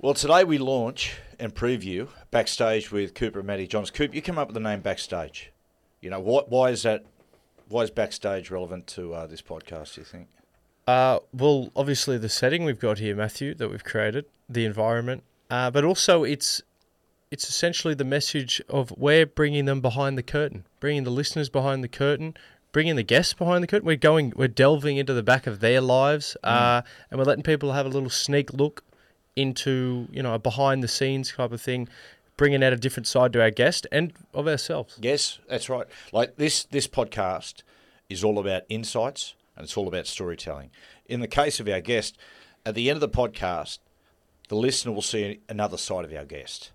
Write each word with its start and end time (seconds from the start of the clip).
Well, 0.00 0.14
today 0.14 0.44
we 0.44 0.58
launch 0.58 1.18
and 1.38 1.54
preview 1.54 2.08
backstage 2.30 2.90
with 2.92 3.14
Cooper 3.14 3.40
and 3.40 3.46
Matty 3.46 3.66
Johns. 3.66 3.90
Coop, 3.90 4.14
you 4.14 4.22
come 4.22 4.38
up 4.38 4.48
with 4.48 4.54
the 4.54 4.60
name 4.60 4.80
backstage. 4.80 5.52
You 6.00 6.10
know 6.10 6.20
what? 6.20 6.50
Why 6.50 6.70
is 6.70 6.82
that? 6.84 7.04
Why 7.68 7.82
is 7.82 7.90
backstage 7.90 8.50
relevant 8.50 8.86
to 8.88 9.14
uh, 9.14 9.26
this 9.26 9.42
podcast? 9.42 9.94
Do 9.94 10.00
you 10.00 10.04
think? 10.04 10.28
Uh, 10.86 11.18
well, 11.32 11.70
obviously 11.76 12.16
the 12.16 12.28
setting 12.28 12.64
we've 12.64 12.78
got 12.78 12.98
here, 12.98 13.14
Matthew, 13.14 13.54
that 13.54 13.68
we've 13.68 13.84
created, 13.84 14.24
the 14.48 14.64
environment, 14.64 15.22
uh, 15.50 15.70
but 15.70 15.84
also 15.84 16.24
it's 16.24 16.62
it's 17.30 17.48
essentially 17.48 17.94
the 17.94 18.04
message 18.04 18.62
of 18.68 18.92
we're 18.96 19.26
bringing 19.26 19.66
them 19.66 19.80
behind 19.80 20.16
the 20.16 20.22
curtain, 20.22 20.64
bringing 20.80 21.04
the 21.04 21.10
listeners 21.10 21.50
behind 21.50 21.84
the 21.84 21.88
curtain, 21.88 22.34
bringing 22.72 22.96
the 22.96 23.02
guests 23.02 23.34
behind 23.34 23.62
the 23.62 23.66
curtain. 23.66 23.86
We're 23.86 23.96
going, 23.96 24.32
we're 24.36 24.48
delving 24.48 24.96
into 24.96 25.12
the 25.12 25.22
back 25.22 25.46
of 25.46 25.60
their 25.60 25.80
lives, 25.80 26.36
uh, 26.42 26.82
and 27.10 27.18
we're 27.18 27.24
letting 27.24 27.42
people 27.42 27.72
have 27.72 27.84
a 27.84 27.90
little 27.90 28.10
sneak 28.10 28.52
look 28.52 28.82
into 29.38 30.08
you 30.10 30.22
know 30.22 30.34
a 30.34 30.38
behind 30.38 30.82
the 30.82 30.88
scenes 30.88 31.32
type 31.32 31.52
of 31.52 31.60
thing, 31.60 31.88
bringing 32.36 32.62
out 32.62 32.72
a 32.72 32.76
different 32.76 33.06
side 33.06 33.32
to 33.34 33.42
our 33.42 33.50
guest 33.50 33.86
and 33.92 34.12
of 34.34 34.48
ourselves. 34.48 34.98
Yes, 35.00 35.38
that's 35.48 35.68
right. 35.68 35.86
Like 36.12 36.36
this, 36.36 36.64
this 36.64 36.86
podcast 36.86 37.62
is 38.08 38.24
all 38.24 38.38
about 38.38 38.62
insights 38.68 39.34
and 39.56 39.64
it's 39.64 39.76
all 39.76 39.88
about 39.88 40.06
storytelling. 40.06 40.70
In 41.06 41.20
the 41.20 41.28
case 41.28 41.60
of 41.60 41.68
our 41.68 41.80
guest, 41.80 42.16
at 42.64 42.74
the 42.74 42.88
end 42.88 42.96
of 42.96 43.00
the 43.00 43.08
podcast, 43.08 43.78
the 44.48 44.56
listener 44.56 44.92
will 44.92 45.02
see 45.02 45.40
another 45.48 45.76
side 45.76 46.04
of 46.04 46.12
our 46.12 46.24
guest. 46.24 46.72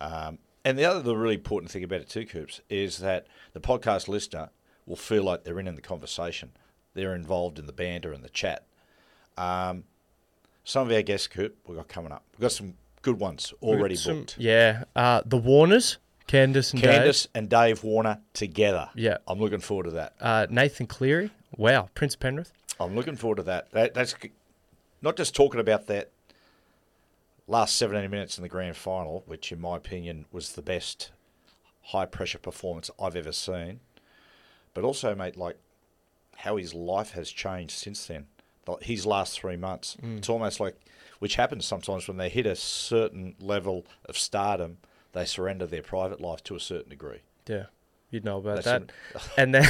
Um, 0.00 0.38
and 0.64 0.78
the 0.78 0.84
other, 0.84 1.02
the 1.02 1.16
really 1.16 1.34
important 1.34 1.72
thing 1.72 1.82
about 1.82 2.00
it 2.00 2.08
too, 2.08 2.24
Coops, 2.24 2.60
is 2.68 2.98
that 2.98 3.26
the 3.52 3.60
podcast 3.60 4.08
listener 4.08 4.50
will 4.86 4.96
feel 4.96 5.24
like 5.24 5.44
they're 5.44 5.58
in, 5.58 5.66
in 5.66 5.74
the 5.74 5.82
conversation. 5.82 6.52
They're 6.94 7.14
involved 7.14 7.58
in 7.58 7.66
the 7.66 7.72
banter 7.72 8.12
and 8.12 8.22
the 8.22 8.28
chat. 8.28 8.66
Um, 9.36 9.84
some 10.64 10.86
of 10.88 10.92
our 10.94 11.02
guests, 11.02 11.26
Coop, 11.26 11.56
we've 11.66 11.76
got 11.76 11.88
coming 11.88 12.12
up. 12.12 12.24
We've 12.32 12.42
got 12.42 12.52
some 12.52 12.74
good 13.02 13.18
ones 13.18 13.52
already 13.62 13.96
Some- 13.96 14.20
booked. 14.20 14.36
Yeah, 14.38 14.84
uh, 14.94 15.22
the 15.24 15.36
Warners, 15.36 15.98
Candice 16.28 16.72
and 16.72 16.82
Dave. 16.82 16.90
Candice 17.02 17.26
and 17.34 17.48
Dave 17.48 17.82
Warner 17.84 18.20
together. 18.32 18.90
Yeah. 18.94 19.18
I'm 19.26 19.40
looking 19.40 19.60
forward 19.60 19.84
to 19.84 19.90
that. 19.92 20.14
uh, 20.20 20.46
Nathan 20.50 20.86
Cleary. 20.86 21.30
Wow, 21.56 21.88
Prince 21.94 22.16
Penrith. 22.16 22.52
I'm 22.80 22.94
looking 22.94 23.16
forward 23.16 23.36
to 23.36 23.42
that. 23.44 23.70
that 23.72 23.92
that's 23.94 24.14
not 25.02 25.16
just 25.16 25.34
talking 25.34 25.60
about 25.60 25.86
that 25.88 26.10
last 27.46 27.76
17 27.76 28.08
minutes 28.10 28.38
in 28.38 28.42
the 28.42 28.48
grand 28.48 28.76
final, 28.76 29.22
which 29.26 29.52
in 29.52 29.60
my 29.60 29.76
opinion 29.76 30.24
was 30.32 30.52
the 30.52 30.62
best 30.62 31.10
high 31.86 32.06
pressure 32.06 32.38
performance 32.38 32.90
I've 33.00 33.16
ever 33.16 33.32
seen, 33.32 33.80
but 34.74 34.84
also, 34.84 35.14
mate, 35.14 35.36
like 35.36 35.56
how 36.38 36.56
his 36.56 36.72
life 36.72 37.10
has 37.12 37.30
changed 37.30 37.72
since 37.76 38.06
then. 38.06 38.26
His 38.80 39.04
last 39.06 39.38
three 39.38 39.56
months. 39.56 39.96
It's 40.16 40.28
almost 40.28 40.60
like, 40.60 40.76
which 41.18 41.36
happens 41.36 41.66
sometimes 41.66 42.06
when 42.08 42.16
they 42.16 42.28
hit 42.28 42.46
a 42.46 42.56
certain 42.56 43.34
level 43.40 43.84
of 44.06 44.16
stardom, 44.16 44.78
they 45.12 45.24
surrender 45.24 45.66
their 45.66 45.82
private 45.82 46.20
life 46.20 46.42
to 46.44 46.54
a 46.54 46.60
certain 46.60 46.90
degree. 46.90 47.20
Yeah, 47.46 47.66
you'd 48.10 48.24
know 48.24 48.38
about 48.38 48.62
That's 48.62 48.66
that. 48.66 48.92
and 49.36 49.54
then 49.54 49.68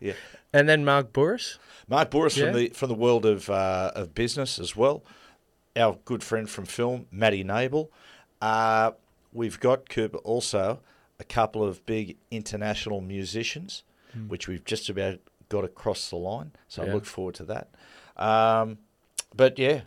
Yeah. 0.00 0.14
and 0.52 0.68
then 0.68 0.84
Mark 0.84 1.12
Bouris. 1.12 1.58
Mark 1.88 2.10
Bouris 2.10 2.36
Yeah. 2.36 2.46
from 2.46 2.56
the 2.56 2.68
from 2.70 2.88
the 2.88 2.94
world 2.94 3.24
of 3.24 3.48
uh, 3.48 3.92
of 3.94 4.14
business 4.14 4.58
as 4.58 4.74
well. 4.76 5.04
Our 5.76 5.98
good 6.04 6.22
friend 6.22 6.50
from 6.50 6.66
film, 6.66 7.06
Matty 7.10 7.44
Nable. 7.44 7.88
Uh, 8.40 8.92
we've 9.32 9.58
got 9.60 9.88
Cooper 9.88 10.18
also 10.18 10.80
a 11.18 11.24
couple 11.24 11.62
of 11.62 11.86
big 11.86 12.16
international 12.30 13.00
musicians, 13.00 13.84
which 14.28 14.48
we've 14.48 14.64
just 14.64 14.90
about 14.90 15.20
got 15.48 15.64
across 15.64 16.10
the 16.10 16.16
line. 16.16 16.52
So 16.68 16.82
I 16.82 16.86
look 16.92 17.06
forward 17.06 17.34
to 17.36 17.44
that. 17.44 17.68
Um, 18.22 18.78
but 19.34 19.58
yeah, 19.58 19.82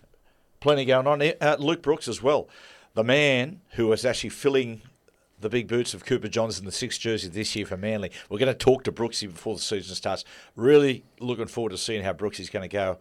plenty 0.60 0.86
going 0.86 1.08
on. 1.08 1.22
Uh, 1.22 1.56
Luke 1.58 1.82
Brooks 1.82 2.08
as 2.08 2.22
well, 2.22 2.50
the 2.94 3.04
man 3.04 3.62
who 3.72 3.88
was 3.88 4.06
actually 4.06 4.32
filling 4.32 4.82
the 5.40 5.50
big 5.50 5.68
boots 5.68 5.94
of 5.94 6.06
Cooper 6.06 6.28
Johns 6.28 6.60
in 6.60 6.66
the 6.66 6.72
sixth 6.72 7.00
jersey 7.00 7.30
this 7.30 7.56
year 7.56 7.66
for 7.66 7.78
Manly. 7.78 8.12
We're 8.30 8.40
going 8.40 8.52
to 8.52 8.58
talk 8.58 8.84
to 8.86 8.92
Brooksy 8.92 9.32
before 9.32 9.56
the 9.56 9.62
season 9.62 9.96
starts. 9.96 10.26
Really 10.56 11.04
looking 11.20 11.48
forward 11.48 11.70
to 11.70 11.78
seeing 11.78 12.04
how 12.04 12.14
Brooksy's 12.14 12.50
going 12.50 12.68
to 12.68 12.74
go 12.74 13.00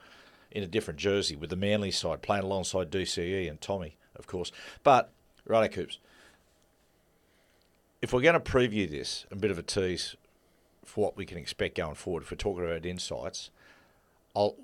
in 0.50 0.62
a 0.62 0.66
different 0.66 1.00
jersey 1.00 1.34
with 1.34 1.50
the 1.50 1.56
Manly 1.56 1.90
side, 1.90 2.22
playing 2.22 2.44
alongside 2.44 2.90
DCE 2.90 3.48
and 3.48 3.60
Tommy, 3.60 3.96
of 4.14 4.26
course. 4.26 4.52
But, 4.84 5.12
righto, 5.46 5.72
Coops, 5.72 5.98
if 8.02 8.12
we're 8.12 8.20
going 8.20 8.34
to 8.34 8.40
preview 8.40 8.88
this, 8.88 9.26
a 9.30 9.36
bit 9.36 9.50
of 9.50 9.58
a 9.58 9.62
tease 9.62 10.14
for 10.84 11.06
what 11.06 11.16
we 11.16 11.26
can 11.26 11.38
expect 11.38 11.76
going 11.76 11.94
forward, 11.94 12.24
if 12.24 12.30
we're 12.30 12.36
talking 12.36 12.64
about 12.64 12.86
insights, 12.86 13.50
I'll 14.36 14.56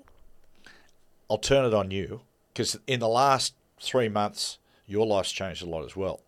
I'll 1.31 1.37
turn 1.37 1.63
it 1.63 1.73
on 1.73 1.91
you 1.91 2.23
because 2.53 2.77
in 2.87 2.99
the 2.99 3.07
last 3.07 3.53
three 3.79 4.09
months, 4.09 4.57
your 4.85 5.07
life's 5.07 5.31
changed 5.31 5.63
a 5.63 5.65
lot 5.65 5.85
as 5.85 5.95
well. 5.95 6.19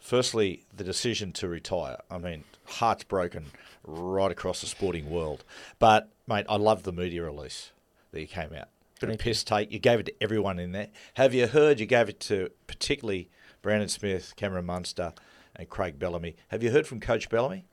Firstly, 0.00 0.64
the 0.74 0.84
decision 0.84 1.32
to 1.32 1.48
retire. 1.48 1.98
I 2.10 2.16
mean, 2.16 2.44
hearts 2.64 3.04
broken 3.04 3.50
right 3.84 4.32
across 4.32 4.62
the 4.62 4.68
sporting 4.68 5.10
world. 5.10 5.44
But, 5.78 6.08
mate, 6.26 6.46
I 6.48 6.56
love 6.56 6.84
the 6.84 6.94
media 6.94 7.24
release 7.24 7.72
that 8.12 8.22
you 8.22 8.26
came 8.26 8.54
out. 8.54 8.68
Bit 9.00 9.10
of 9.10 9.18
piss 9.18 9.44
take. 9.44 9.70
You 9.70 9.80
gave 9.80 10.00
it 10.00 10.06
to 10.06 10.14
everyone 10.22 10.58
in 10.58 10.72
there. 10.72 10.88
Have 11.14 11.34
you 11.34 11.46
heard 11.46 11.78
you 11.78 11.84
gave 11.84 12.08
it 12.08 12.18
to 12.20 12.48
particularly 12.66 13.28
Brandon 13.60 13.90
Smith, 13.90 14.32
Cameron 14.36 14.64
Munster, 14.64 15.12
and 15.54 15.68
Craig 15.68 15.98
Bellamy? 15.98 16.36
Have 16.48 16.62
you 16.62 16.70
heard 16.70 16.86
from 16.86 17.00
Coach 17.00 17.28
Bellamy? 17.28 17.66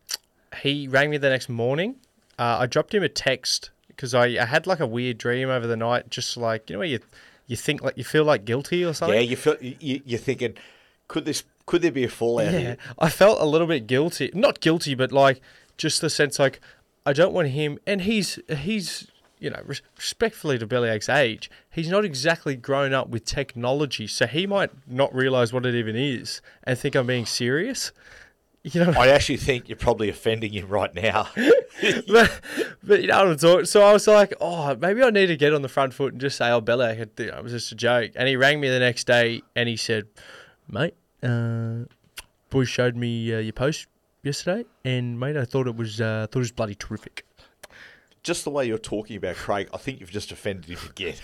He 0.61 0.89
rang 0.89 1.09
me 1.09 1.15
the 1.15 1.29
next 1.29 1.47
morning. 1.47 1.95
Uh, 2.37 2.57
I 2.59 2.65
dropped 2.65 2.93
him 2.93 3.01
a 3.01 3.07
text 3.07 3.69
because 3.95 4.13
I, 4.13 4.25
I 4.25 4.45
had 4.45 4.67
like 4.67 4.79
a 4.79 4.87
weird 4.87 5.17
dream 5.17 5.49
over 5.49 5.67
the 5.67 5.77
night, 5.77 6.09
just 6.09 6.37
like 6.37 6.69
you 6.69 6.75
know, 6.75 6.79
where 6.79 6.87
you 6.87 6.99
you 7.47 7.55
think 7.55 7.81
like 7.81 7.97
you 7.97 8.03
feel 8.03 8.23
like 8.23 8.45
guilty 8.45 8.83
or 8.83 8.93
something. 8.93 9.15
Yeah, 9.15 9.21
you 9.21 9.35
feel 9.35 9.57
you, 9.59 10.01
you're 10.05 10.19
thinking, 10.19 10.55
could 11.07 11.25
this 11.25 11.43
could 11.65 11.81
there 11.81 11.91
be 11.91 12.03
a 12.03 12.09
fallout 12.09 12.53
Yeah, 12.53 12.59
here? 12.59 12.77
I 12.99 13.09
felt 13.09 13.41
a 13.41 13.45
little 13.45 13.67
bit 13.67 13.87
guilty. 13.87 14.31
Not 14.33 14.59
guilty, 14.59 14.95
but 14.95 15.11
like 15.11 15.41
just 15.77 16.01
the 16.01 16.09
sense 16.09 16.39
like 16.39 16.59
I 17.05 17.13
don't 17.13 17.33
want 17.33 17.49
him. 17.49 17.79
And 17.85 18.01
he's 18.01 18.39
he's 18.49 19.07
you 19.39 19.49
know 19.49 19.61
res- 19.65 19.81
respectfully 19.97 20.57
to 20.57 20.65
Billy 20.65 20.87
Bellyache's 20.87 21.09
age, 21.09 21.51
he's 21.69 21.89
not 21.89 22.05
exactly 22.05 22.55
grown 22.55 22.93
up 22.93 23.09
with 23.09 23.25
technology, 23.25 24.07
so 24.07 24.25
he 24.25 24.47
might 24.47 24.71
not 24.87 25.13
realize 25.13 25.51
what 25.51 25.65
it 25.65 25.75
even 25.75 25.95
is 25.95 26.41
and 26.63 26.77
think 26.77 26.95
I'm 26.95 27.07
being 27.07 27.25
serious. 27.25 27.91
You 28.72 28.85
know, 28.85 28.94
I 28.97 29.09
actually 29.09 29.38
think 29.38 29.68
you're 29.68 29.75
probably 29.78 30.07
offending 30.07 30.53
him 30.53 30.69
right 30.69 30.94
now. 30.96 31.28
but, 32.07 32.40
but 32.81 33.01
you 33.01 33.07
know 33.07 33.18
what 33.18 33.28
I'm 33.28 33.38
talking. 33.38 33.66
So 33.66 33.81
I 33.81 33.91
was 33.91 34.07
like, 34.07 34.34
oh, 34.40 34.74
maybe 34.78 35.03
I 35.03 35.09
need 35.09 35.28
to 35.28 35.35
get 35.35 35.53
on 35.53 35.62
the 35.62 35.68
front 35.68 35.94
foot 35.94 36.13
and 36.13 36.22
just 36.22 36.38
say, 36.38 36.50
oh, 36.50 36.62
Bellyache, 36.62 37.19
it 37.19 37.44
was 37.44 37.51
just 37.51 37.74
a 37.74 37.75
joke. 37.75 38.12
And 38.16 38.25
he 38.25 38.38
rang 38.38 38.62
me 38.62 38.69
the 38.69 38.79
next 38.79 39.06
day 39.06 39.41
and 39.53 39.68
he 39.68 39.75
said, 39.75 40.06
mate, 40.69 40.94
uh, 41.22 41.79
boys 42.50 42.69
showed 42.69 42.96
me 42.96 43.34
uh, 43.34 43.40
your 43.40 43.51
post 43.51 43.88
yesterday, 44.24 44.63
and 44.85 45.19
mate, 45.19 45.35
I 45.35 45.44
thought 45.44 45.68
it 45.68 45.75
was 45.75 46.00
uh, 46.00 46.28
thought 46.31 46.40
it 46.40 46.40
was 46.40 46.51
bloody 46.53 46.75
terrific. 46.75 47.25
just 48.24 48.45
the 48.45 48.50
way 48.50 48.66
you're 48.66 48.78
talking 48.78 49.18
about 49.18 49.35
Craig, 49.35 49.68
I 49.74 49.78
think 49.78 50.00
you've 50.00 50.12
just 50.12 50.31
offended 50.31 50.69
him 50.69 50.80
again. 50.90 51.16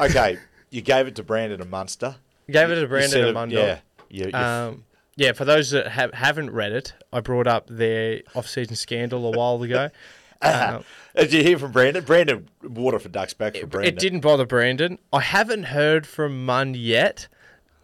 okay, 0.00 0.38
you 0.70 0.80
gave 0.80 1.06
it 1.06 1.14
to 1.16 1.22
Brandon 1.22 1.60
and 1.60 1.70
Munster. 1.70 2.16
Gave 2.50 2.70
it 2.70 2.80
to 2.80 2.86
Brandon 2.86 3.24
and 3.26 3.34
Mundo. 3.34 3.60
Yeah, 3.62 3.78
you, 4.08 4.26
you- 4.26 4.32
Um, 4.34 4.84
yeah, 5.16 5.32
for 5.32 5.44
those 5.44 5.70
that 5.70 5.88
have, 5.88 6.14
haven't 6.14 6.50
read 6.50 6.72
it, 6.72 6.94
I 7.12 7.20
brought 7.20 7.46
up 7.46 7.66
their 7.68 8.22
off-season 8.34 8.76
scandal 8.76 9.26
a 9.32 9.36
while 9.36 9.62
ago. 9.62 9.90
Uh, 10.42 10.82
Did 11.14 11.32
you 11.32 11.42
hear 11.44 11.56
from 11.56 11.70
Brandon? 11.70 12.02
Brandon, 12.02 12.48
water 12.64 12.98
for 12.98 13.08
ducks 13.08 13.32
back 13.32 13.56
for 13.56 13.68
Brandon. 13.68 13.94
It 13.94 14.00
didn't 14.00 14.22
bother 14.22 14.44
Brandon. 14.44 14.98
I 15.12 15.20
haven't 15.20 15.62
heard 15.66 16.04
from 16.04 16.44
Munn 16.44 16.74
yet. 16.74 17.28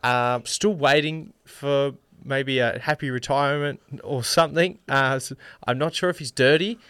Um, 0.03 0.44
still 0.44 0.75
waiting 0.75 1.34
for 1.44 1.93
maybe 2.25 2.59
a 2.59 2.81
happy 2.81 3.11
retirement 3.11 3.81
or 4.03 4.25
something. 4.25 4.81
Uh, 4.88 5.21
I'm 5.69 5.78
not 5.78 5.94
sure 5.94 6.11
if 6.11 6.19
he's 6.19 6.33
dirty. 6.33 6.81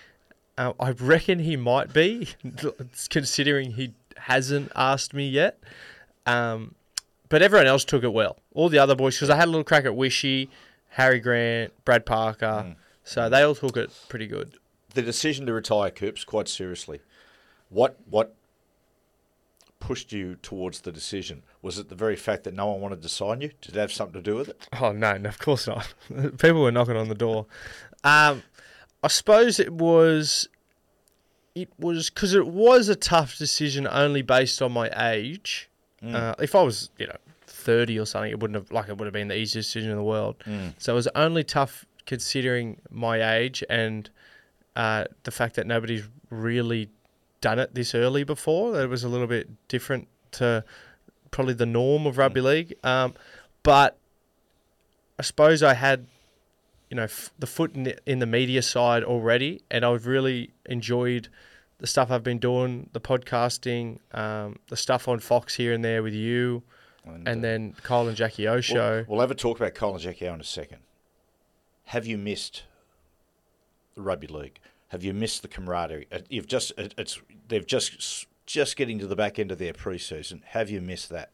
Uh, 0.57 0.73
I 0.81 0.93
reckon 0.93 1.41
he 1.41 1.57
might 1.57 1.93
be, 1.93 2.29
considering 3.11 3.73
he 3.73 3.93
hasn't 4.17 4.73
asked 4.75 5.13
me 5.13 5.29
yet. 5.29 5.59
Um, 6.25 6.77
but 7.29 7.43
everyone 7.43 7.67
else 7.67 7.85
took 7.85 8.05
it 8.05 8.13
well. 8.13 8.39
All 8.55 8.69
the 8.69 8.79
other 8.79 8.95
boys, 8.95 9.17
because 9.17 9.31
I 9.31 9.37
had 9.37 9.47
a 9.47 9.51
little 9.51 9.65
crack 9.65 9.85
at 9.85 9.95
Wishy, 9.95 10.51
Harry 10.91 11.21
Grant, 11.21 11.73
Brad 11.85 12.07
Parker. 12.07 12.77
So 13.05 13.29
they 13.31 13.43
all 13.43 13.55
took 13.55 13.77
it 13.77 13.91
pretty 14.09 14.27
good. 14.27 14.59
The 14.95 15.03
decision 15.03 15.47
to 15.47 15.53
retire, 15.53 15.91
Coops, 15.91 16.25
quite 16.25 16.49
seriously. 16.49 17.01
What 17.71 17.97
what 18.09 18.35
pushed 19.81 20.13
you 20.13 20.37
towards 20.37 20.81
the 20.81 20.93
decision? 20.93 21.43
Was 21.63 21.79
it 21.79 21.89
the 21.89 21.95
very 21.95 22.17
fact 22.17 22.45
that 22.45 22.55
no 22.55 22.67
one 22.67 22.81
wanted 22.81 23.03
to 23.03 23.09
sign 23.09 23.41
you? 23.41 23.51
Did 23.61 23.77
it 23.77 23.81
have 23.81 23.93
something 23.93 24.15
to 24.15 24.23
do 24.23 24.37
with 24.37 24.49
it? 24.49 24.69
Oh 24.81 24.93
no, 24.93 25.17
no, 25.17 25.29
of 25.29 25.39
course 25.39 25.67
not. 25.67 25.95
People 26.39 26.63
were 26.63 26.73
knocking 26.73 26.97
on 26.97 27.09
the 27.09 27.15
door. 27.15 27.47
Um, 28.05 28.43
I 29.03 29.09
suppose 29.09 29.61
it 29.61 29.73
was, 29.73 30.49
it 31.55 31.71
was 31.79 32.11
because 32.11 32.35
it 32.35 32.47
was 32.47 32.89
a 32.89 32.97
tough 32.97 33.39
decision 33.39 33.87
only 33.89 34.23
based 34.23 34.61
on 34.61 34.73
my 34.73 34.91
age. 34.97 35.69
Uh, 36.03 36.35
if 36.39 36.55
I 36.55 36.63
was, 36.63 36.91
you 36.99 37.07
know, 37.07 37.17
thirty 37.47 37.99
or 37.99 38.07
something, 38.07 38.31
it 38.31 38.39
wouldn't 38.41 38.55
have 38.57 38.71
like 38.71 38.89
it 38.89 38.97
would 38.99 39.07
have 39.07 39.13
been 39.13 39.29
the 39.29 39.37
easiest 39.37 39.69
decision 39.71 39.91
in 39.91 39.97
the 39.97 40.03
world. 40.05 40.37
So 40.79 40.93
it 40.93 40.95
was 40.97 41.09
only 41.15 41.43
tough 41.45 41.85
considering 42.07 42.81
my 42.91 43.37
age 43.37 43.63
and 43.69 44.09
uh, 44.77 45.05
the 45.25 45.31
fact 45.31 45.57
that 45.57 45.67
nobody's 45.67 46.05
really 46.31 46.89
done 47.41 47.59
it 47.59 47.75
this 47.75 47.95
early 47.95 48.25
before. 48.25 48.81
It 48.81 48.89
was 48.89 49.03
a 49.05 49.09
little 49.09 49.27
bit 49.27 49.49
different 49.69 50.09
to 50.33 50.65
probably 51.31 51.55
the 51.55 51.67
norm 51.67 52.07
of 52.07 52.17
rugby 52.17 52.41
league. 52.41 52.75
Um, 52.85 53.15
but 53.63 53.99
I 55.19 55.23
suppose 55.23 55.63
I 55.63 55.75
had, 55.75 56.07
you 56.91 56.97
know, 56.97 57.05
f- 57.05 57.31
the 57.39 57.47
foot 57.47 57.75
in 57.75 57.83
the, 57.83 57.99
in 58.07 58.19
the 58.21 58.27
media 58.27 58.63
side 58.63 59.03
already, 59.05 59.63
and 59.71 59.85
I've 59.85 60.07
really 60.07 60.51
enjoyed 60.67 61.29
the 61.79 61.87
stuff 61.87 62.11
I've 62.11 62.25
been 62.25 62.39
doing, 62.39 62.91
the 62.93 63.01
podcasting, 63.01 63.99
um, 64.13 64.59
the 64.69 64.77
stuff 64.77 65.09
on 65.09 65.21
Fox 65.21 65.55
here 65.55 65.73
and 65.73 65.85
there 65.85 66.03
with 66.03 66.15
you, 66.15 66.63
and 67.05 67.27
uh, 67.29 67.35
then 67.41 67.75
Kyle 67.83 68.07
and 68.09 68.17
Jackie 68.17 68.49
O 68.49 68.61
show. 68.61 69.05
We'll, 69.07 69.17
we'll 69.17 69.21
have 69.21 69.31
a 69.31 69.35
talk 69.35 69.59
about 69.59 69.75
Kyle 69.75 69.93
and 69.93 70.01
Jackie 70.01 70.29
O 70.29 70.35
in 70.35 70.41
a 70.41 70.45
second. 70.45 70.79
Have 71.85 72.07
you 72.07 72.19
missed 72.19 72.65
the 73.95 74.03
rugby 74.03 74.27
league? 74.27 74.59
Have 74.89 75.05
you 75.05 75.13
missed 75.15 75.43
the 75.43 75.49
camaraderie? 75.49 76.07
Uh, 76.11 76.21
You've 76.29 76.47
just 76.47 76.73
it, 76.77 76.95
it's 76.99 77.21
they've 77.49 77.67
just 77.67 78.27
just 78.47 78.77
getting 78.77 78.99
to 78.99 79.07
the 79.07 79.17
back 79.17 79.39
end 79.39 79.53
of 79.53 79.59
their 79.59 79.73
preseason. 79.73 80.43
Have 80.45 80.71
you 80.71 80.81
missed 80.81 81.11
that? 81.11 81.31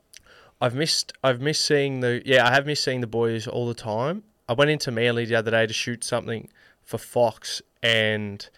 I've 0.61 0.75
missed 0.75 1.13
I've 1.23 1.41
missed 1.41 1.65
seeing 1.65 2.01
the 2.01 2.23
yeah 2.25 2.47
I 2.47 2.53
have 2.53 2.67
missed 2.67 2.85
seeing 2.85 3.01
the 3.01 3.07
boys 3.07 3.47
all 3.47 3.67
the 3.67 3.75
time. 3.75 4.25
I 4.49 4.53
went 4.53 4.71
into 4.71 4.91
Manly 4.91 5.25
the 5.25 5.37
other 5.37 5.51
day 5.51 5.67
to 5.67 5.73
shoot 5.73 6.05
something 6.05 6.49
for 6.83 6.99
Fox 6.99 7.63
and 7.83 8.49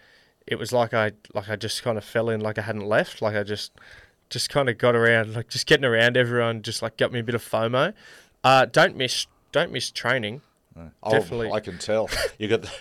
it 0.47 0.57
was 0.57 0.71
like 0.71 0.93
I 0.93 1.11
like 1.33 1.49
I 1.49 1.55
just 1.55 1.83
kind 1.83 1.97
of 1.97 2.03
fell 2.03 2.29
in 2.29 2.41
like 2.41 2.57
I 2.57 2.61
hadn't 2.61 2.85
left 2.87 3.21
like 3.21 3.35
I 3.35 3.43
just 3.43 3.71
just 4.29 4.49
kind 4.49 4.69
of 4.69 4.77
got 4.77 4.95
around 4.95 5.35
like 5.35 5.49
just 5.49 5.67
getting 5.67 5.85
around 5.85 6.17
everyone 6.17 6.61
just 6.61 6.81
like 6.81 6.97
got 6.97 7.11
me 7.11 7.19
a 7.19 7.23
bit 7.23 7.35
of 7.35 7.43
FOMO. 7.43 7.93
Uh, 8.43 8.65
don't 8.65 8.95
miss 8.95 9.27
don't 9.51 9.71
miss 9.71 9.91
training. 9.91 10.41
Oh, 11.01 11.11
Definitely. 11.11 11.51
I 11.51 11.59
can 11.59 11.77
tell. 11.79 12.09
You 12.37 12.47
got 12.47 12.61
the. 12.61 12.71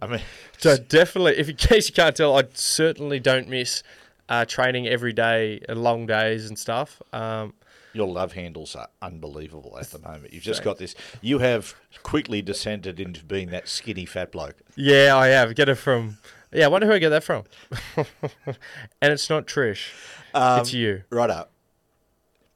I 0.00 0.06
mean, 0.06 0.20
So 0.58 0.76
definitely, 0.76 1.38
if 1.38 1.48
in 1.48 1.56
case 1.56 1.88
you 1.88 1.94
can't 1.94 2.14
tell, 2.14 2.36
I 2.38 2.44
certainly 2.52 3.18
don't 3.18 3.48
miss 3.48 3.82
uh, 4.28 4.44
training 4.44 4.86
every 4.86 5.12
day 5.14 5.60
and 5.68 5.82
long 5.82 6.06
days 6.06 6.48
and 6.48 6.58
stuff. 6.58 7.00
Um, 7.14 7.54
your 7.94 8.06
love 8.06 8.34
handles 8.34 8.76
are 8.76 8.88
unbelievable 9.02 9.76
at 9.80 9.90
the 9.90 9.98
moment. 9.98 10.32
You've 10.32 10.44
just 10.44 10.62
got 10.62 10.78
this. 10.78 10.94
You 11.22 11.38
have 11.38 11.74
quickly 12.02 12.40
descended 12.40 13.00
into 13.00 13.24
being 13.24 13.48
that 13.50 13.68
skinny 13.68 14.04
fat 14.04 14.30
bloke. 14.32 14.56
Yeah, 14.76 15.16
I 15.16 15.28
have. 15.28 15.54
Get 15.54 15.68
it 15.68 15.74
from. 15.76 16.18
Yeah, 16.52 16.64
I 16.64 16.68
wonder 16.68 16.86
who 16.86 16.92
I 16.92 16.98
get 16.98 17.10
that 17.10 17.24
from. 17.24 17.44
and 17.96 19.12
it's 19.12 19.30
not 19.30 19.46
Trish. 19.46 19.92
it's 20.60 20.72
you. 20.72 21.04
Right 21.10 21.30
up. 21.30 21.52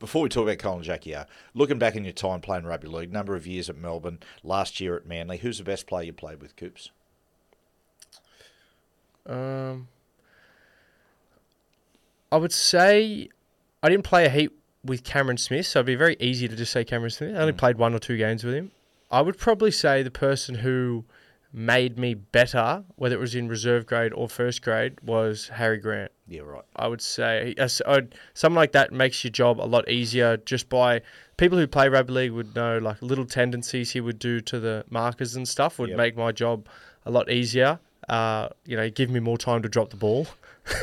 Before 0.01 0.23
we 0.23 0.29
talk 0.29 0.43
about 0.43 0.59
Kyle 0.59 0.75
and 0.75 0.83
Jackie, 0.85 1.15
uh, 1.15 1.25
looking 1.55 1.79
back 1.79 1.95
in 1.95 2.05
your 2.05 2.13
time 2.13 2.41
playing 2.41 2.65
rugby 2.65 2.89
league, 2.89 3.13
number 3.13 3.37
of 3.37 3.47
years 3.47 3.71
at 3.71 3.77
Melbourne, 3.77 4.19
last 4.43 4.81
year 4.81 4.97
at 4.97 5.07
Manly, 5.07 5.39
who's 5.39 5.59
the 5.59 5.65
best 5.65 5.87
player 5.87 6.05
you 6.05 6.13
played 6.13 6.43
with, 6.43 6.57
Coops? 6.57 6.91
Um, 9.27 9.89
I 12.31 12.37
would 12.37 12.53
say 12.53 13.29
I 13.83 13.89
didn't 13.89 14.05
play 14.05 14.27
a 14.27 14.29
heap 14.29 14.59
with 14.85 15.05
Cameron 15.05 15.39
Smith, 15.39 15.67
so 15.67 15.79
it'd 15.79 15.87
be 15.87 15.95
very 15.95 16.17
easy 16.21 16.49
to 16.49 16.57
just 16.57 16.73
say 16.73 16.85
Cameron 16.85 17.11
Smith. 17.11 17.35
I 17.35 17.39
only 17.39 17.53
played 17.53 17.79
one 17.79 17.95
or 17.95 17.99
two 17.99 18.17
games 18.17 18.45
with 18.45 18.55
him. 18.55 18.73
I 19.11 19.23
would 19.23 19.39
probably 19.39 19.71
say 19.71 20.03
the 20.03 20.11
person 20.11 20.57
who 20.57 21.05
made 21.57 21.97
me 21.97 22.15
better, 22.15 22.83
whether 22.97 23.15
it 23.15 23.21
was 23.21 23.35
in 23.37 23.47
reserve 23.49 23.87
grade 23.87 24.13
or 24.13 24.29
first 24.29 24.61
grade, 24.61 24.99
was 25.03 25.47
Harry 25.49 25.79
Grant. 25.79 26.11
Yeah, 26.27 26.41
right. 26.41 26.65
I 26.75 26.89
would 26.89 27.01
say 27.01 27.55
I'd- 27.59 28.09
something 28.35 28.57
like 28.57 28.73
that 28.73 28.93
makes 28.93 29.23
your 29.23 29.31
job 29.31 29.61
a 29.61 29.63
lot 29.69 29.89
easier 29.89 30.37
just 30.39 30.69
by 30.69 31.01
people 31.37 31.57
who 31.57 31.67
play 31.69 31.89
rugby 31.89 32.13
league 32.13 32.33
would 32.33 32.57
know 32.57 32.79
like 32.79 33.01
little 33.01 33.25
tendencies 33.27 33.93
he 33.93 34.01
would 34.01 34.19
do 34.19 34.41
to 34.41 34.59
the 34.59 34.85
markers 34.91 35.37
and 35.37 35.47
stuff 35.47 35.79
would 35.79 35.91
Yep. 35.91 35.99
make 35.99 36.17
my 36.17 36.33
job 36.33 36.67
a 37.07 37.11
lot 37.13 37.31
easier. 37.31 37.79
Uh, 38.09 38.49
you 38.67 38.77
know, 38.77 38.91
give 38.91 39.09
me 39.11 39.21
more 39.21 39.39
time 39.39 39.63
to 39.63 39.69
drop 39.69 39.91
the 39.91 39.97
ball, 39.97 40.27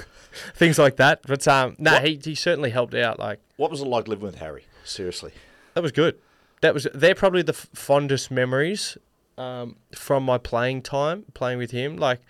things 0.56 0.80
like 0.80 0.96
that. 0.98 1.22
But 1.28 1.48
um, 1.48 1.76
no, 1.80 1.94
What- 1.94 2.06
he 2.08 2.20
he 2.24 2.36
certainly 2.36 2.70
helped 2.70 2.94
out. 2.96 3.20
Like 3.20 3.40
What 3.58 3.72
was 3.72 3.82
it 3.82 3.88
like 3.88 4.08
living 4.08 4.26
with 4.26 4.36
Harry? 4.36 4.66
Seriously. 4.84 5.34
that 5.74 5.84
was 5.84 5.92
good. 5.92 6.18
That 6.62 6.74
was 6.74 6.88
they're 6.94 7.16
probably 7.16 7.42
the 7.42 7.54
f- 7.54 7.68
fondest 7.74 8.30
memories 8.32 8.98
um, 9.38 9.76
from 9.96 10.24
my 10.24 10.38
playing 10.38 10.82
time 10.82 11.26
playing 11.34 11.58
with 11.58 11.72
him. 11.72 11.98
Like 11.98 12.22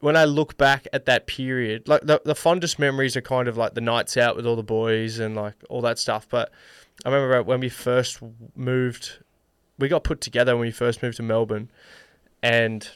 when 0.00 0.16
I 0.16 0.24
look 0.24 0.56
back 0.56 0.86
at 0.92 1.06
that 1.06 1.26
period, 1.26 1.88
like 1.88 2.02
the 2.02 2.20
the 2.24 2.34
fondest 2.34 2.78
memories 2.78 3.16
are 3.16 3.20
kind 3.20 3.48
of 3.48 3.56
like 3.56 3.74
the 3.74 3.80
nights 3.80 4.16
out 4.16 4.36
with 4.36 4.46
all 4.46 4.56
the 4.56 4.62
boys 4.62 5.18
and 5.18 5.34
like 5.34 5.54
all 5.68 5.80
that 5.82 5.98
stuff. 5.98 6.26
But 6.28 6.50
I 7.04 7.10
remember 7.10 7.42
when 7.42 7.60
we 7.60 7.68
first 7.68 8.20
moved, 8.54 9.18
we 9.78 9.88
got 9.88 10.04
put 10.04 10.20
together 10.20 10.56
when 10.56 10.66
we 10.66 10.70
first 10.70 11.02
moved 11.02 11.16
to 11.16 11.22
Melbourne, 11.22 11.70
and 12.42 12.88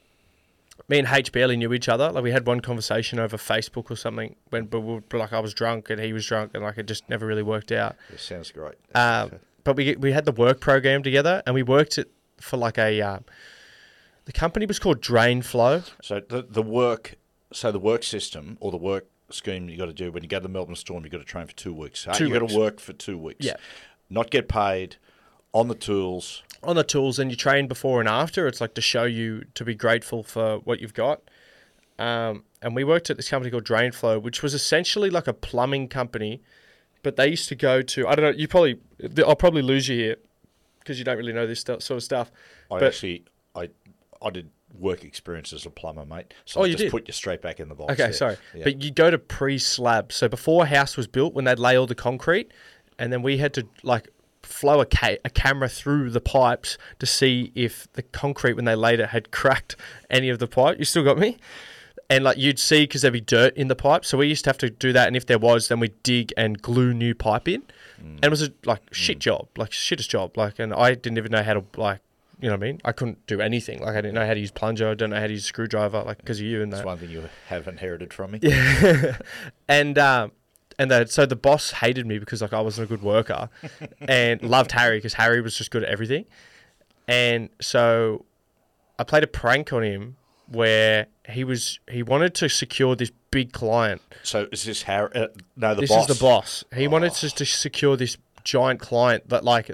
me 0.88 0.98
and 0.98 1.08
H 1.08 1.32
barely 1.32 1.56
knew 1.56 1.72
each 1.72 1.88
other. 1.88 2.10
Like 2.10 2.22
we 2.22 2.32
had 2.32 2.46
one 2.46 2.60
conversation 2.60 3.18
over 3.18 3.36
Facebook 3.36 3.90
or 3.90 3.96
something 3.96 4.36
when, 4.50 4.66
but 4.66 4.80
we 4.80 4.94
were, 4.94 5.18
like 5.18 5.32
I 5.32 5.40
was 5.40 5.54
drunk 5.54 5.90
and 5.90 6.00
he 6.00 6.12
was 6.12 6.26
drunk, 6.26 6.52
and 6.54 6.62
like 6.62 6.78
it 6.78 6.86
just 6.86 7.08
never 7.08 7.26
really 7.26 7.42
worked 7.42 7.72
out. 7.72 7.96
It 8.12 8.20
sounds 8.20 8.52
great. 8.52 8.74
Um, 8.94 9.40
but 9.64 9.76
we 9.76 9.96
we 9.96 10.12
had 10.12 10.24
the 10.24 10.32
work 10.32 10.60
program 10.60 11.02
together, 11.02 11.42
and 11.46 11.54
we 11.54 11.62
worked 11.62 11.98
it 11.98 12.10
for 12.42 12.56
like 12.56 12.78
a. 12.78 13.00
Uh, 13.00 13.18
the 14.24 14.32
company 14.32 14.66
was 14.66 14.78
called 14.78 15.00
Drain 15.00 15.42
Flow. 15.42 15.82
so 16.02 16.20
the 16.20 16.42
the 16.48 16.62
work, 16.62 17.16
so 17.52 17.72
the 17.72 17.78
work 17.78 18.02
system 18.02 18.56
or 18.60 18.70
the 18.70 18.76
work 18.76 19.06
scheme 19.30 19.68
you 19.68 19.76
got 19.76 19.86
to 19.86 19.92
do 19.92 20.12
when 20.12 20.22
you 20.22 20.28
go 20.28 20.38
to 20.38 20.42
the 20.42 20.48
Melbourne 20.48 20.76
Storm, 20.76 21.04
you 21.04 21.10
got 21.10 21.18
to 21.18 21.24
train 21.24 21.46
for 21.46 21.54
two 21.54 21.72
weeks. 21.72 22.06
Two 22.14 22.28
you 22.28 22.38
got 22.38 22.48
to 22.48 22.56
work 22.56 22.80
for 22.80 22.92
two 22.92 23.18
weeks. 23.18 23.44
Yeah. 23.44 23.56
Not 24.10 24.30
get 24.30 24.48
paid, 24.48 24.96
on 25.54 25.68
the 25.68 25.74
tools. 25.74 26.42
on 26.62 26.76
the 26.76 26.84
tools 26.84 27.18
and 27.18 27.30
you 27.30 27.36
train 27.36 27.66
before 27.66 28.00
and 28.00 28.08
after. 28.08 28.46
It's 28.46 28.60
like 28.60 28.74
to 28.74 28.80
show 28.80 29.04
you 29.04 29.44
to 29.54 29.64
be 29.64 29.74
grateful 29.74 30.22
for 30.22 30.58
what 30.58 30.80
you've 30.80 30.94
got. 30.94 31.22
Um, 31.98 32.44
and 32.60 32.74
we 32.74 32.84
worked 32.84 33.10
at 33.10 33.16
this 33.16 33.28
company 33.28 33.50
called 33.50 33.64
Drainflow, 33.64 34.20
which 34.22 34.42
was 34.42 34.54
essentially 34.54 35.10
like 35.10 35.26
a 35.26 35.32
plumbing 35.32 35.88
company, 35.88 36.42
but 37.02 37.16
they 37.16 37.28
used 37.28 37.48
to 37.48 37.54
go 37.54 37.82
to 37.82 38.08
I 38.08 38.14
don't 38.14 38.24
know. 38.24 38.38
You 38.38 38.48
probably 38.48 38.78
I'll 39.26 39.36
probably 39.36 39.62
lose 39.62 39.88
you 39.88 39.96
here 39.96 40.16
because 40.82 40.98
you 40.98 41.04
don't 41.04 41.16
really 41.16 41.32
know 41.32 41.46
this 41.46 41.60
stu- 41.60 41.80
sort 41.80 41.96
of 41.98 42.02
stuff. 42.02 42.30
I 42.70 42.78
But- 42.78 42.84
actually, 42.88 43.24
I, 43.54 43.68
I 44.20 44.30
did 44.30 44.50
work 44.78 45.04
experience 45.04 45.52
as 45.52 45.66
a 45.66 45.70
plumber, 45.70 46.04
mate. 46.06 46.32
So 46.44 46.60
Oh, 46.60 46.64
I 46.64 46.66
you 46.66 46.72
just 46.72 46.84
did? 46.84 46.90
put 46.90 47.06
you 47.06 47.12
straight 47.12 47.42
back 47.42 47.60
in 47.60 47.68
the 47.68 47.74
box. 47.74 47.92
Okay, 47.92 48.04
there. 48.04 48.12
sorry. 48.12 48.36
Yeah. 48.54 48.64
But 48.64 48.82
you 48.82 48.90
go 48.90 49.10
to 49.10 49.18
pre-slab. 49.18 50.12
So 50.12 50.28
before 50.28 50.64
a 50.64 50.66
house 50.66 50.96
was 50.96 51.06
built, 51.06 51.34
when 51.34 51.44
they'd 51.44 51.58
lay 51.58 51.76
all 51.76 51.86
the 51.86 51.94
concrete, 51.94 52.50
and 52.98 53.12
then 53.12 53.22
we 53.22 53.36
had 53.38 53.52
to 53.54 53.66
like 53.82 54.08
flow 54.42 54.80
a, 54.80 54.86
ca- 54.86 55.18
a 55.24 55.30
camera 55.30 55.68
through 55.68 56.10
the 56.10 56.20
pipes 56.20 56.78
to 56.98 57.06
see 57.06 57.52
if 57.54 57.86
the 57.92 58.02
concrete 58.02 58.54
when 58.54 58.64
they 58.64 58.74
laid 58.74 58.98
it 59.00 59.10
had 59.10 59.30
cracked 59.30 59.76
any 60.10 60.28
of 60.30 60.38
the 60.38 60.46
pipe. 60.48 60.78
You 60.78 60.84
still 60.84 61.04
got 61.04 61.18
me? 61.18 61.36
And 62.12 62.24
like 62.24 62.36
you'd 62.36 62.58
see 62.58 62.82
because 62.82 63.00
there'd 63.00 63.12
be 63.14 63.22
dirt 63.22 63.56
in 63.56 63.68
the 63.68 63.74
pipe, 63.74 64.04
so 64.04 64.18
we 64.18 64.28
used 64.28 64.44
to 64.44 64.50
have 64.50 64.58
to 64.58 64.68
do 64.68 64.92
that. 64.92 65.06
And 65.06 65.16
if 65.16 65.24
there 65.24 65.38
was, 65.38 65.68
then 65.68 65.80
we'd 65.80 66.02
dig 66.02 66.30
and 66.36 66.60
glue 66.60 66.92
new 66.92 67.14
pipe 67.14 67.48
in. 67.48 67.62
And 67.98 68.24
it 68.24 68.30
was 68.30 68.42
a 68.42 68.52
like 68.66 68.82
shit 68.92 69.18
job, 69.18 69.48
like 69.56 69.70
shittest 69.70 70.08
job. 70.08 70.36
Like, 70.36 70.58
and 70.58 70.74
I 70.74 70.94
didn't 70.94 71.16
even 71.16 71.32
know 71.32 71.42
how 71.42 71.54
to 71.54 71.64
like, 71.76 72.00
you 72.38 72.48
know 72.48 72.56
what 72.56 72.64
I 72.64 72.66
mean? 72.66 72.80
I 72.84 72.92
couldn't 72.92 73.26
do 73.26 73.40
anything. 73.40 73.80
Like, 73.80 73.96
I 73.96 74.02
didn't 74.02 74.14
know 74.14 74.26
how 74.26 74.34
to 74.34 74.40
use 74.40 74.50
plunger. 74.50 74.90
I 74.90 74.94
don't 74.94 75.08
know 75.08 75.20
how 75.20 75.26
to 75.26 75.32
use 75.32 75.46
screwdriver. 75.46 76.02
Like, 76.02 76.18
because 76.18 76.38
of 76.38 76.44
you 76.44 76.62
and 76.62 76.70
that. 76.72 76.78
That's 76.78 76.86
one 76.86 76.98
thing 76.98 77.10
you 77.10 77.28
have 77.46 77.66
inherited 77.66 78.12
from 78.12 78.32
me. 78.32 78.40
Yeah, 78.42 79.16
and 79.68 79.96
um, 79.98 80.32
and 80.78 80.90
the, 80.90 81.06
so 81.06 81.24
the 81.24 81.36
boss 81.36 81.70
hated 81.70 82.06
me 82.06 82.18
because 82.18 82.42
like 82.42 82.52
I 82.52 82.60
wasn't 82.60 82.86
a 82.86 82.88
good 82.88 83.02
worker, 83.02 83.48
and 84.00 84.42
loved 84.42 84.72
Harry 84.72 84.98
because 84.98 85.14
Harry 85.14 85.40
was 85.40 85.56
just 85.56 85.70
good 85.70 85.84
at 85.84 85.88
everything, 85.88 86.26
and 87.08 87.48
so 87.60 88.26
I 88.98 89.04
played 89.04 89.22
a 89.22 89.28
prank 89.28 89.72
on 89.72 89.82
him 89.82 90.16
where 90.52 91.06
he 91.28 91.44
was 91.44 91.80
he 91.90 92.02
wanted 92.02 92.34
to 92.36 92.48
secure 92.48 92.94
this 92.96 93.10
big 93.30 93.52
client. 93.52 94.02
So 94.22 94.46
is 94.52 94.64
this 94.64 94.82
Harry? 94.82 95.10
Uh, 95.14 95.28
no, 95.56 95.74
the 95.74 95.82
this 95.82 95.90
boss. 95.90 96.08
is 96.10 96.16
the 96.18 96.22
boss. 96.22 96.64
He 96.74 96.86
wanted 96.88 97.12
to, 97.14 97.30
to 97.30 97.44
secure 97.44 97.96
this 97.96 98.16
giant 98.44 98.80
client 98.80 99.28
that 99.28 99.44
like 99.44 99.70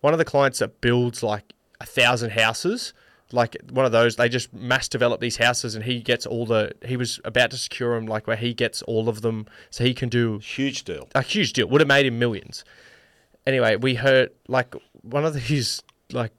one 0.00 0.12
of 0.12 0.18
the 0.18 0.24
clients 0.24 0.58
that 0.60 0.80
builds 0.80 1.22
like 1.22 1.52
a 1.80 1.86
thousand 1.86 2.30
houses. 2.32 2.92
Like 3.32 3.56
one 3.70 3.86
of 3.86 3.92
those, 3.92 4.16
they 4.16 4.28
just 4.28 4.52
mass 4.52 4.88
develop 4.88 5.20
these 5.20 5.36
houses, 5.36 5.76
and 5.76 5.84
he 5.84 6.00
gets 6.00 6.26
all 6.26 6.46
the. 6.46 6.72
He 6.84 6.96
was 6.96 7.20
about 7.24 7.52
to 7.52 7.56
secure 7.56 7.94
them, 7.94 8.06
like 8.06 8.26
where 8.26 8.36
he 8.36 8.52
gets 8.52 8.82
all 8.82 9.08
of 9.08 9.22
them, 9.22 9.46
so 9.70 9.84
he 9.84 9.94
can 9.94 10.08
do 10.08 10.38
Huge 10.38 10.82
deal. 10.82 11.08
a 11.14 11.22
huge 11.22 11.52
deal. 11.52 11.68
Would 11.68 11.80
have 11.80 11.86
made 11.86 12.06
him 12.06 12.18
millions. 12.18 12.64
Anyway, 13.46 13.76
we 13.76 13.94
heard 13.94 14.30
like 14.48 14.74
one 15.02 15.24
of 15.24 15.36
his 15.36 15.80
like 16.10 16.32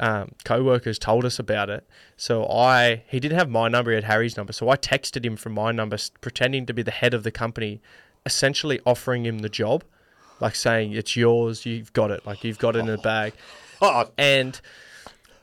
um, 0.00 0.32
co-workers 0.44 0.98
told 0.98 1.24
us 1.24 1.38
about 1.38 1.70
it. 1.70 1.86
So 2.16 2.46
I 2.46 3.02
he 3.08 3.20
didn't 3.20 3.38
have 3.38 3.50
my 3.50 3.68
number, 3.68 3.90
he 3.90 3.96
had 3.96 4.04
Harry's 4.04 4.36
number. 4.36 4.52
So 4.52 4.68
I 4.68 4.76
texted 4.76 5.24
him 5.24 5.36
from 5.36 5.52
my 5.52 5.72
number, 5.72 5.96
pretending 6.20 6.66
to 6.66 6.74
be 6.74 6.82
the 6.82 6.90
head 6.90 7.14
of 7.14 7.22
the 7.22 7.30
company, 7.30 7.80
essentially 8.24 8.80
offering 8.86 9.26
him 9.26 9.38
the 9.38 9.48
job, 9.48 9.84
like 10.40 10.54
saying 10.54 10.92
it's 10.92 11.16
yours, 11.16 11.66
you've 11.66 11.92
got 11.92 12.10
it, 12.10 12.26
like 12.26 12.44
you've 12.44 12.58
got 12.58 12.76
it 12.76 12.80
in 12.80 12.86
the 12.86 12.98
bag 12.98 13.32
Oh, 13.80 14.10
and 14.16 14.60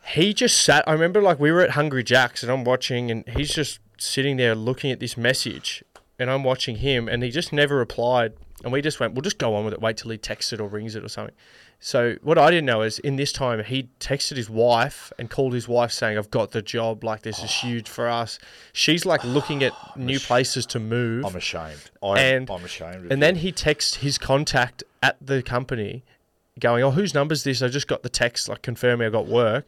he 0.08 0.34
just 0.34 0.62
sat. 0.64 0.88
I 0.88 0.94
remember 0.94 1.22
like 1.22 1.40
we 1.40 1.52
were 1.52 1.62
at 1.62 1.72
Hungry 1.72 2.04
Jack's 2.04 2.44
and 2.44 2.52
I'm 2.52 2.64
watching, 2.64 3.12
and 3.12 3.28
he's 3.30 3.54
just 3.54 3.80
sitting 3.98 4.38
there 4.38 4.56
looking 4.56 4.92
at 4.92 5.00
this 5.00 5.16
message, 5.18 5.84
and 6.20 6.30
I'm 6.30 6.44
watching 6.44 6.78
him, 6.78 7.08
and 7.08 7.24
he 7.24 7.30
just 7.30 7.54
never 7.54 7.76
replied. 7.76 8.34
And 8.64 8.72
we 8.72 8.82
just 8.82 9.00
went, 9.00 9.14
we'll 9.14 9.24
just 9.24 9.40
go 9.40 9.56
on 9.56 9.66
with 9.66 9.74
it. 9.74 9.82
Wait 9.82 9.98
till 9.98 10.10
he 10.10 10.18
texts 10.18 10.54
it 10.54 10.62
or 10.62 10.70
rings 10.70 10.96
it 10.96 11.04
or 11.04 11.10
something. 11.10 11.36
So 11.86 12.16
what 12.22 12.38
I 12.38 12.50
didn't 12.50 12.66
know 12.66 12.82
is 12.82 12.98
in 13.00 13.18
this 13.18 13.34
time 13.34 13.62
he 13.62 13.90
texted 14.00 14.38
his 14.38 14.50
wife 14.50 15.12
and 15.20 15.30
called 15.30 15.54
his 15.54 15.68
wife 15.68 15.92
saying, 15.92 16.18
"I've 16.18 16.32
got 16.32 16.52
the 16.52 16.62
job. 16.62 17.04
Like 17.04 17.24
this 17.24 17.40
is 17.40 17.52
oh. 17.62 17.68
huge 17.68 17.90
for 17.90 18.08
us." 18.08 18.40
She's 18.72 19.06
like 19.06 19.22
looking 19.26 19.66
at 19.66 19.74
new 19.98 20.18
places 20.18 20.66
to 20.68 20.80
move. 20.80 21.26
I'm 21.26 21.36
ashamed. 21.36 21.92
I'm, 22.02 22.18
And- 22.18 22.50
I'm 22.50 22.64
ashamed. 22.64 23.12
And 23.12 23.22
then 23.22 23.36
he 23.36 23.52
texts 23.52 23.98
his 23.98 24.18
contact 24.18 24.86
at 25.02 25.18
the 25.20 25.44
company 25.44 26.06
going, 26.58 26.86
"Oh, 26.86 26.92
whose 26.92 27.14
number's 27.14 27.44
this?" 27.44 27.62
I 27.62 27.68
just 27.68 27.90
got 27.90 28.02
the 28.02 28.10
text 28.10 28.48
like 28.48 28.62
confirming 28.62 29.06
I 29.06 29.10
got 29.10 29.28
work. 29.28 29.68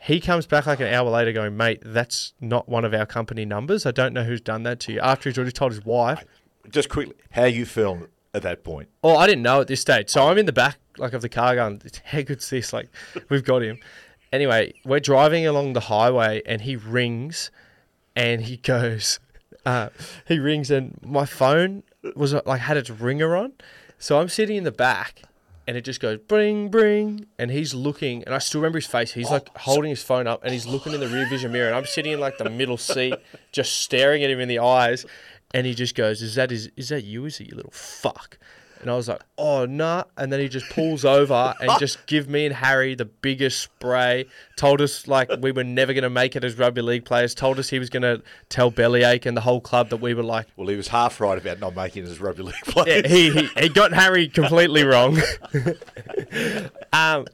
He 0.00 0.18
comes 0.18 0.46
back 0.46 0.64
like 0.64 0.80
an 0.80 0.86
hour 0.86 1.10
later, 1.10 1.30
going, 1.30 1.58
"Mate, 1.58 1.82
that's 1.84 2.32
not 2.40 2.70
one 2.70 2.86
of 2.86 2.94
our 2.94 3.04
company 3.04 3.44
numbers. 3.44 3.84
I 3.84 3.90
don't 3.90 4.14
know 4.14 4.24
who's 4.24 4.40
done 4.40 4.62
that 4.62 4.80
to 4.80 4.94
you." 4.94 5.00
After 5.00 5.28
he's 5.28 5.36
already 5.36 5.52
told 5.52 5.72
his 5.72 5.84
wife. 5.84 6.24
Just 6.70 6.88
quickly, 6.88 7.16
how 7.32 7.44
you 7.44 7.66
feeling 7.66 8.06
at 8.34 8.42
that 8.42 8.64
point? 8.64 8.88
Oh, 9.02 9.16
I 9.16 9.26
didn't 9.26 9.42
know 9.42 9.60
at 9.60 9.66
this 9.66 9.80
stage. 9.80 10.08
So 10.10 10.28
I'm 10.28 10.38
in 10.38 10.46
the 10.46 10.52
back 10.52 10.78
like 10.98 11.12
of 11.12 11.22
the 11.22 11.28
car 11.28 11.54
going, 11.54 11.82
how 12.04 12.22
good's 12.22 12.48
this? 12.50 12.72
Like, 12.72 12.88
we've 13.28 13.44
got 13.44 13.62
him. 13.62 13.78
Anyway, 14.32 14.74
we're 14.84 15.00
driving 15.00 15.46
along 15.46 15.72
the 15.72 15.80
highway 15.80 16.42
and 16.46 16.62
he 16.62 16.76
rings 16.76 17.50
and 18.14 18.42
he 18.42 18.58
goes, 18.58 19.18
uh, 19.66 19.88
he 20.26 20.38
rings 20.38 20.70
and 20.70 20.98
my 21.02 21.26
phone 21.26 21.82
was 22.14 22.32
uh, 22.32 22.42
like 22.46 22.60
had 22.60 22.76
its 22.76 22.90
ringer 22.90 23.36
on. 23.36 23.52
So 23.98 24.20
I'm 24.20 24.28
sitting 24.28 24.56
in 24.56 24.64
the 24.64 24.72
back 24.72 25.22
and 25.66 25.76
it 25.76 25.82
just 25.82 26.00
goes 26.00 26.18
bring 26.18 26.68
bring 26.68 27.26
and 27.38 27.50
he's 27.50 27.74
looking 27.74 28.24
and 28.24 28.34
I 28.34 28.38
still 28.38 28.60
remember 28.60 28.78
his 28.78 28.86
face. 28.86 29.12
He's 29.12 29.30
like 29.30 29.48
holding 29.56 29.90
his 29.90 30.02
phone 30.02 30.26
up 30.26 30.42
and 30.44 30.52
he's 30.52 30.66
looking 30.66 30.92
in 30.92 31.00
the 31.00 31.08
rear 31.08 31.28
vision 31.28 31.52
mirror 31.52 31.66
and 31.66 31.76
I'm 31.76 31.86
sitting 31.86 32.12
in 32.12 32.20
like 32.20 32.38
the 32.38 32.48
middle 32.48 32.76
seat 32.76 33.14
just 33.52 33.80
staring 33.80 34.22
at 34.22 34.30
him 34.30 34.40
in 34.40 34.48
the 34.48 34.60
eyes 34.60 35.04
and 35.52 35.66
he 35.66 35.74
just 35.74 35.94
goes, 35.94 36.22
"Is 36.22 36.34
that 36.36 36.52
is 36.52 36.70
is 36.76 36.88
that 36.90 37.04
you? 37.04 37.24
Is 37.26 37.40
it 37.40 37.48
you 37.48 37.56
little 37.56 37.72
fuck?" 37.72 38.38
And 38.82 38.90
I 38.90 38.96
was 38.96 39.08
like, 39.08 39.20
"Oh 39.36 39.66
nah!" 39.66 40.04
And 40.16 40.32
then 40.32 40.40
he 40.40 40.48
just 40.48 40.70
pulls 40.70 41.04
over 41.04 41.52
and 41.60 41.70
just 41.78 42.06
give 42.06 42.30
me 42.30 42.46
and 42.46 42.54
Harry 42.54 42.94
the 42.94 43.04
biggest 43.04 43.60
spray. 43.60 44.24
Told 44.56 44.80
us 44.80 45.06
like 45.06 45.28
we 45.40 45.52
were 45.52 45.64
never 45.64 45.92
going 45.92 46.02
to 46.04 46.08
make 46.08 46.34
it 46.34 46.44
as 46.44 46.56
rugby 46.56 46.80
league 46.80 47.04
players. 47.04 47.34
Told 47.34 47.58
us 47.58 47.68
he 47.68 47.78
was 47.78 47.90
going 47.90 48.04
to 48.04 48.22
tell 48.48 48.70
Bellyache 48.70 49.26
and 49.26 49.36
the 49.36 49.42
whole 49.42 49.60
club 49.60 49.90
that 49.90 49.98
we 49.98 50.14
were 50.14 50.22
like. 50.22 50.46
Well, 50.56 50.66
he 50.68 50.76
was 50.76 50.88
half 50.88 51.20
right 51.20 51.36
about 51.36 51.60
not 51.60 51.76
making 51.76 52.06
it 52.06 52.08
as 52.08 52.20
rugby 52.20 52.42
league 52.44 52.54
Yeah, 52.68 52.72
players. 52.72 53.10
he, 53.10 53.30
he 53.30 53.46
he 53.60 53.68
got 53.68 53.92
Harry 53.92 54.28
completely 54.28 54.84
wrong. 54.84 55.18
um, 56.92 57.26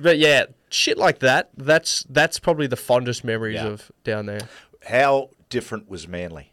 but 0.00 0.18
yeah, 0.18 0.46
shit 0.70 0.96
like 0.96 1.18
that. 1.18 1.50
That's 1.56 2.04
that's 2.08 2.38
probably 2.38 2.66
the 2.66 2.76
fondest 2.76 3.24
memories 3.24 3.56
Yeah. 3.56 3.66
of 3.66 3.90
down 4.04 4.24
there. 4.24 4.48
How 4.86 5.28
different 5.50 5.88
was 5.90 6.08
Manly? 6.08 6.52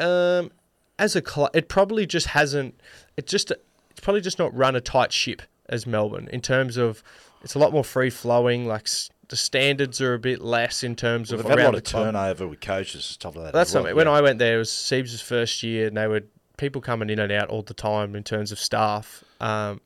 Um, 0.00 0.50
as 0.98 1.16
a 1.16 1.22
club, 1.22 1.50
it 1.54 1.68
probably 1.68 2.06
just 2.06 2.28
hasn't. 2.28 2.80
It 3.16 3.26
just 3.26 3.50
it's 3.90 4.00
probably 4.00 4.20
just 4.20 4.38
not 4.38 4.54
run 4.54 4.76
a 4.76 4.80
tight 4.80 5.12
ship 5.12 5.42
as 5.68 5.86
Melbourne 5.86 6.28
in 6.32 6.40
terms 6.40 6.76
of 6.76 7.02
it's 7.42 7.54
a 7.54 7.58
lot 7.58 7.72
more 7.72 7.84
free 7.84 8.10
flowing. 8.10 8.66
Like 8.66 8.82
s- 8.82 9.10
the 9.28 9.36
standards 9.36 10.00
are 10.00 10.14
a 10.14 10.18
bit 10.18 10.42
less 10.42 10.82
in 10.82 10.96
terms 10.96 11.30
Well, 11.30 11.40
of 11.40 11.46
they've 11.46 11.50
had 11.58 11.60
a 11.60 11.64
lot 11.64 11.74
of 11.76 11.84
club. 11.84 12.04
turnover 12.06 12.48
with 12.48 12.60
coaches 12.60 13.04
stuff 13.04 13.36
like 13.36 13.46
that. 13.46 13.52
That's 13.52 13.72
well, 13.72 13.82
something. 13.84 13.96
When 13.96 14.06
yeah. 14.06 14.12
I 14.12 14.20
went 14.20 14.38
there, 14.38 14.56
it 14.56 14.58
was 14.58 14.70
Siebes' 14.70 15.22
first 15.22 15.62
year, 15.62 15.86
and 15.86 15.96
they 15.96 16.06
were 16.06 16.22
people 16.56 16.80
coming 16.82 17.08
in 17.08 17.18
and 17.18 17.32
out 17.32 17.48
all 17.48 17.62
the 17.62 17.74
time 17.74 18.14
in 18.14 18.22
terms 18.24 18.52
of 18.52 18.58
staff. 18.58 19.24
Um, 19.40 19.80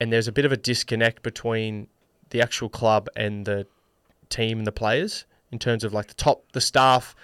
and 0.00 0.12
there's 0.12 0.28
a 0.28 0.32
bit 0.32 0.44
of 0.44 0.52
a 0.52 0.56
disconnect 0.56 1.22
between 1.22 1.88
the 2.30 2.40
actual 2.40 2.68
club 2.68 3.08
and 3.16 3.44
the 3.44 3.66
team 4.28 4.58
and 4.58 4.66
the 4.66 4.72
players 4.72 5.24
in 5.50 5.58
terms 5.58 5.84
of 5.84 5.92
like 5.92 6.06
the 6.06 6.14
top, 6.14 6.44
the 6.52 6.60
staff 6.60 7.14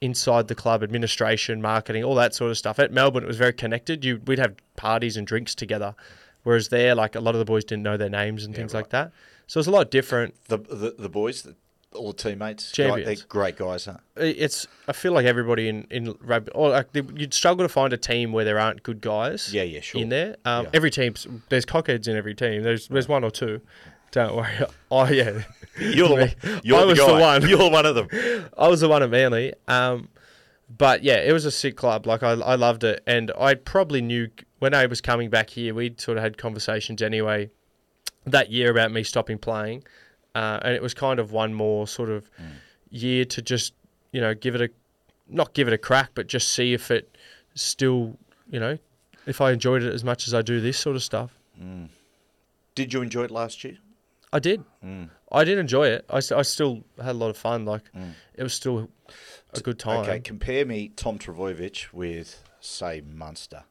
inside 0.00 0.48
the 0.48 0.54
club, 0.54 0.82
administration, 0.82 1.62
marketing, 1.62 2.04
all 2.04 2.14
that 2.16 2.34
sort 2.34 2.50
of 2.50 2.58
stuff. 2.58 2.78
At 2.78 2.92
Melbourne, 2.92 3.24
it 3.24 3.26
was 3.26 3.38
very 3.38 3.52
connected. 3.52 4.04
You 4.04 4.20
we'd 4.26 4.38
have 4.38 4.54
parties 4.76 5.16
and 5.16 5.26
drinks 5.26 5.54
together, 5.54 5.94
whereas 6.42 6.68
there, 6.68 6.94
like 6.94 7.14
a 7.14 7.20
lot 7.20 7.34
of 7.34 7.38
the 7.38 7.44
boys 7.44 7.64
didn't 7.64 7.82
know 7.82 7.96
their 7.96 8.10
names 8.10 8.44
and 8.44 8.54
things 8.54 8.74
like 8.74 8.90
that. 8.90 9.12
So 9.46 9.58
it's 9.60 9.68
a 9.68 9.70
lot 9.72 9.90
different. 9.90 10.34
the, 10.48 10.58
the 10.58 10.94
the 10.98 11.08
boys, 11.08 11.42
the, 11.42 11.54
all 11.94 12.12
the 12.12 12.18
teammates, 12.18 12.72
Champions. 12.72 13.06
They're 13.20 13.26
great 13.28 13.56
guys, 13.56 13.86
huh? 13.86 13.96
it's 14.16 14.66
I 14.86 14.92
feel 14.92 15.12
like 15.12 15.24
everybody 15.24 15.68
in 15.68 15.86
in 15.90 16.14
rugby 16.20 16.50
or 16.52 16.68
like 16.70 16.92
the, 16.92 17.06
you'd 17.16 17.32
struggle 17.32 17.64
to 17.64 17.68
find 17.72 17.92
a 17.92 17.96
team 17.96 18.32
where 18.32 18.44
there 18.44 18.58
aren't 18.58 18.82
good 18.82 19.00
guys. 19.00 19.54
Yeah, 19.54 19.62
yeah, 19.62 19.80
sure. 19.80 20.02
In 20.02 20.10
there, 20.10 20.36
um, 20.44 20.64
Yeah. 20.64 20.70
every 20.74 20.90
team 20.90 21.14
there's 21.48 21.64
cockheads 21.64 22.06
in 22.08 22.16
every 22.16 22.34
team. 22.34 22.62
There's 22.62 22.88
there's 22.88 23.08
one 23.08 23.24
or 23.24 23.30
two. 23.30 23.60
Don't 24.12 24.34
worry. 24.36 24.52
Oh 24.90 25.06
yeah, 25.08 25.42
You're 25.78 26.08
the, 26.08 26.14
one. 26.14 26.60
you're 26.64 26.78
I 26.78 26.80
the 26.82 26.86
was 26.86 26.98
the 26.98 27.12
one. 27.14 27.48
You're 27.48 27.70
one 27.70 27.86
of 27.86 27.94
them. 27.94 28.08
I 28.58 28.68
was 28.68 28.80
the 28.80 28.88
one 28.88 29.02
at 29.02 29.10
Manly. 29.10 29.52
Um, 29.68 30.08
but 30.74 31.02
yeah, 31.02 31.16
it 31.16 31.32
was 31.32 31.44
a 31.44 31.50
sick 31.50 31.76
club. 31.76 32.06
Like 32.06 32.22
I 32.22 32.30
I 32.32 32.54
loved 32.54 32.82
it, 32.84 33.02
and 33.06 33.30
I 33.38 33.54
probably 33.54 34.00
knew 34.00 34.28
when 34.58 34.74
I 34.74 34.86
was 34.86 35.00
coming 35.00 35.28
back 35.30 35.50
here. 35.50 35.74
We'd 35.74 36.00
sort 36.00 36.16
of 36.18 36.22
had 36.24 36.38
conversations 36.38 37.02
anyway 37.02 37.50
that 38.24 38.50
year 38.50 38.70
about 38.70 38.90
me 38.90 39.02
stopping 39.02 39.38
playing, 39.38 39.84
uh, 40.34 40.60
and 40.62 40.74
it 40.74 40.82
was 40.82 40.94
kind 40.94 41.18
of 41.20 41.30
one 41.32 41.52
more 41.54 41.86
sort 41.86 42.08
of 42.10 42.28
year 42.90 43.24
to 43.26 43.42
just 43.42 43.74
you 44.12 44.20
know 44.20 44.34
give 44.34 44.54
it 44.54 44.60
a 44.62 44.70
not 45.28 45.52
give 45.52 45.68
it 45.68 45.74
a 45.74 45.78
crack, 45.78 46.10
but 46.14 46.26
just 46.26 46.48
see 46.48 46.72
if 46.72 46.90
it 46.90 47.16
still 47.54 48.16
you 48.50 48.58
know 48.60 48.78
if 49.26 49.40
I 49.40 49.52
enjoyed 49.52 49.82
it 49.82 49.92
as 49.92 50.04
much 50.04 50.26
as 50.26 50.32
I 50.34 50.42
do 50.42 50.60
this 50.60 50.78
sort 50.78 50.96
of 50.96 51.02
stuff. 51.02 51.36
Did 52.74 52.92
you 52.92 53.02
enjoy 53.02 53.24
it 53.24 53.30
last 53.30 53.62
year? 53.64 53.78
I 54.32 54.38
did. 54.38 54.64
I 55.32 55.44
did 55.44 55.58
enjoy 55.58 55.88
it. 55.88 56.04
I, 56.10 56.16
I 56.18 56.42
still 56.42 56.84
had 56.98 57.10
a 57.10 57.18
lot 57.18 57.30
of 57.30 57.36
fun. 57.36 57.64
Like 57.64 57.82
it 58.34 58.42
was 58.42 58.54
still 58.54 58.88
a 59.54 59.60
good 59.60 59.78
time. 59.78 60.00
Okay, 60.00 60.20
compare 60.20 60.64
me 60.64 60.88
Tom 60.88 61.18
Trbojevic 61.18 61.92
with 61.92 62.42
say 62.60 63.02
Munster. 63.06 63.64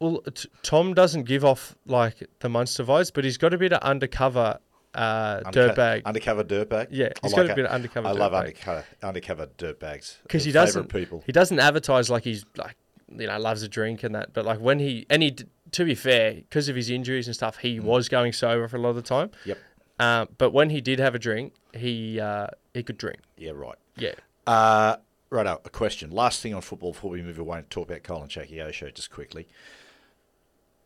Well, 0.00 0.18
t- 0.22 0.48
Tom 0.62 0.92
doesn't 0.94 1.24
give 1.24 1.44
off 1.44 1.76
like 1.86 2.28
the 2.40 2.48
Munster 2.48 2.84
vibes, 2.84 3.12
but 3.14 3.24
he's 3.24 3.38
got 3.38 3.54
a 3.54 3.58
bit 3.58 3.72
of 3.72 3.80
undercover 3.82 4.58
uh, 4.94 5.40
Underco- 5.40 5.74
dirtbag 5.74 6.04
Undercover 6.04 6.44
dirtbag. 6.44 6.88
Yeah, 6.90 7.06
I 7.06 7.26
he's 7.26 7.34
got 7.34 7.50
a 7.50 7.54
bit 7.54 7.64
of 7.64 7.70
undercover 7.70 8.08
I 8.08 8.12
love 8.12 8.34
undercover 8.34 8.84
undercover 9.02 9.46
dirtbags. 9.58 10.16
because 10.22 10.44
he 10.44 10.52
doesn't. 10.52 10.88
people. 10.88 11.22
He 11.26 11.32
doesn't 11.32 11.58
advertise 11.58 12.10
like 12.10 12.24
he's 12.24 12.44
like 12.56 12.76
you 13.08 13.26
know 13.26 13.38
loves 13.38 13.62
a 13.62 13.68
drink 13.68 14.02
and 14.02 14.14
that. 14.14 14.32
But 14.32 14.44
like 14.44 14.58
when 14.60 14.78
he 14.78 15.06
and 15.10 15.22
he 15.22 15.36
to 15.74 15.84
be 15.84 15.94
fair, 15.96 16.34
because 16.34 16.68
of 16.68 16.76
his 16.76 16.88
injuries 16.88 17.26
and 17.26 17.34
stuff, 17.34 17.58
he 17.58 17.80
was 17.80 18.08
going 18.08 18.32
sober 18.32 18.68
for 18.68 18.76
a 18.76 18.80
lot 18.80 18.90
of 18.90 18.96
the 18.96 19.02
time. 19.02 19.30
Yep. 19.44 19.58
Uh, 19.98 20.26
but 20.38 20.50
when 20.50 20.70
he 20.70 20.80
did 20.80 21.00
have 21.00 21.14
a 21.14 21.18
drink, 21.18 21.52
he 21.72 22.20
uh, 22.20 22.46
he 22.72 22.82
could 22.82 22.96
drink. 22.96 23.18
Yeah, 23.36 23.52
right. 23.52 23.76
Yeah. 23.96 24.14
Uh, 24.46 24.96
right, 25.30 25.46
a 25.46 25.56
question. 25.70 26.10
Last 26.10 26.42
thing 26.42 26.54
on 26.54 26.62
football 26.62 26.92
before 26.92 27.10
we 27.10 27.22
move 27.22 27.38
away 27.38 27.58
and 27.58 27.70
talk 27.70 27.88
about 27.88 28.04
Kyle 28.04 28.22
and 28.22 28.30
Jackie 28.30 28.60
O 28.60 28.70
show 28.70 28.88
just 28.90 29.10
quickly. 29.10 29.48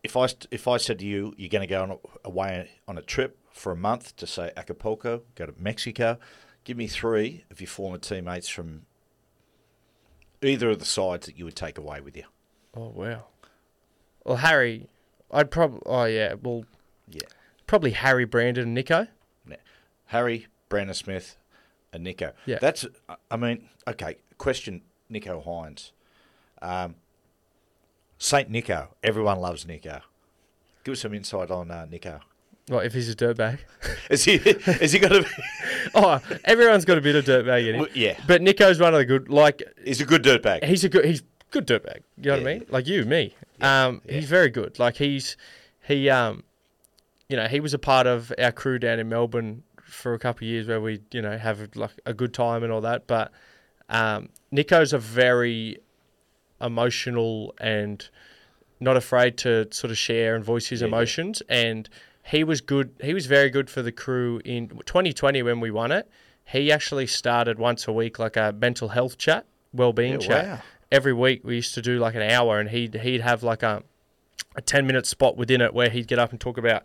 If 0.03 0.17
I 0.17 0.29
if 0.51 0.67
I 0.67 0.79
said 0.79 0.99
to 1.01 1.07
you, 1.07 1.35
you're 1.37 1.51
going 1.51 1.67
to 1.67 1.69
go 1.69 1.83
on 1.83 1.99
away 2.25 2.71
on 2.87 2.97
a 2.97 3.03
trip 3.03 3.39
for 3.53 3.73
a 3.73 3.77
month 3.77 4.17
to 4.17 4.27
say 4.27 4.53
Acapulco, 4.57 5.23
go 5.35 5.47
to 5.47 5.55
Mexico, 5.59 6.19
give 6.65 6.79
me 6.79 6.87
three 6.87 7.45
of 7.51 7.61
your 7.61 7.69
former 7.69 7.99
teammates 7.99 8.49
from 8.49 8.83
either 10.41 10.71
of 10.71 10.79
the 10.79 10.85
sides 10.85 11.27
that 11.27 11.39
you 11.39 11.45
would 11.45 11.57
take 11.57 11.77
away 11.77 12.01
with 12.01 12.17
you. 12.17 12.25
Oh 12.75 12.89
wow. 12.89 13.25
Well, 14.25 14.37
Harry, 14.39 14.89
I'd 15.31 15.51
probably. 15.51 15.81
Oh 15.87 16.05
yeah. 16.05 16.35
Well, 16.43 16.65
Yeah. 17.11 17.21
probably 17.67 17.91
Harry, 17.93 18.25
Brandon, 18.25 18.69
and 18.69 18.77
Nicho. 18.77 19.09
Yeah. 19.49 19.57
Harry, 20.07 20.47
Brandon 20.69 20.95
Smith, 20.95 21.37
and 21.93 22.07
Nicho. 22.07 22.33
Yeah. 22.47 22.59
That's, 22.61 22.87
I 23.31 23.37
mean, 23.37 23.69
okay, 23.87 24.17
question 24.39 24.83
Nicho 25.11 25.45
Hynes. 25.45 25.93
Um, 26.61 26.97
St. 28.19 28.51
Nicho. 28.51 28.89
Everyone 29.03 29.39
loves 29.41 29.65
Nicho. 29.65 30.03
Give 30.85 30.93
us 30.93 31.01
some 31.01 31.15
insight 31.15 31.51
on 31.51 31.71
uh, 31.71 31.87
Nicho. 31.91 32.21
What 32.69 32.85
if 32.85 32.93
he's 32.93 33.09
a 33.09 33.15
dirtbag? 33.17 33.61
Is 34.11 34.25
he, 34.25 34.35
is 34.35 34.93
he 34.93 34.99
going 34.99 35.23
to 35.25 35.29
oh, 35.95 36.21
everyone's 36.45 36.85
got 36.85 36.99
a 36.99 37.01
bit 37.01 37.15
of 37.17 37.25
dirtbag 37.25 37.67
in 37.69 37.75
him. 37.77 37.81
Well, 37.81 37.89
yeah. 37.95 38.19
But 38.27 38.43
Nicho's 38.43 38.79
one 38.81 38.93
of 38.95 38.99
the 38.99 39.05
good. 39.07 39.31
Like 39.31 39.63
he's 39.83 40.01
a 40.03 40.05
good 40.05 40.23
dirtbag. 40.23 40.65
he's 40.65 40.85
a 40.85 40.89
good. 40.91 41.05
He's 41.07 41.23
good 41.51 41.67
dirtbag. 41.67 42.01
You 42.19 42.25
know 42.31 42.33
what 42.33 42.41
I 42.41 42.45
mean? 42.45 42.67
Like 42.69 42.87
you, 42.87 43.05
me. 43.07 43.35
Um, 43.61 44.03
he's 44.09 44.29
very 44.29 44.51
good. 44.51 44.79
Like 44.79 44.97
he's 44.97 45.37
he 45.87 46.09
um, 46.11 46.45
you 47.29 47.37
know, 47.37 47.47
he 47.47 47.61
was 47.61 47.75
a 47.75 47.79
part 47.79 48.07
of 48.07 48.33
our 48.39 48.53
crew 48.53 48.79
down 48.79 48.99
in 48.99 49.09
Melbourne 49.09 49.63
for 49.83 50.15
a 50.15 50.19
couple 50.19 50.47
of 50.47 50.51
years 50.51 50.67
where 50.67 50.81
we 50.81 51.01
you 51.13 51.23
know 51.23 51.37
have 51.39 51.75
like 51.75 51.93
a 52.07 52.15
good 52.15 52.35
time 52.35 52.63
and 52.63 52.73
all 52.73 52.81
that. 52.83 53.07
But 53.07 53.33
um, 53.89 54.29
Nicho's 54.51 54.93
a 54.93 54.99
very 54.99 55.79
emotional 56.61 57.55
and 57.61 58.09
not 58.81 58.97
afraid 58.97 59.37
to 59.39 59.67
sort 59.73 59.91
of 59.91 59.99
share 59.99 60.35
and 60.35 60.45
voice 60.45 60.69
his 60.69 60.81
Yeah, 60.81 60.87
yeah. 60.87 60.93
emotions 60.93 61.43
and 61.49 61.89
he 62.25 62.45
was 62.45 62.61
good 62.61 62.91
he 63.01 63.15
was 63.15 63.27
very 63.27 63.51
good 63.51 63.71
for 63.71 63.83
the 63.83 63.93
crew 63.93 64.41
in 64.45 64.69
2020 64.69 65.43
when 65.43 65.61
we 65.61 65.71
won 65.71 65.93
it 65.93 66.09
he 66.45 66.71
actually 66.73 67.07
started 67.07 67.59
once 67.59 67.87
a 67.89 67.93
week 67.93 68.19
like 68.19 68.37
a 68.37 68.53
mental 68.59 68.89
health 68.89 69.19
chat 69.19 69.47
well-being 69.73 70.21
Yeah, 70.21 70.27
chat 70.27 70.47
wow. 70.47 70.59
Every 70.91 71.13
week 71.13 71.43
we 71.45 71.57
used 71.57 71.75
to 71.75 71.83
do 71.83 71.99
like 71.99 72.15
an 72.15 72.23
hour 72.23 72.59
and 72.59 72.71
he'd 72.71 72.95
he'd 72.95 73.21
have 73.21 73.43
like 73.43 73.63
a 73.63 73.83
a 74.57 74.61
10 74.63 74.87
minute 74.87 75.07
spot 75.07 75.37
within 75.37 75.61
it 75.61 75.73
where 75.75 75.89
he'd 75.91 76.09
get 76.09 76.19
up 76.19 76.31
and 76.31 76.41
talk 76.41 76.59
about 76.59 76.83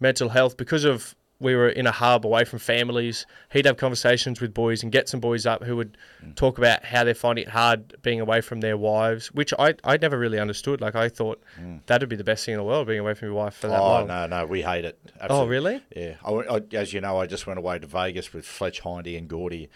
mental 0.00 0.28
health 0.30 0.56
because 0.56 0.84
of 0.84 1.14
we 1.38 1.54
were 1.54 1.68
in 1.68 1.86
a 1.86 1.92
hub 1.92 2.24
away 2.24 2.44
from 2.44 2.58
families 2.58 3.26
he'd 3.52 3.66
have 3.66 3.76
conversations 3.76 4.40
with 4.40 4.54
boys 4.54 4.82
and 4.82 4.90
get 4.92 5.08
some 5.08 5.20
boys 5.20 5.44
up 5.46 5.62
who 5.64 5.76
would 5.76 5.96
Mm. 6.24 6.34
talk 6.34 6.56
about 6.56 6.82
how 6.84 7.04
they're 7.04 7.14
finding 7.14 7.42
it 7.44 7.50
hard 7.50 7.94
being 8.02 8.20
away 8.20 8.40
from 8.40 8.60
their 8.60 8.76
wives 8.76 9.28
which 9.32 9.52
I 9.58 9.74
I 9.84 9.96
never 9.98 10.18
really 10.18 10.38
understood 10.38 10.80
like 10.80 10.94
I 10.94 11.08
thought 11.10 11.42
that'd 11.86 12.08
be 12.08 12.16
the 12.16 12.24
best 12.24 12.44
thing 12.46 12.54
in 12.54 12.58
the 12.58 12.64
world 12.64 12.86
being 12.86 13.00
away 13.00 13.12
from 13.14 13.28
your 13.28 13.36
wife 13.36 13.54
for 13.54 13.68
that 13.68 13.80
Mm. 13.80 13.84
Oh, 13.84 13.88
long 13.88 14.06
no, 14.06 14.26
no, 14.26 14.46
we 14.46 14.62
hate 14.62 14.84
it. 14.84 14.98
oh 15.28 15.46
really 15.46 15.82
Yeah. 15.94 16.14
I, 16.24 16.30
I, 16.32 16.60
as 16.72 16.92
you 16.94 17.00
know, 17.00 17.18
I 17.18 17.26
just 17.26 17.46
went 17.46 17.58
away 17.58 17.78
to 17.80 17.86
Vegas 17.86 18.32
with 18.32 18.46
Fletch 18.46 18.80
Hindy 18.82 19.16
and 19.16 19.28
Gordy. 19.28 19.68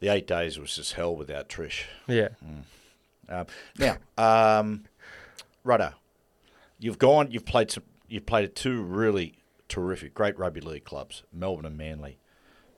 The 0.00 0.08
eight 0.08 0.26
days 0.26 0.58
was 0.58 0.74
just 0.76 0.92
hell 0.94 1.14
without 1.14 1.48
Trish. 1.48 1.84
yeah 2.08 2.28
Um, 3.28 3.46
now, 3.78 3.96
um, 4.16 4.84
Rudder, 5.64 5.94
you've 6.78 6.98
gone, 6.98 7.30
you've 7.30 7.44
played 7.44 7.70
some 7.70 7.84
you've 8.08 8.26
played 8.26 8.44
at 8.44 8.54
two 8.54 8.82
really 8.82 9.34
terrific, 9.68 10.14
great 10.14 10.38
rugby 10.38 10.60
league 10.60 10.84
clubs, 10.84 11.22
Melbourne 11.32 11.66
and 11.66 11.76
Manly. 11.76 12.18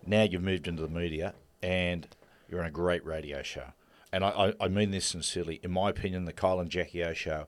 Now 0.04 0.22
you've 0.22 0.42
moved 0.42 0.66
into 0.66 0.82
the 0.82 0.88
media 0.88 1.34
and 1.62 2.08
you're 2.48 2.60
on 2.60 2.66
a 2.66 2.70
great 2.70 3.04
radio 3.04 3.42
show. 3.42 3.72
And 4.12 4.24
I, 4.24 4.28
I, 4.28 4.54
I 4.62 4.68
mean 4.68 4.90
this 4.90 5.06
sincerely. 5.06 5.60
In 5.62 5.70
my 5.70 5.90
opinion, 5.90 6.24
the 6.24 6.32
Kyle 6.32 6.58
and 6.58 6.70
Jackie 6.70 7.04
O 7.04 7.12
show 7.12 7.46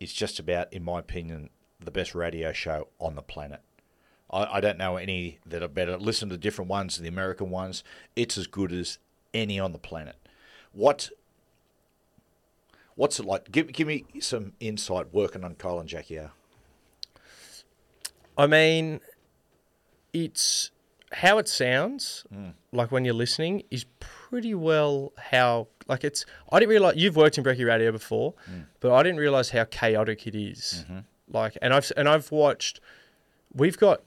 is 0.00 0.12
just 0.12 0.40
about, 0.40 0.72
in 0.72 0.82
my 0.82 0.98
opinion, 0.98 1.50
the 1.78 1.90
best 1.90 2.14
radio 2.14 2.52
show 2.52 2.88
on 2.98 3.14
the 3.14 3.22
planet. 3.22 3.60
I, 4.30 4.56
I 4.56 4.60
don't 4.60 4.78
know 4.78 4.96
any 4.96 5.38
that 5.46 5.62
are 5.62 5.68
better. 5.68 5.96
Listen 5.96 6.28
to 6.30 6.36
different 6.36 6.68
ones, 6.68 6.96
the 6.96 7.08
American 7.08 7.50
ones. 7.50 7.84
It's 8.16 8.36
as 8.36 8.48
good 8.48 8.72
as 8.72 8.98
any 9.32 9.60
on 9.60 9.72
the 9.72 9.78
planet. 9.78 10.16
What 10.72 11.10
What's 12.96 13.18
it 13.18 13.26
like? 13.26 13.50
Give, 13.50 13.72
give 13.72 13.88
me 13.88 14.04
some 14.20 14.52
insight 14.60 15.12
working 15.12 15.44
on 15.44 15.54
Kyle 15.56 15.80
and 15.80 15.88
Jackie. 15.88 16.20
I 18.36 18.46
mean, 18.46 19.00
it's 20.12 20.70
how 21.12 21.38
it 21.38 21.48
sounds 21.48 22.24
hmm. 22.32 22.50
like 22.72 22.90
when 22.90 23.04
you're 23.04 23.14
listening 23.14 23.62
is 23.70 23.84
pretty 24.00 24.54
well 24.54 25.12
how 25.16 25.68
like 25.86 26.04
it's. 26.04 26.24
I 26.50 26.58
didn't 26.58 26.70
realize 26.70 26.96
you've 26.96 27.16
worked 27.16 27.38
in 27.38 27.44
Brekkie 27.44 27.66
Radio 27.66 27.92
before, 27.92 28.34
hmm. 28.46 28.60
but 28.80 28.92
I 28.92 29.02
didn't 29.02 29.18
realize 29.18 29.50
how 29.50 29.64
chaotic 29.64 30.26
it 30.26 30.34
is. 30.34 30.84
Mm-hmm. 30.84 30.98
Like, 31.28 31.58
and 31.60 31.72
I've 31.74 31.90
and 31.96 32.08
I've 32.08 32.30
watched. 32.30 32.80
We've 33.52 33.78
got 33.78 34.02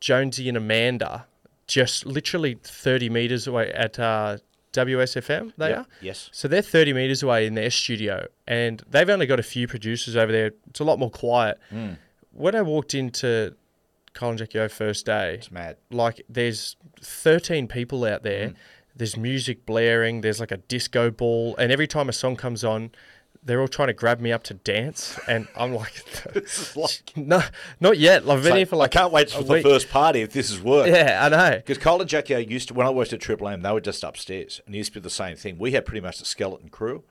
Jonesy 0.00 0.48
and 0.48 0.56
Amanda 0.56 1.26
just 1.68 2.06
literally 2.06 2.58
30 2.62 3.10
meters 3.10 3.46
away 3.46 3.70
at 3.72 3.98
uh, 3.98 4.38
WSFM. 4.72 5.52
They 5.56 5.70
Yep. 5.70 5.78
are. 5.78 5.86
Yes. 6.00 6.28
So 6.32 6.48
they're 6.48 6.62
30 6.62 6.92
meters 6.92 7.22
away 7.22 7.46
in 7.46 7.54
their 7.54 7.70
studio, 7.70 8.26
and 8.46 8.82
they've 8.88 9.08
only 9.08 9.26
got 9.26 9.40
a 9.40 9.42
few 9.44 9.66
producers 9.66 10.16
over 10.16 10.30
there. 10.32 10.52
It's 10.68 10.80
a 10.80 10.84
lot 10.84 10.98
more 10.98 11.10
quiet. 11.10 11.58
Hmm. 11.70 11.92
When 12.32 12.54
I 12.54 12.62
walked 12.62 12.94
into 12.94 13.54
Kyle 14.14 14.30
and 14.30 14.38
Jackie 14.38 14.68
first 14.68 15.06
day, 15.06 15.34
It's 15.34 15.50
mad. 15.50 15.76
like 15.90 16.22
there's 16.28 16.76
13 17.00 17.68
people 17.68 18.04
out 18.04 18.22
there. 18.22 18.48
Hmm. 18.48 18.54
There's 18.96 19.16
music 19.16 19.64
blaring. 19.64 20.22
There's 20.22 20.40
like 20.40 20.50
a 20.52 20.56
disco 20.56 21.10
ball, 21.10 21.54
and 21.56 21.70
every 21.70 21.86
time 21.86 22.08
a 22.08 22.12
song 22.12 22.34
comes 22.36 22.64
on, 22.64 22.90
they're 23.48 23.62
all 23.62 23.66
trying 23.66 23.88
to 23.88 23.94
grab 23.94 24.20
me 24.20 24.30
up 24.30 24.42
to 24.44 24.54
dance, 24.54 25.18
and 25.26 25.48
I'm 25.56 25.74
like, 25.74 26.04
like, 26.76 27.12
no, 27.16 27.42
not 27.80 27.98
yet. 27.98 28.22
I've 28.28 28.42
been 28.42 28.52
so 28.52 28.56
here 28.56 28.66
for 28.66 28.76
like 28.76 28.94
I 28.94 29.00
can't 29.00 29.12
wait 29.12 29.30
for 29.30 29.42
the 29.42 29.54
week. 29.54 29.62
first 29.62 29.88
party 29.88 30.20
if 30.20 30.32
this 30.32 30.50
is 30.50 30.60
work. 30.60 30.86
Yeah, 30.86 31.20
I 31.24 31.28
know. 31.30 31.56
Because 31.56 31.78
Kyle 31.78 31.98
and 31.98 32.08
Jackie 32.08 32.34
used 32.44 32.68
to, 32.68 32.74
when 32.74 32.86
I 32.86 32.90
worked 32.90 33.12
at 33.14 33.20
Triple 33.20 33.48
M, 33.48 33.62
they 33.62 33.72
were 33.72 33.80
just 33.80 34.04
upstairs, 34.04 34.60
and 34.66 34.74
it 34.74 34.78
used 34.78 34.92
to 34.92 35.00
be 35.00 35.02
the 35.02 35.10
same 35.10 35.34
thing. 35.34 35.58
We 35.58 35.72
had 35.72 35.86
pretty 35.86 36.02
much 36.02 36.18
the 36.18 36.26
skeleton 36.26 36.68
crew, 36.68 37.04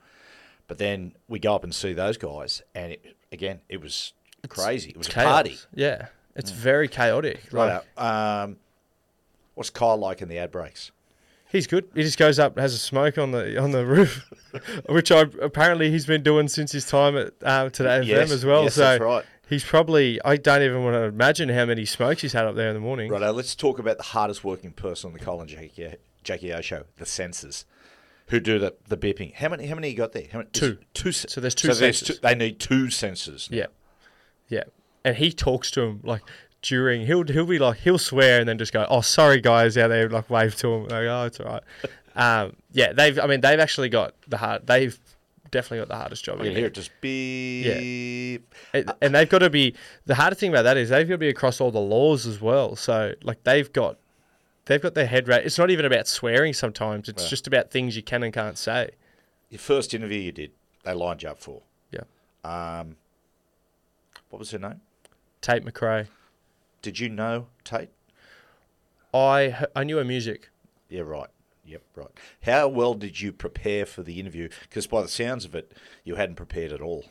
but 0.68 0.78
then 0.78 1.12
we 1.26 1.40
go 1.40 1.56
up 1.56 1.64
and 1.64 1.74
see 1.74 1.92
those 1.92 2.16
guys, 2.16 2.62
and 2.72 2.92
it, 2.92 3.16
again, 3.32 3.60
it 3.68 3.80
was 3.80 4.12
crazy. 4.48 4.90
It 4.90 4.96
was 4.96 5.08
a 5.08 5.10
Chaos. 5.10 5.26
party. 5.32 5.58
Yeah, 5.74 6.06
it's 6.36 6.52
very 6.52 6.86
chaotic. 6.86 7.52
Like, 7.52 7.82
Right. 7.98 8.42
Um, 8.42 8.58
what's 9.54 9.70
Kyle 9.70 9.96
like 9.96 10.22
in 10.22 10.28
the 10.28 10.38
ad 10.38 10.52
breaks? 10.52 10.92
He's 11.50 11.66
good. 11.66 11.88
He 11.94 12.02
just 12.02 12.18
goes 12.18 12.38
up, 12.38 12.58
has 12.58 12.74
a 12.74 12.78
smoke 12.78 13.16
on 13.18 13.30
the 13.30 13.58
on 13.60 13.70
the 13.72 13.86
roof, 13.86 14.30
which 14.88 15.10
I 15.10 15.20
apparently 15.40 15.90
he's 15.90 16.04
been 16.06 16.22
doing 16.22 16.46
since 16.48 16.72
his 16.72 16.86
time 16.86 17.16
at 17.16 17.32
uh, 17.42 17.70
Today 17.70 18.02
Yes, 18.02 18.28
FM 18.30 18.34
as 18.34 18.44
well. 18.44 18.64
yes, 18.64 18.74
so 18.74 18.80
that's 18.82 19.00
right. 19.00 19.24
he's 19.48 19.64
probably 19.64 20.20
I 20.24 20.36
don't 20.36 20.62
even 20.62 20.84
want 20.84 20.94
to 20.94 21.04
imagine 21.04 21.48
how 21.48 21.64
many 21.64 21.84
smokes 21.86 22.20
he's 22.22 22.34
had 22.34 22.44
up 22.44 22.54
there 22.54 22.68
in 22.68 22.74
the 22.74 22.80
morning. 22.80 23.10
Right, 23.10 23.22
let's 23.34 23.54
talk 23.54 23.78
about 23.78 23.96
the 23.96 24.02
hardest 24.04 24.44
working 24.44 24.72
person 24.72 25.08
on 25.08 25.14
the 25.14 25.24
Kyle 25.24 25.40
and 25.40 25.48
Jackie, 25.48 25.94
Jackie 26.22 26.52
O 26.52 26.60
show, 26.60 26.84
the 26.98 27.06
censors, 27.06 27.64
who 28.26 28.40
do 28.40 28.58
the, 28.58 28.74
the 28.88 28.98
bipping. 28.98 29.32
How 29.34 29.48
many? 29.48 29.66
How 29.68 29.74
many 29.74 29.88
you 29.88 29.96
got 29.96 30.12
there? 30.12 30.24
How 30.30 30.38
many, 30.40 30.50
Two. 30.50 30.76
Two. 30.92 31.12
So 31.12 31.40
there's 31.40 31.54
two 31.54 31.72
censors. 31.72 32.08
two- 32.08 32.20
they 32.22 32.34
need 32.34 32.60
two 32.60 32.90
censors. 32.90 33.48
now. 33.50 33.56
Yeah, 33.56 33.66
yeah, 34.48 34.64
and 35.02 35.16
he 35.16 35.32
talks 35.32 35.70
to 35.70 35.80
him 35.80 36.00
like 36.04 36.20
during 36.62 37.06
he'll 37.06 37.24
he'll 37.26 37.46
be 37.46 37.58
like 37.58 37.78
he'll 37.78 37.98
swear 37.98 38.40
and 38.40 38.48
then 38.48 38.58
just 38.58 38.72
go 38.72 38.84
oh 38.90 39.00
sorry 39.00 39.40
guys 39.40 39.78
out 39.78 39.88
there 39.88 40.08
like 40.08 40.28
wave 40.28 40.56
to 40.56 40.68
him 40.74 40.82
like 40.84 40.92
oh 41.06 41.24
it's 41.24 41.38
all 41.40 41.46
right. 41.46 41.62
um, 42.16 42.56
yeah, 42.72 42.92
they've 42.92 43.18
I 43.18 43.26
mean 43.26 43.40
they've 43.40 43.60
actually 43.60 43.88
got 43.88 44.14
the 44.26 44.38
hard 44.38 44.66
they've 44.66 44.98
definitely 45.50 45.78
got 45.78 45.88
the 45.88 45.96
hardest 45.96 46.24
job. 46.24 46.38
You 46.38 46.44
can 46.46 46.56
hear 46.56 46.66
it 46.66 46.74
just 46.74 46.90
beep. 47.00 48.54
And, 48.74 48.92
and 49.00 49.14
they've 49.14 49.28
got 49.28 49.38
to 49.38 49.50
be 49.50 49.74
the 50.04 50.14
hardest 50.14 50.40
thing 50.40 50.50
about 50.50 50.62
that 50.64 50.76
is 50.76 50.90
they've 50.90 51.06
got 51.08 51.14
to 51.14 51.18
be 51.18 51.28
across 51.28 51.60
all 51.60 51.70
the 51.70 51.78
laws 51.80 52.26
as 52.26 52.40
well. 52.40 52.76
So 52.76 53.14
like 53.22 53.42
they've 53.44 53.72
got 53.72 53.98
they've 54.66 54.82
got 54.82 54.94
their 54.94 55.06
head 55.06 55.28
right. 55.28 55.44
It's 55.44 55.58
not 55.58 55.70
even 55.70 55.84
about 55.86 56.06
swearing 56.06 56.52
sometimes. 56.52 57.08
It's 57.08 57.22
Yeah. 57.24 57.28
just 57.30 57.46
about 57.46 57.70
things 57.70 57.96
you 57.96 58.02
can 58.02 58.22
and 58.22 58.32
can't 58.32 58.58
say. 58.58 58.90
Your 59.48 59.58
first 59.60 59.94
interview 59.94 60.20
you 60.20 60.32
did, 60.32 60.50
they 60.84 60.92
lined 60.92 61.22
you 61.22 61.30
up 61.30 61.38
for. 61.38 61.62
Yeah. 61.90 62.00
Um, 62.44 62.96
what 64.28 64.38
was 64.38 64.50
her 64.50 64.58
name? 64.58 64.82
Tate 65.40 65.64
McRae. 65.64 66.08
Did 66.82 66.98
you 66.98 67.08
know 67.08 67.46
Tate? 67.64 67.90
I 69.12 69.66
I 69.74 69.84
knew 69.84 69.96
her 69.96 70.04
music. 70.04 70.50
Yeah, 70.88 71.02
right. 71.02 71.28
Yep, 71.64 71.82
right. 71.96 72.10
How 72.42 72.68
well 72.68 72.94
did 72.94 73.20
you 73.20 73.32
prepare 73.32 73.84
for 73.84 74.02
the 74.02 74.18
interview? 74.18 74.48
Because 74.62 74.86
by 74.86 75.02
the 75.02 75.08
sounds 75.08 75.44
of 75.44 75.54
it, 75.54 75.72
you 76.02 76.14
hadn't 76.14 76.36
prepared 76.36 76.72
at 76.72 76.80
all. 76.80 77.04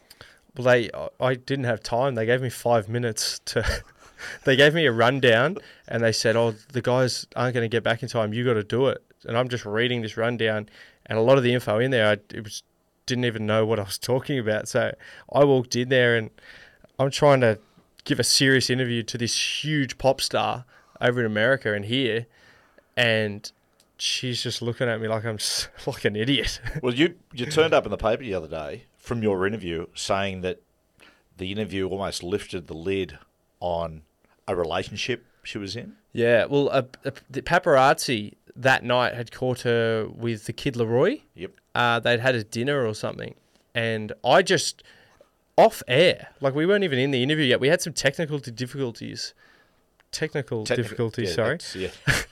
Well, 0.56 0.66
they 0.66 0.90
I 1.20 1.36
didn't 1.36 1.66
have 1.66 1.84
time. 1.84 2.16
They 2.16 2.26
gave 2.26 2.42
me 2.42 2.50
five 2.50 2.90
minutes 2.90 3.40
to. 3.46 3.84
they 4.46 4.56
gave 4.56 4.74
me 4.74 4.86
a 4.88 4.92
rundown 4.92 5.58
and 5.88 6.04
they 6.04 6.12
said, 6.12 6.36
"Oh, 6.36 6.56
the 6.72 6.82
guys 6.82 7.28
aren't 7.36 7.54
going 7.54 7.70
to 7.70 7.76
get 7.76 7.84
back 7.84 8.02
in 8.02 8.10
time. 8.10 8.34
You 8.34 8.44
got 8.44 8.56
to 8.56 8.64
do 8.64 8.88
it." 8.88 9.04
And 9.26 9.38
I'm 9.38 9.50
just 9.50 9.66
reading 9.66 10.02
this 10.02 10.18
rundown, 10.18 10.70
and 11.06 11.20
a 11.20 11.22
lot 11.22 11.38
of 11.38 11.44
the 11.44 11.54
info 11.54 11.78
in 11.80 11.92
there, 11.92 12.08
I 12.08 12.14
it 12.34 12.44
was 12.44 12.64
didn't 13.06 13.26
even 13.26 13.46
know 13.46 13.66
what 13.66 13.80
I 13.80 13.84
was 13.84 13.98
talking 14.00 14.38
about. 14.38 14.68
So 14.68 14.94
I 15.32 15.44
walked 15.44 15.76
in 15.76 15.90
there 15.90 16.16
and 16.16 16.30
I'm 17.00 17.10
trying 17.10 17.42
to 17.42 17.58
give 18.08 18.20
a 18.20 18.24
serious 18.24 18.70
interview 18.70 19.04
to 19.04 19.18
this 19.18 19.64
huge 19.64 19.98
pop 19.98 20.22
star 20.22 20.64
over 21.02 21.20
in 21.20 21.26
America 21.26 21.74
and 21.74 21.86
here, 21.86 22.26
and 22.96 23.52
she's 23.98 24.42
just 24.42 24.62
looking 24.62 24.88
at 24.88 25.00
me 25.00 25.08
like 25.08 25.26
I'm 25.26 25.38
like 25.86 26.06
an 26.06 26.16
idiot. 26.16 26.60
Well, 26.82 26.94
you 26.94 27.16
you 27.34 27.46
turned 27.46 27.74
up 27.74 27.86
in 27.86 27.92
the 27.92 27.98
paper 27.98 28.24
the 28.24 28.34
other 28.34 28.48
day 28.48 28.86
from 28.98 29.22
your 29.22 29.46
interview 29.46 29.88
saying 29.94 30.42
that 30.42 30.62
the 31.38 31.52
interview 31.52 31.88
almost 31.88 32.24
lifted 32.24 32.68
the 32.68 32.74
lid 32.74 33.20
on 33.60 34.02
a 34.48 34.56
relationship 34.56 35.26
she 35.44 35.58
was 35.58 35.76
in. 35.76 35.94
Yeah, 36.14 36.46
well, 36.46 36.70
uh, 36.70 36.84
uh, 37.06 37.12
the 37.30 37.42
paparazzi 37.42 38.34
that 38.56 38.84
night 38.84 39.14
had 39.14 39.32
caught 39.32 39.62
her 39.62 40.08
with 40.08 40.46
the 40.46 40.54
kid 40.54 40.76
LAROI. 40.76 41.22
Yep. 41.36 41.52
Uh, 41.76 42.00
they'd 42.00 42.22
had 42.22 42.36
a 42.36 42.44
dinner 42.44 42.86
or 42.86 42.96
something, 42.96 43.36
and 43.76 44.14
I 44.24 44.42
just 44.42 44.82
off 45.58 45.82
air, 45.88 46.30
like 46.40 46.56
we 46.56 46.66
weren't 46.66 46.84
even 46.84 47.00
in 47.00 47.12
the 47.12 47.24
interview 47.24 47.46
yet. 47.46 47.60
We 47.60 47.68
had 47.68 47.82
some 47.82 47.94
technical 47.94 48.38
difficulties. 48.40 49.34
Technical 50.12 50.64
Technical- 50.64 51.10
difficulties, 51.10 51.30
yeah, 51.30 51.36
sorry. 51.36 51.60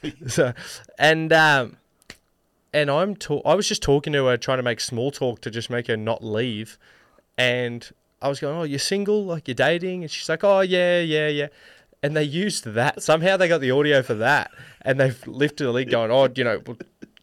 Yeah. 0.04 0.12
so, 0.28 0.54
and 0.98 1.34
um, 1.34 1.78
and 2.74 2.90
I'm 2.90 3.16
ta- 3.16 3.42
I 3.46 3.56
was 3.56 3.68
just 3.68 3.82
talking 3.82 4.14
to 4.14 4.26
her, 4.28 4.38
trying 4.38 4.58
to 4.58 4.64
make 4.64 4.80
small 4.80 5.12
talk 5.12 5.42
to 5.42 5.52
just 5.52 5.70
make 5.70 5.88
her 5.88 5.98
not 5.98 6.24
leave, 6.24 6.78
and 7.38 7.90
I 8.22 8.28
was 8.28 8.40
going, 8.40 8.58
"Oh, 8.58 8.64
you're 8.64 8.80
single? 8.80 9.26
Like 9.26 9.48
you're 9.48 9.56
dating?" 9.56 10.04
And 10.04 10.12
she's 10.12 10.30
like, 10.30 10.44
"Oh, 10.44 10.62
yeah, 10.62 11.00
yeah, 11.02 11.28
yeah." 11.28 11.48
And 12.04 12.16
they 12.16 12.24
used 12.24 12.66
that 12.66 13.02
somehow. 13.02 13.36
They 13.38 13.48
got 13.48 13.62
the 13.62 13.72
audio 13.72 14.02
for 14.04 14.14
that, 14.16 14.52
and 14.82 15.00
they've 15.00 15.28
lifted 15.28 15.66
the 15.66 15.72
lead, 15.72 15.90
going, 15.90 16.12
"Oh, 16.12 16.30
you 16.34 16.44
know, 16.44 16.62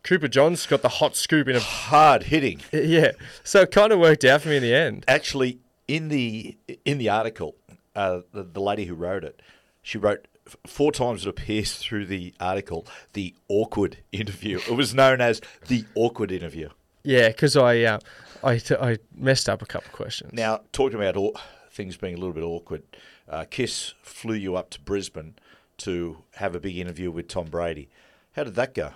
Cooper 0.02 0.28
John's 0.28 0.66
got 0.66 0.82
the 0.82 0.88
hot 0.88 1.16
scoop 1.16 1.48
in 1.48 1.56
a 1.56 1.60
Hard 1.60 2.24
hitting. 2.24 2.60
yeah." 2.72 3.12
So 3.42 3.62
it 3.62 3.70
kind 3.70 3.92
of 3.92 3.98
worked 4.00 4.24
out 4.24 4.42
for 4.42 4.48
me 4.48 4.56
in 4.56 4.62
the 4.62 4.74
end. 4.74 5.04
Actually, 5.08 5.58
in 5.88 6.08
the 6.08 6.56
in 6.84 6.98
the 6.98 7.08
article, 7.08 7.56
uh, 7.94 8.20
the, 8.32 8.42
the 8.44 8.60
lady 8.60 8.86
who 8.86 8.94
wrote 8.94 9.24
it, 9.24 9.40
she 9.82 9.98
wrote 9.98 10.26
four 10.66 10.92
times 10.92 11.26
it 11.26 11.28
appears 11.28 11.74
through 11.78 12.06
the 12.06 12.34
article 12.40 12.86
the 13.12 13.34
awkward 13.48 13.98
interview. 14.12 14.58
It 14.68 14.76
was 14.76 14.94
known 14.94 15.20
as 15.20 15.40
the 15.68 15.84
awkward 15.94 16.32
interview. 16.32 16.70
Yeah, 17.04 17.28
because 17.28 17.56
I, 17.56 17.80
uh, 17.82 17.98
I 18.44 18.98
messed 19.16 19.48
up 19.48 19.60
a 19.60 19.66
couple 19.66 19.88
of 19.88 19.92
questions. 19.92 20.32
Now, 20.32 20.60
talking 20.72 20.96
about 20.96 21.16
aw- 21.16 21.32
things 21.68 21.96
being 21.96 22.14
a 22.14 22.16
little 22.16 22.32
bit 22.32 22.44
awkward, 22.44 22.84
uh, 23.28 23.44
Kiss 23.50 23.94
flew 24.02 24.34
you 24.34 24.54
up 24.54 24.70
to 24.70 24.80
Brisbane 24.80 25.34
to 25.78 26.18
have 26.36 26.54
a 26.54 26.60
big 26.60 26.78
interview 26.78 27.10
with 27.10 27.26
Tom 27.26 27.46
Brady. 27.46 27.88
How 28.32 28.44
did 28.44 28.54
that 28.54 28.72
go? 28.74 28.92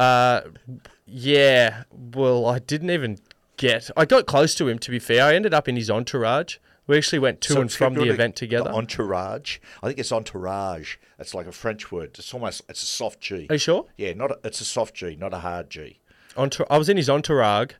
Uh, 0.00 0.42
yeah. 1.04 1.82
Well, 1.90 2.46
I 2.46 2.58
didn't 2.58 2.90
even 2.90 3.18
get. 3.58 3.90
I 3.96 4.04
got 4.06 4.24
close 4.26 4.54
to 4.56 4.68
him. 4.68 4.78
To 4.78 4.90
be 4.90 4.98
fair, 4.98 5.24
I 5.24 5.34
ended 5.34 5.52
up 5.52 5.68
in 5.68 5.76
his 5.76 5.90
entourage. 5.90 6.56
We 6.86 6.96
actually 6.96 7.18
went 7.18 7.42
to 7.42 7.52
So 7.52 7.60
and 7.60 7.70
from 7.70 7.92
the 7.94 8.04
event 8.08 8.34
together. 8.34 8.70
Entourage. 8.70 9.58
I 9.82 9.88
think 9.88 9.98
it's 9.98 10.10
entourage. 10.10 10.96
It's 11.18 11.34
like 11.34 11.46
a 11.46 11.52
French 11.52 11.92
word. 11.92 12.16
It's 12.18 12.32
almost 12.32 12.62
it's 12.68 12.82
a 12.82 12.86
soft 12.86 13.20
G. 13.20 13.46
Are 13.50 13.54
you 13.54 13.58
sure? 13.58 13.84
Yeah, 13.98 14.14
not 14.14 14.30
a, 14.30 14.38
it's 14.44 14.62
a 14.62 14.64
soft 14.64 14.94
G, 14.94 15.14
not 15.14 15.34
a 15.34 15.40
hard 15.40 15.68
G. 15.68 15.98
Entour- 16.34 16.66
I 16.70 16.78
was 16.78 16.88
in 16.88 16.96
his 16.96 17.10
entourage, 17.10 17.72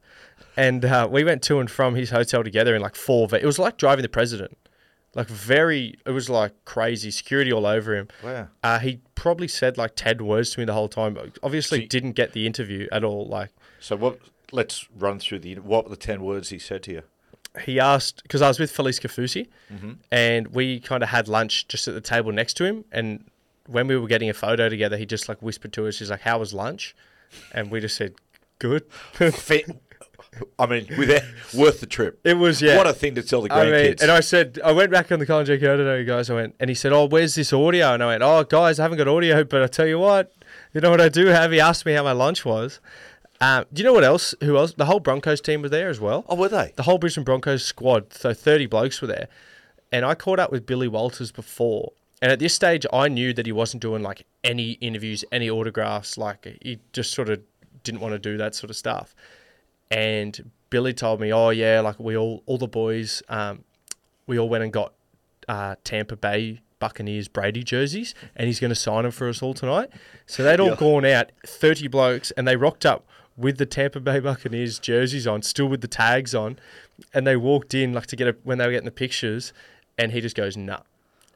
and 0.59 0.85
uh, 0.85 1.09
we 1.11 1.25
went 1.25 1.43
to 1.45 1.59
and 1.59 1.71
from 1.71 1.95
his 1.95 2.11
hotel 2.11 2.45
together 2.45 2.75
in 2.77 2.83
like 2.83 2.97
four. 2.97 3.29
Ve- 3.29 3.39
it 3.39 3.47
was 3.47 3.59
like 3.59 3.79
driving 3.79 4.03
the 4.03 4.09
president. 4.11 4.59
Like 5.15 5.29
very, 5.29 5.95
it 6.05 6.11
was 6.11 6.29
like 6.29 6.53
crazy 6.67 7.11
security 7.11 7.51
all 7.51 7.65
over 7.65 7.97
him. 7.97 8.09
Wow. 8.23 8.49
Uh, 8.63 8.79
he 8.79 9.01
probably 9.15 9.49
said 9.49 9.79
like 9.79 9.93
ten 9.97 10.25
words 10.27 10.51
to 10.51 10.61
me 10.61 10.67
the 10.67 10.75
whole 10.75 10.89
time. 10.89 11.15
but 11.15 11.39
Obviously, 11.43 11.79
So 11.79 11.83
you- 11.83 11.89
didn't 11.89 12.13
get 12.13 12.33
the 12.35 12.47
interview 12.47 12.89
at 12.93 13.05
all. 13.05 13.27
Like 13.27 13.51
So 13.81 13.97
what? 13.97 14.19
Let's 14.53 14.89
run 14.97 15.19
through 15.19 15.41
the 15.41 15.57
what 15.57 15.85
were 15.85 15.91
the 15.91 15.97
ten 15.97 16.23
words 16.23 16.51
he 16.51 16.59
said 16.59 16.83
to 16.85 16.93
you. 16.93 17.03
he 17.63 17.81
asked 17.81 18.23
because 18.23 18.43
I 18.43 18.49
was 18.49 18.59
with 18.59 18.73
Felise 18.75 19.01
Kaufusi, 19.01 19.49
mm-hmm. 19.73 19.93
and 20.11 20.49
we 20.49 20.81
kind 20.81 21.03
of 21.03 21.09
had 21.09 21.29
lunch 21.29 21.69
just 21.69 21.89
at 21.89 21.95
the 21.95 22.01
table 22.01 22.33
next 22.33 22.55
to 22.55 22.65
him. 22.65 22.85
And 22.93 23.25
when 23.67 23.87
we 23.87 23.97
were 23.97 24.07
getting 24.07 24.31
a 24.31 24.35
photo 24.35 24.69
together, 24.69 24.97
he 24.97 25.07
just 25.07 25.29
like 25.29 25.41
whispered 25.43 25.73
to 25.75 25.87
us, 25.87 25.99
"He's 25.99 26.11
like, 26.11 26.23
how 26.23 26.39
was 26.39 26.53
lunch?" 26.55 26.95
And 27.53 27.71
we 27.71 27.81
just 27.81 27.97
said, 27.97 28.15
"Good." 28.59 28.85
I 30.59 30.67
mean, 30.67 30.87
with 30.97 31.09
that, 31.09 31.25
worth 31.55 31.81
the 31.81 31.87
trip. 31.87 32.21
it 32.23 32.35
was 32.35 32.61
yeah. 32.63 32.77
What 32.77 32.87
a 32.87 32.93
thing 32.93 33.15
to 33.17 33.23
tell 33.23 33.43
the 33.43 33.53
I 33.53 33.65
mean, 33.65 33.95
and 34.01 34.11
I 34.11 34.21
said, 34.21 34.61
I 34.65 34.73
went 34.73 34.91
back 34.91 35.11
on 35.11 35.19
the 35.19 35.27
Colin 35.27 35.47
J. 35.47 35.59
Curtin 35.59 36.07
guys. 36.07 36.31
I 36.31 36.35
went, 36.35 36.55
and 36.61 36.71
he 36.71 36.75
said, 36.75 36.93
"Oh, 36.93 37.07
where's 37.07 37.35
this 37.35 37.53
audio?" 37.53 37.95
And 37.95 38.03
I 38.03 38.07
went, 38.07 38.23
"Oh, 38.23 38.45
guys, 38.45 38.79
I 38.79 38.83
haven't 38.85 38.99
got 38.99 39.09
audio, 39.09 39.43
but 39.45 39.63
I 39.63 39.67
tell 39.67 39.87
you 39.87 39.99
what, 39.99 40.33
you 40.73 40.81
know 40.81 40.91
what 40.91 41.01
I 41.01 41.09
do 41.09 41.27
have." 41.27 41.51
He 41.51 41.61
asked 41.61 41.87
me 41.87 41.93
how 41.93 42.05
my 42.05 42.13
lunch 42.13 42.45
was. 42.45 42.81
Um, 43.41 43.65
do 43.73 43.81
you 43.81 43.87
know 43.87 43.93
what 43.93 44.05
else? 44.05 44.35
Who 44.43 44.57
else? 44.57 44.75
The 44.75 44.87
whole 44.87 45.01
Broncos 45.01 45.41
team 45.41 45.63
was 45.63 45.71
there 45.71 45.89
as 45.89 46.01
well. 46.01 46.25
oh, 46.29 46.35
were 46.35 46.49
they? 46.49 46.73
The 46.77 46.83
whole 46.83 46.99
Brisbane 46.99 47.25
Broncos 47.25 47.65
squad, 47.65 48.13
so 48.13 48.35
thirty 48.35 48.67
blokes 48.67 49.01
were 49.01 49.07
there, 49.07 49.29
and 49.93 50.05
I 50.05 50.15
caught 50.15 50.41
up 50.41 50.51
with 50.51 50.67
Billy 50.67 50.89
Walters 50.89 51.31
before. 51.31 51.93
And 52.21 52.33
at 52.33 52.41
this 52.41 52.53
stage, 52.53 52.85
I 52.93 53.07
knew 53.07 53.33
that 53.35 53.47
he 53.47 53.53
wasn't 53.53 53.81
doing 53.81 54.03
like 54.03 54.27
any 54.43 54.73
interviews, 54.73 55.25
any 55.31 55.49
autographs. 55.49 56.19
Like 56.19 56.59
he 56.63 56.81
just 56.93 57.13
sort 57.13 57.29
of 57.29 57.41
didn't 57.85 58.01
want 58.01 58.13
to 58.15 58.19
do 58.19 58.37
that 58.39 58.57
sort 58.57 58.71
of 58.71 58.77
stuff. 58.77 59.15
And 59.91 60.51
Billy 60.71 60.93
told 60.93 61.21
me, 61.21 61.33
"Oh 61.33 61.51
yeah, 61.51 61.81
like 61.81 61.99
we 62.01 62.17
all, 62.17 62.43
all 62.47 62.59
the 62.59 62.67
boys, 62.69 63.23
um, 63.29 63.63
we 64.27 64.39
all 64.39 64.49
went 64.49 64.65
and 64.65 64.73
got 64.73 64.95
uh, 65.47 65.77
Tampa 65.85 66.17
Bay 66.17 66.61
Buccaneers 66.81 67.29
Brady 67.29 67.63
jerseys, 67.63 68.15
and 68.37 68.47
he's 68.49 68.61
going 68.61 68.71
to 68.71 68.75
sign 68.75 69.05
them 69.05 69.13
for 69.13 69.29
us 69.29 69.43
all 69.43 69.55
tonight." 69.55 69.89
So 70.27 70.43
they'd 70.43 70.59
all 70.61 70.71
Yeah. 70.71 70.77
gone 70.77 71.05
out, 71.05 71.31
thirty 71.47 71.87
blokes, 71.89 72.33
and 72.33 72.47
they 72.49 72.57
rocked 72.57 72.85
up 72.85 73.07
with 73.39 73.57
the 73.57 73.67
Tampa 73.67 74.01
Bay 74.01 74.19
Buccaneers 74.19 74.79
jerseys 74.79 75.27
on, 75.27 75.43
still 75.43 75.67
with 75.67 75.81
the 75.81 75.89
tags 75.89 76.35
on, 76.35 76.59
and 77.15 77.27
they 77.27 77.37
walked 77.37 77.73
in 77.73 77.93
like 77.93 78.07
to 78.09 78.17
get 78.17 78.29
a, 78.29 78.37
when 78.43 78.59
they 78.59 78.67
were 78.67 78.73
getting 78.73 78.85
the 78.85 78.91
pictures, 78.91 79.53
and 79.97 80.13
he 80.13 80.21
just 80.21 80.37
goes, 80.37 80.57
"Nah." 80.57 80.81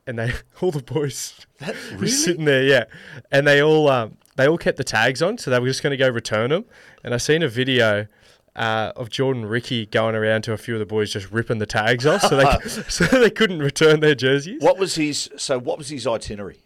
And 0.04 0.18
they 0.18 0.32
all 0.60 0.72
the 0.72 0.82
boys 0.82 1.46
That, 1.60 1.76
were 1.98 2.08
sitting 2.08 2.44
there, 2.44 2.64
yeah, 2.64 2.84
and 3.30 3.46
they 3.46 3.62
all 3.62 3.88
um, 3.88 4.16
they 4.36 4.48
all 4.48 4.58
kept 4.58 4.76
the 4.76 4.84
tags 4.84 5.22
on, 5.22 5.38
so 5.38 5.50
they 5.50 5.58
were 5.58 5.68
just 5.68 5.82
going 5.82 5.92
to 5.92 5.96
go 5.96 6.08
return 6.08 6.50
them. 6.50 6.64
And 7.04 7.14
I 7.14 7.18
seen 7.18 7.42
a 7.42 7.48
video 7.48 8.08
uh, 8.56 8.92
of 8.96 9.08
Jordan 9.08 9.46
Riki 9.46 9.86
going 9.86 10.14
around 10.14 10.42
to 10.42 10.52
a 10.52 10.58
few 10.58 10.74
of 10.74 10.80
the 10.80 10.86
boys 10.86 11.12
just 11.12 11.30
ripping 11.30 11.58
the 11.58 11.66
tags 11.66 12.04
off, 12.04 12.22
so 12.22 12.36
they 12.36 12.68
so 12.68 13.04
they 13.04 13.30
couldn't 13.30 13.60
return 13.60 14.00
their 14.00 14.16
jerseys. 14.16 14.60
What 14.60 14.76
was 14.76 14.96
his? 14.96 15.30
So, 15.36 15.58
what 15.58 15.78
was 15.78 15.88
his 15.88 16.06
itinerary 16.06 16.58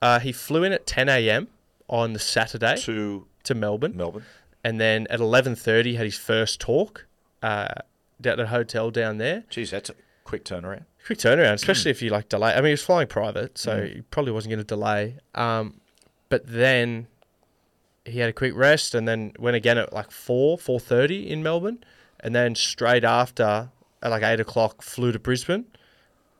Uh, 0.00 0.18
he 0.18 0.32
flew 0.32 0.64
in 0.64 0.72
at 0.72 0.86
10 0.86 1.08
a.m. 1.10 1.48
on 1.88 2.14
the 2.14 2.18
Saturday 2.18 2.76
to 2.78 3.26
to 3.48 3.54
Melbourne, 3.54 3.96
Melbourne? 3.96 4.24
and 4.64 4.80
then 4.80 5.06
at 5.10 5.20
11:30 5.20 5.96
had 5.96 6.04
his 6.04 6.16
first 6.16 6.60
talk 6.60 7.06
uh, 7.42 7.68
at 8.24 8.40
a 8.40 8.46
hotel 8.46 8.90
down 8.90 9.18
there. 9.18 9.44
Geez, 9.50 9.70
that's 9.70 9.90
a 9.90 9.94
quick 10.24 10.44
turnaround. 10.44 10.84
Quick 11.06 11.18
turnaround, 11.18 11.54
especially 11.54 11.90
if 11.90 12.02
you 12.02 12.10
like 12.10 12.28
delay. 12.28 12.52
I 12.52 12.56
mean, 12.56 12.66
he 12.66 12.70
was 12.72 12.82
flying 12.82 13.08
private, 13.08 13.56
so 13.58 13.82
he 13.82 14.02
probably 14.10 14.32
wasn't 14.32 14.50
going 14.50 14.58
to 14.58 14.64
delay. 14.64 15.16
Um, 15.34 15.80
but 16.28 16.46
then 16.46 17.06
he 18.04 18.18
had 18.18 18.28
a 18.28 18.32
quick 18.32 18.54
rest, 18.54 18.94
and 18.94 19.08
then 19.08 19.32
went 19.38 19.56
again 19.56 19.78
at 19.78 19.92
like 19.92 20.10
four, 20.10 20.58
four 20.58 20.80
thirty 20.80 21.30
in 21.30 21.42
Melbourne, 21.42 21.82
and 22.20 22.34
then 22.34 22.54
straight 22.54 23.04
after 23.04 23.70
at 24.02 24.10
like 24.10 24.22
eight 24.22 24.40
o'clock 24.40 24.82
flew 24.82 25.12
to 25.12 25.18
Brisbane, 25.18 25.64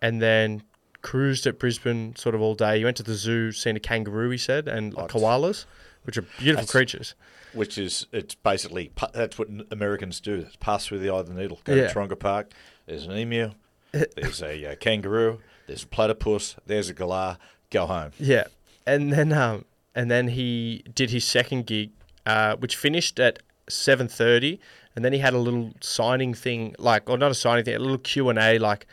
and 0.02 0.20
then 0.20 0.62
cruised 1.00 1.46
at 1.46 1.58
Brisbane 1.58 2.14
sort 2.16 2.34
of 2.34 2.40
all 2.40 2.54
day. 2.54 2.78
He 2.78 2.84
went 2.84 2.96
to 2.98 3.02
the 3.02 3.14
zoo, 3.14 3.52
seen 3.52 3.76
a 3.76 3.80
kangaroo, 3.80 4.30
he 4.30 4.38
said, 4.38 4.68
and 4.68 4.92
like 4.92 5.10
koalas, 5.10 5.64
which 6.08 6.16
are 6.16 6.22
beautiful 6.22 6.62
That's- 6.62 6.70
creatures. 6.70 7.14
Which 7.52 7.76
is, 7.78 8.06
it's 8.12 8.34
basically 8.34 8.90
that's 9.12 9.38
what 9.38 9.48
Americans 9.70 10.20
do. 10.20 10.44
It's 10.46 10.56
pass 10.56 10.86
through 10.86 10.98
the 11.00 11.10
eye 11.10 11.18
of 11.18 11.28
the 11.28 11.34
needle. 11.34 11.60
Go 11.64 11.74
Yeah. 11.74 11.88
to 11.88 11.94
Taronga 11.94 12.18
Park. 12.18 12.52
There's 12.86 13.04
an 13.06 13.12
emu. 13.12 13.52
There's 13.92 14.42
a 14.42 14.72
uh, 14.72 14.76
kangaroo. 14.76 15.38
There's 15.66 15.82
a 15.82 15.86
platypus. 15.86 16.56
There's 16.66 16.88
a 16.90 16.94
galah. 16.94 17.36
Go 17.70 17.86
home. 17.86 18.12
Yeah, 18.18 18.44
and 18.86 19.12
then 19.12 19.32
um, 19.34 19.64
and 19.94 20.10
then 20.10 20.28
he 20.28 20.82
did 20.94 21.10
his 21.10 21.24
second 21.24 21.66
gig, 21.66 21.90
uh, 22.26 22.56
which 22.56 22.74
finished 22.76 23.18
at 23.20 23.38
seven 23.68 24.08
thirty, 24.08 24.60
and 24.96 25.04
then 25.04 25.12
he 25.12 25.18
had 25.18 25.32
a 25.34 25.38
little 25.38 25.72
signing 25.80 26.32
thing, 26.34 26.74
like 26.78 27.08
or 27.10 27.16
not 27.18 27.30
a 27.30 27.34
signing 27.34 27.64
thing, 27.64 27.74
a 27.76 27.78
little 27.78 27.98
Q 27.98 28.28
and 28.30 28.38
A, 28.38 28.58
like 28.58 28.86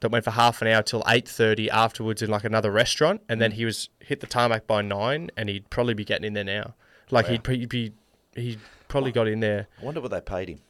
that 0.00 0.10
went 0.10 0.24
for 0.24 0.32
half 0.32 0.60
an 0.62 0.68
hour 0.68 0.82
till 0.82 1.02
eight 1.08 1.28
thirty 1.28 1.70
afterwards 1.70 2.20
in 2.22 2.30
like 2.30 2.44
another 2.44 2.70
restaurant, 2.70 3.22
and 3.28 3.40
then 3.40 3.52
he 3.52 3.64
was 3.64 3.88
hit 4.00 4.20
the 4.20 4.26
tarmac 4.26 4.66
by 4.66 4.82
nine, 4.82 5.30
and 5.36 5.48
he'd 5.48 5.70
probably 5.70 5.94
be 5.94 6.04
getting 6.04 6.24
in 6.26 6.32
there 6.34 6.44
now. 6.44 6.74
Like 7.10 7.26
Wow. 7.26 7.32
he'd 7.32 7.42
be, 7.42 7.66
be 7.66 7.92
he 8.34 8.58
probably 8.88 9.12
got 9.12 9.28
in 9.28 9.40
there. 9.40 9.68
I 9.80 9.84
wonder 9.84 10.00
what 10.00 10.10
they 10.10 10.20
paid 10.20 10.48
him. 10.48 10.60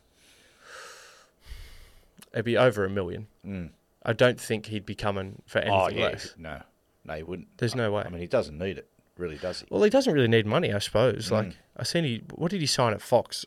It'd 2.32 2.44
be 2.44 2.56
over 2.56 2.84
a 2.84 2.90
million. 2.90 3.28
Mm. 3.46 3.70
I 4.02 4.12
don't 4.12 4.40
think 4.40 4.66
he'd 4.66 4.84
be 4.84 4.94
coming 4.94 5.42
for 5.46 5.58
anything 5.60 5.78
Oh 5.80 5.88
yeah, 5.88 6.04
less. 6.06 6.34
no, 6.36 6.60
no, 7.04 7.14
he 7.14 7.22
wouldn't. 7.22 7.48
There's 7.58 7.74
no 7.74 7.92
way. 7.92 8.02
I 8.04 8.08
mean, 8.10 8.20
he 8.20 8.26
doesn't 8.26 8.58
need 8.58 8.76
it, 8.76 8.88
really, 9.16 9.36
does 9.38 9.60
he? 9.60 9.66
Well, 9.70 9.82
he 9.82 9.90
doesn't 9.90 10.12
really 10.12 10.28
need 10.28 10.44
money, 10.46 10.72
I 10.72 10.78
suppose. 10.80 11.28
Mm. 11.28 11.32
Like 11.32 11.56
I 11.76 11.84
seen 11.84 12.04
he, 12.04 12.22
what 12.34 12.50
did 12.50 12.60
he 12.60 12.66
sign 12.66 12.92
at 12.92 13.00
Fox? 13.00 13.44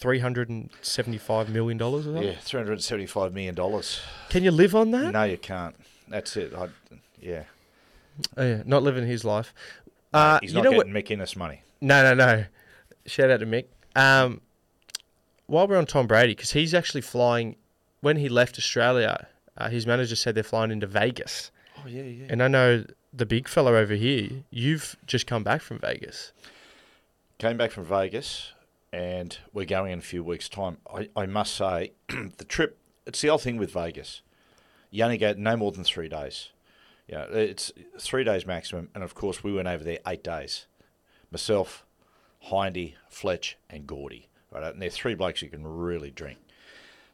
Three 0.00 0.20
hundred 0.20 0.48
and 0.48 0.70
seventy-five 0.80 1.48
million 1.48 1.76
dollars 1.76 2.06
or 2.06 2.10
something. 2.12 2.22
Yeah, 2.22 2.36
three 2.40 2.60
hundred 2.60 2.82
seventy-five 2.82 3.32
million 3.34 3.54
dollars. 3.56 4.00
Can 4.28 4.44
you 4.44 4.52
live 4.52 4.76
on 4.76 4.92
that? 4.92 5.12
No, 5.12 5.24
you 5.24 5.38
can't. 5.38 5.74
That's 6.08 6.36
it. 6.36 6.54
I, 6.54 6.68
yeah, 7.20 7.42
Oh, 8.36 8.44
yeah, 8.44 8.62
not 8.64 8.82
living 8.84 9.06
his 9.06 9.24
life. 9.24 9.52
Uh, 10.14 10.38
he's 10.40 10.52
you 10.52 10.56
not 10.58 10.64
know 10.64 10.76
what? 10.76 10.86
getting 10.86 11.18
McInnes 11.18 11.36
money. 11.36 11.62
No, 11.80 12.02
no, 12.02 12.14
no. 12.14 12.44
Shout 13.06 13.30
out 13.30 13.40
to 13.40 13.46
Mick. 13.46 13.64
Um, 13.96 14.40
while 15.46 15.66
we're 15.66 15.76
on 15.78 15.86
Tom 15.86 16.06
Brady, 16.06 16.34
because 16.34 16.52
he's 16.52 16.74
actually 16.74 17.00
flying. 17.00 17.56
When 18.00 18.16
he 18.18 18.28
left 18.28 18.56
Australia, 18.56 19.26
uh, 19.56 19.68
his 19.68 19.84
manager 19.84 20.14
said 20.14 20.36
they're 20.36 20.44
flying 20.44 20.70
into 20.70 20.86
Vegas, 20.86 21.50
Oh 21.76 21.88
yeah, 21.88 22.02
yeah. 22.04 22.26
and 22.30 22.40
I 22.40 22.46
know 22.46 22.84
the 23.12 23.26
big 23.26 23.48
fella 23.48 23.72
over 23.72 23.94
here. 23.94 24.30
You've 24.50 24.94
just 25.06 25.26
come 25.26 25.42
back 25.42 25.60
from 25.60 25.80
Vegas. 25.80 26.32
Came 27.38 27.56
back 27.56 27.72
from 27.72 27.84
Vegas, 27.84 28.52
and 28.92 29.38
we're 29.52 29.66
going 29.66 29.92
in 29.92 29.98
a 29.98 30.02
few 30.02 30.24
weeks' 30.24 30.48
time. 30.48 30.78
I, 30.92 31.08
I 31.14 31.26
must 31.26 31.54
say, 31.54 31.92
the 32.08 32.44
trip. 32.44 32.78
It's 33.06 33.20
the 33.20 33.30
old 33.30 33.42
thing 33.42 33.56
with 33.56 33.72
Vegas. 33.72 34.22
You 34.90 35.04
only 35.04 35.18
go 35.18 35.34
no 35.36 35.56
more 35.56 35.72
than 35.72 35.84
three 35.84 36.08
days. 36.08 36.50
Yeah, 37.06 37.24
it's 37.30 37.72
three 37.98 38.24
days 38.24 38.46
maximum, 38.46 38.90
and 38.94 39.02
of 39.02 39.14
course 39.14 39.42
we 39.42 39.52
went 39.52 39.68
over 39.68 39.82
there 39.82 39.98
eight 40.06 40.22
days. 40.22 40.66
Myself, 41.30 41.86
Hindy, 42.40 42.96
Fletch, 43.08 43.56
and 43.70 43.86
Gordy. 43.86 44.28
Right, 44.50 44.62
and 44.62 44.80
they're 44.80 44.90
three 44.90 45.14
blokes 45.14 45.42
you 45.42 45.48
can 45.48 45.66
really 45.66 46.10
drink. 46.10 46.38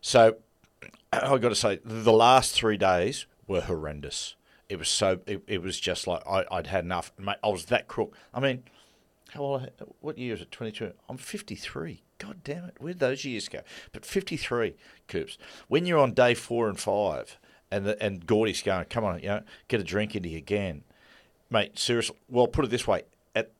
So 0.00 0.36
I've 1.12 1.40
got 1.40 1.48
to 1.48 1.54
say, 1.54 1.80
the 1.84 2.12
last 2.12 2.54
three 2.54 2.76
days 2.76 3.26
were 3.46 3.60
horrendous. 3.60 4.36
It 4.68 4.78
was 4.78 4.88
so. 4.88 5.20
It, 5.26 5.42
it 5.46 5.62
was 5.62 5.78
just 5.78 6.06
like 6.06 6.22
I, 6.26 6.44
I'd 6.50 6.68
had 6.68 6.84
enough. 6.84 7.12
Mate, 7.18 7.36
I 7.44 7.48
was 7.48 7.66
that 7.66 7.86
crook. 7.86 8.16
I 8.32 8.40
mean, 8.40 8.64
how 9.30 9.40
old? 9.40 9.70
What 10.00 10.18
year 10.18 10.34
is 10.34 10.40
it? 10.40 10.50
Twenty 10.52 10.72
two. 10.72 10.92
I'm 11.08 11.16
fifty 11.16 11.54
three. 11.54 12.02
God 12.18 12.42
damn 12.44 12.64
it! 12.64 12.76
Where'd 12.78 13.00
those 13.00 13.24
years 13.24 13.48
go? 13.48 13.60
But 13.92 14.06
fifty 14.06 14.36
three, 14.36 14.76
Coops. 15.08 15.38
When 15.68 15.86
you're 15.86 15.98
on 15.98 16.12
day 16.12 16.34
four 16.34 16.68
and 16.68 16.78
five, 16.78 17.38
and 17.70 17.86
the, 17.86 18.02
and 18.02 18.24
Gordy's 18.26 18.62
going, 18.62 18.84
come 18.86 19.04
on, 19.04 19.20
you 19.20 19.28
know, 19.28 19.42
get 19.68 19.80
a 19.80 19.84
drink 19.84 20.14
into 20.14 20.28
you 20.28 20.38
again, 20.38 20.84
mate. 21.50 21.78
Seriously. 21.78 22.16
Well, 22.28 22.46
put 22.46 22.64
it 22.64 22.70
this 22.70 22.86
way: 22.86 23.02
at 23.34 23.50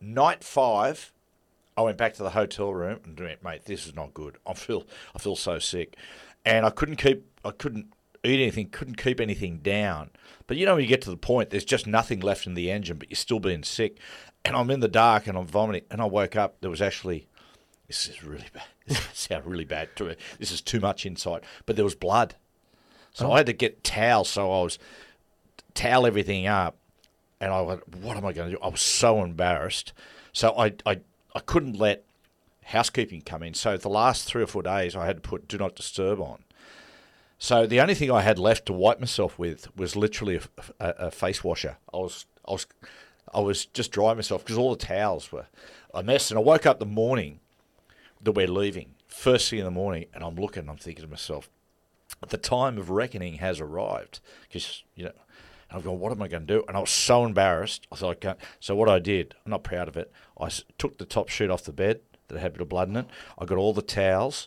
night 0.00 0.42
five, 0.42 1.12
I 1.76 1.82
went 1.82 1.96
back 1.96 2.14
to 2.14 2.22
the 2.22 2.30
hotel 2.30 2.74
room 2.74 3.00
and 3.04 3.18
went, 3.18 3.44
mate, 3.44 3.66
this 3.66 3.86
is 3.86 3.94
not 3.94 4.12
good. 4.12 4.38
I 4.46 4.54
feel 4.54 4.84
I 5.14 5.18
feel 5.18 5.36
so 5.36 5.58
sick, 5.60 5.96
and 6.44 6.66
I 6.66 6.70
couldn't 6.70 6.96
keep 6.96 7.24
I 7.44 7.52
couldn't 7.52 7.92
eat 8.24 8.40
anything, 8.40 8.68
couldn't 8.68 8.96
keep 8.96 9.20
anything 9.20 9.58
down. 9.58 10.10
But 10.46 10.56
you 10.56 10.66
know 10.66 10.74
when 10.74 10.82
you 10.82 10.88
get 10.88 11.02
to 11.02 11.10
the 11.10 11.16
point, 11.16 11.50
there's 11.50 11.64
just 11.64 11.86
nothing 11.86 12.20
left 12.20 12.46
in 12.46 12.54
the 12.54 12.70
engine, 12.70 12.96
but 12.96 13.10
you're 13.10 13.16
still 13.16 13.40
being 13.40 13.62
sick, 13.62 13.98
and 14.44 14.56
I'm 14.56 14.70
in 14.70 14.80
the 14.80 14.88
dark 14.88 15.26
and 15.26 15.36
I'm 15.36 15.46
vomiting, 15.46 15.84
and 15.90 16.00
I 16.00 16.04
woke 16.06 16.36
up. 16.36 16.56
There 16.60 16.70
was 16.70 16.82
actually 16.82 17.28
this 17.86 18.08
is 18.08 18.24
really 18.24 18.48
bad. 18.52 18.62
This 18.84 19.00
sounds 19.12 19.46
really 19.46 19.64
bad 19.64 19.94
to 19.94 20.04
me. 20.04 20.16
This 20.40 20.50
is 20.50 20.60
too 20.60 20.80
much 20.80 21.06
insight, 21.06 21.44
but 21.66 21.76
there 21.76 21.84
was 21.84 21.94
blood, 21.94 22.34
so 23.12 23.28
oh. 23.28 23.32
I 23.32 23.36
had 23.38 23.46
to 23.46 23.52
get 23.52 23.84
towels. 23.84 24.28
So 24.28 24.50
I 24.50 24.62
was 24.62 24.78
towel 25.74 26.04
everything 26.04 26.46
up, 26.46 26.76
and 27.40 27.52
I 27.52 27.60
went, 27.60 27.96
"What 27.96 28.16
am 28.16 28.26
I 28.26 28.32
going 28.32 28.50
to 28.50 28.56
do?" 28.56 28.62
I 28.62 28.68
was 28.68 28.80
so 28.80 29.22
embarrassed, 29.22 29.92
so 30.32 30.52
I 30.58 30.74
I 30.84 31.00
I 31.34 31.40
couldn't 31.40 31.78
let 31.78 32.04
housekeeping 32.64 33.20
come 33.20 33.42
in. 33.42 33.54
So 33.54 33.76
the 33.76 33.88
last 33.88 34.24
three 34.24 34.42
or 34.42 34.46
four 34.46 34.62
days, 34.62 34.96
I 34.96 35.06
had 35.06 35.22
to 35.22 35.28
put 35.28 35.46
"Do 35.46 35.58
Not 35.58 35.76
Disturb" 35.76 36.20
on. 36.20 36.42
So 37.42 37.66
the 37.66 37.80
only 37.80 37.96
thing 37.96 38.08
I 38.08 38.20
had 38.20 38.38
left 38.38 38.66
to 38.66 38.72
wipe 38.72 39.00
myself 39.00 39.36
with 39.36 39.76
was 39.76 39.96
literally 39.96 40.36
a, 40.36 40.42
a, 40.78 40.88
a 41.06 41.10
face 41.10 41.42
washer. 41.42 41.76
I 41.92 41.96
was 41.96 42.24
I 42.46 42.52
was 42.52 42.66
I 43.34 43.40
was 43.40 43.66
just 43.66 43.90
drying 43.90 44.16
myself 44.16 44.44
because 44.44 44.56
all 44.56 44.70
the 44.70 44.86
towels 44.86 45.32
were 45.32 45.46
a 45.92 46.04
mess. 46.04 46.30
And 46.30 46.38
I 46.38 46.40
woke 46.40 46.66
up 46.66 46.78
the 46.78 46.86
morning 46.86 47.40
that 48.22 48.30
we're 48.30 48.46
leaving, 48.46 48.94
first 49.08 49.50
thing 49.50 49.58
in 49.58 49.64
the 49.64 49.72
morning, 49.72 50.06
and 50.14 50.22
I'm 50.22 50.36
looking, 50.36 50.68
I'm 50.68 50.76
thinking 50.76 51.04
to 51.04 51.10
myself, 51.10 51.50
the 52.28 52.38
time 52.38 52.78
of 52.78 52.90
reckoning 52.90 53.38
has 53.38 53.58
arrived 53.58 54.20
because 54.42 54.84
you 54.94 55.06
know. 55.06 55.10
And 55.68 55.78
I've 55.78 55.84
gone, 55.84 55.98
what 55.98 56.12
am 56.12 56.22
I 56.22 56.28
going 56.28 56.46
to 56.46 56.54
do? 56.58 56.64
And 56.68 56.76
I 56.76 56.80
was 56.80 56.90
so 56.90 57.24
embarrassed. 57.24 57.88
I 57.90 57.96
thought, 57.96 58.10
I 58.10 58.14
can't. 58.14 58.38
So 58.60 58.76
what 58.76 58.88
I 58.88 59.00
did, 59.00 59.34
I'm 59.44 59.50
not 59.50 59.64
proud 59.64 59.88
of 59.88 59.96
it. 59.96 60.12
I 60.40 60.48
took 60.78 60.98
the 60.98 61.04
top 61.04 61.28
sheet 61.28 61.50
off 61.50 61.64
the 61.64 61.72
bed 61.72 62.02
that 62.28 62.38
had 62.38 62.50
a 62.50 62.52
bit 62.52 62.60
of 62.60 62.68
blood 62.68 62.88
in 62.88 62.96
it. 62.98 63.06
I 63.36 63.46
got 63.46 63.58
all 63.58 63.72
the 63.72 63.82
towels, 63.82 64.46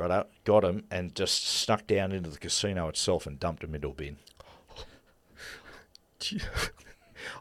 right 0.00 0.26
got 0.44 0.64
him, 0.64 0.84
and 0.90 1.14
just 1.14 1.46
snuck 1.46 1.86
down 1.86 2.12
into 2.12 2.30
the 2.30 2.38
casino 2.38 2.88
itself 2.88 3.26
and 3.26 3.38
dumped 3.38 3.62
him 3.62 3.74
into 3.74 3.88
a 3.88 3.92
bin. 3.92 4.16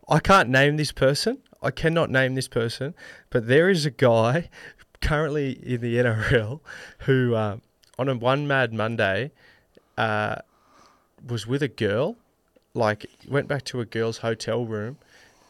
I 0.10 0.20
can't 0.20 0.50
name 0.50 0.78
this 0.78 0.92
person. 0.92 1.40
I 1.62 1.72
cannot 1.72 2.10
name 2.10 2.36
this 2.36 2.48
person, 2.48 2.94
but 3.30 3.48
there 3.48 3.70
is 3.70 3.86
a 3.86 3.92
guy 3.92 4.50
currently 5.02 5.52
in 5.52 5.82
the 5.82 5.96
NRL 5.98 6.62
who, 7.00 7.36
uh, 7.36 7.58
on 7.98 8.10
a 8.10 8.16
one 8.16 8.48
Mad 8.48 8.74
Monday, 8.74 9.32
uh, 9.98 10.38
was 11.26 11.46
with 11.46 11.62
a 11.62 11.68
girl. 11.68 12.16
Like 12.74 13.08
went 13.28 13.48
back 13.48 13.66
to 13.66 13.82
a 13.82 13.86
girl's 13.86 14.20
hotel 14.20 14.66
room, 14.66 14.98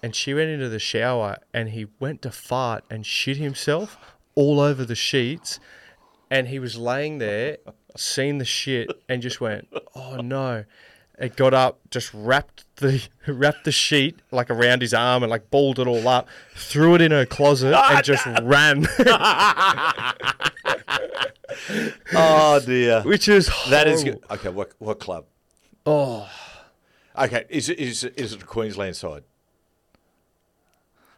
and 0.01 0.15
she 0.15 0.33
went 0.33 0.49
into 0.49 0.69
the 0.69 0.79
shower, 0.79 1.37
and 1.53 1.69
he 1.69 1.87
went 1.99 2.21
to 2.23 2.31
fart 2.31 2.83
and 2.89 3.05
shit 3.05 3.37
himself 3.37 3.97
all 4.35 4.59
over 4.59 4.85
the 4.85 4.95
sheets, 4.95 5.59
and 6.29 6.47
he 6.47 6.59
was 6.59 6.77
laying 6.77 7.17
there, 7.17 7.57
seen 7.95 8.37
the 8.37 8.45
shit, 8.45 8.89
and 9.09 9.21
just 9.21 9.39
went, 9.41 9.67
"Oh 9.95 10.17
no." 10.17 10.65
It 11.21 11.35
got 11.35 11.53
up, 11.53 11.79
just 11.91 12.13
wrapped 12.13 12.63
the 12.77 13.05
wrapped 13.27 13.65
the 13.65 13.73
sheet 13.73 14.17
like 14.31 14.49
around 14.49 14.81
his 14.81 14.93
arm 14.93 15.21
and 15.21 15.29
like 15.29 15.51
balled 15.51 15.77
it 15.77 15.85
all 15.85 16.07
up, 16.07 16.29
threw 16.55 16.95
it 16.95 17.01
in 17.01 17.11
her 17.11 17.25
closet, 17.25 17.73
ah, 17.75 17.95
and 17.97 18.03
just 18.05 18.25
ran. 18.43 18.87
Oh 22.13 22.59
dear, 22.65 23.01
Which 23.01 23.27
is 23.27 23.49
that 23.69 23.87
is 23.87 24.01
horrible. 24.03 24.21
good. 24.21 24.31
Okay, 24.37 24.49
what 24.49 24.71
what 24.79 24.99
club? 24.99 25.25
Oh, 25.85 26.29
Okay, 27.17 27.45
is 27.49 27.67
it 27.69 27.79
is 27.79 28.03
it, 28.03 28.13
is 28.17 28.33
it 28.33 28.39
the 28.39 28.45
Queensland 28.45 28.95
side? 28.95 29.23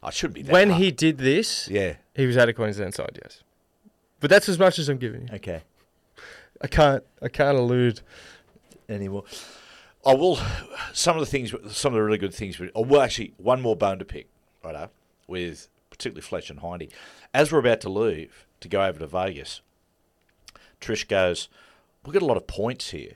I 0.02 0.10
shouldn't 0.10 0.34
be 0.36 0.42
that 0.44 0.52
when 0.52 0.70
hard. 0.72 0.82
he 0.82 0.92
did 0.92 1.18
this, 1.20 1.68
yeah 1.70 1.96
he 2.16 2.26
was 2.26 2.38
at 2.38 2.50
a 2.50 2.54
Queensland 2.54 2.94
side, 2.96 3.20
yes. 3.22 3.44
But 4.22 4.30
that's 4.30 4.48
as 4.48 4.58
much 4.58 4.80
as 4.80 4.88
I'm 4.88 4.98
giving 4.98 5.24
you. 5.28 5.36
okay 5.36 5.64
I 6.62 6.68
can't. 6.68 7.04
I 7.22 7.28
can't 7.28 7.58
allude. 7.58 8.02
anymore. 8.88 9.24
I 10.06 10.14
will. 10.14 10.40
Some 10.94 11.18
of 11.18 11.22
the 11.22 11.26
things, 11.26 11.54
some 11.72 11.94
of 11.94 11.98
the 11.98 12.04
really 12.04 12.18
good 12.18 12.34
things. 12.34 12.62
Oh, 12.76 12.82
well, 12.82 13.02
actually, 13.02 13.34
one 13.38 13.62
more 13.62 13.76
bone 13.76 14.00
to 14.00 14.06
pick, 14.06 14.28
right 14.64 14.76
up 14.76 14.92
with 15.28 15.68
particularly 15.90 16.22
Fletch 16.22 16.50
and 16.50 16.60
Hindy. 16.60 16.90
As 17.34 17.52
we're 17.52 17.60
about 17.60 17.82
to 17.82 17.90
leave 17.90 18.46
to 18.60 18.68
go 18.68 18.84
over 18.84 19.00
to 19.00 19.08
Vegas, 19.08 19.62
Trish 20.80 21.08
goes, 21.08 21.50
"We've 22.06 22.14
got 22.14 22.22
a 22.22 22.26
lot 22.26 22.38
of 22.38 22.48
points 22.48 22.92
here. 22.92 23.14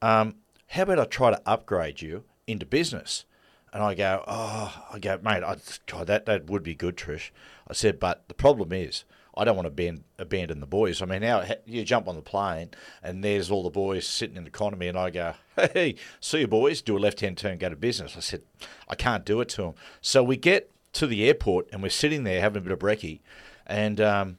Um, 0.00 0.36
how 0.68 0.82
about 0.82 0.98
I 0.98 1.04
try 1.04 1.30
to 1.30 1.42
upgrade 1.46 2.02
you 2.02 2.24
into 2.46 2.66
business?" 2.66 3.24
And 3.72 3.82
I 3.82 3.94
go, 3.94 4.22
"Oh, 4.26 4.84
I 4.92 4.98
go, 4.98 5.18
mate. 5.22 5.42
I, 5.42 5.56
God, 5.86 6.06
that 6.06 6.26
that 6.26 6.46
would 6.46 6.62
be 6.62 6.74
good, 6.74 6.96
Trish." 6.96 7.30
I 7.68 7.72
said, 7.72 7.98
"But 8.00 8.28
the 8.28 8.34
problem 8.34 8.72
is." 8.72 9.04
I 9.38 9.44
don't 9.44 9.56
want 9.56 9.66
to 9.66 9.70
ban- 9.70 10.04
abandon 10.18 10.60
the 10.60 10.66
boys. 10.66 11.02
I 11.02 11.04
mean, 11.04 11.20
now 11.20 11.44
you 11.66 11.84
jump 11.84 12.08
on 12.08 12.16
the 12.16 12.22
plane 12.22 12.70
and 13.02 13.22
there's 13.22 13.50
all 13.50 13.62
the 13.62 13.70
boys 13.70 14.06
sitting 14.06 14.36
in 14.36 14.44
the 14.44 14.48
economy, 14.48 14.88
and 14.88 14.96
I 14.96 15.10
go, 15.10 15.34
"Hey, 15.74 15.96
see 16.20 16.40
you 16.40 16.46
boys, 16.46 16.80
do 16.80 16.96
a 16.96 16.98
left-hand 16.98 17.36
turn, 17.36 17.58
go 17.58 17.68
to 17.68 17.76
business." 17.76 18.16
I 18.16 18.20
said, 18.20 18.42
"I 18.88 18.94
can't 18.94 19.26
do 19.26 19.40
it 19.42 19.50
to 19.50 19.62
them." 19.62 19.74
So 20.00 20.22
we 20.22 20.38
get 20.38 20.70
to 20.94 21.06
the 21.06 21.26
airport 21.26 21.68
and 21.70 21.82
we're 21.82 21.90
sitting 21.90 22.24
there 22.24 22.40
having 22.40 22.58
a 22.58 22.62
bit 22.62 22.72
of 22.72 22.78
brekkie, 22.78 23.20
and 23.66 24.00
um, 24.00 24.38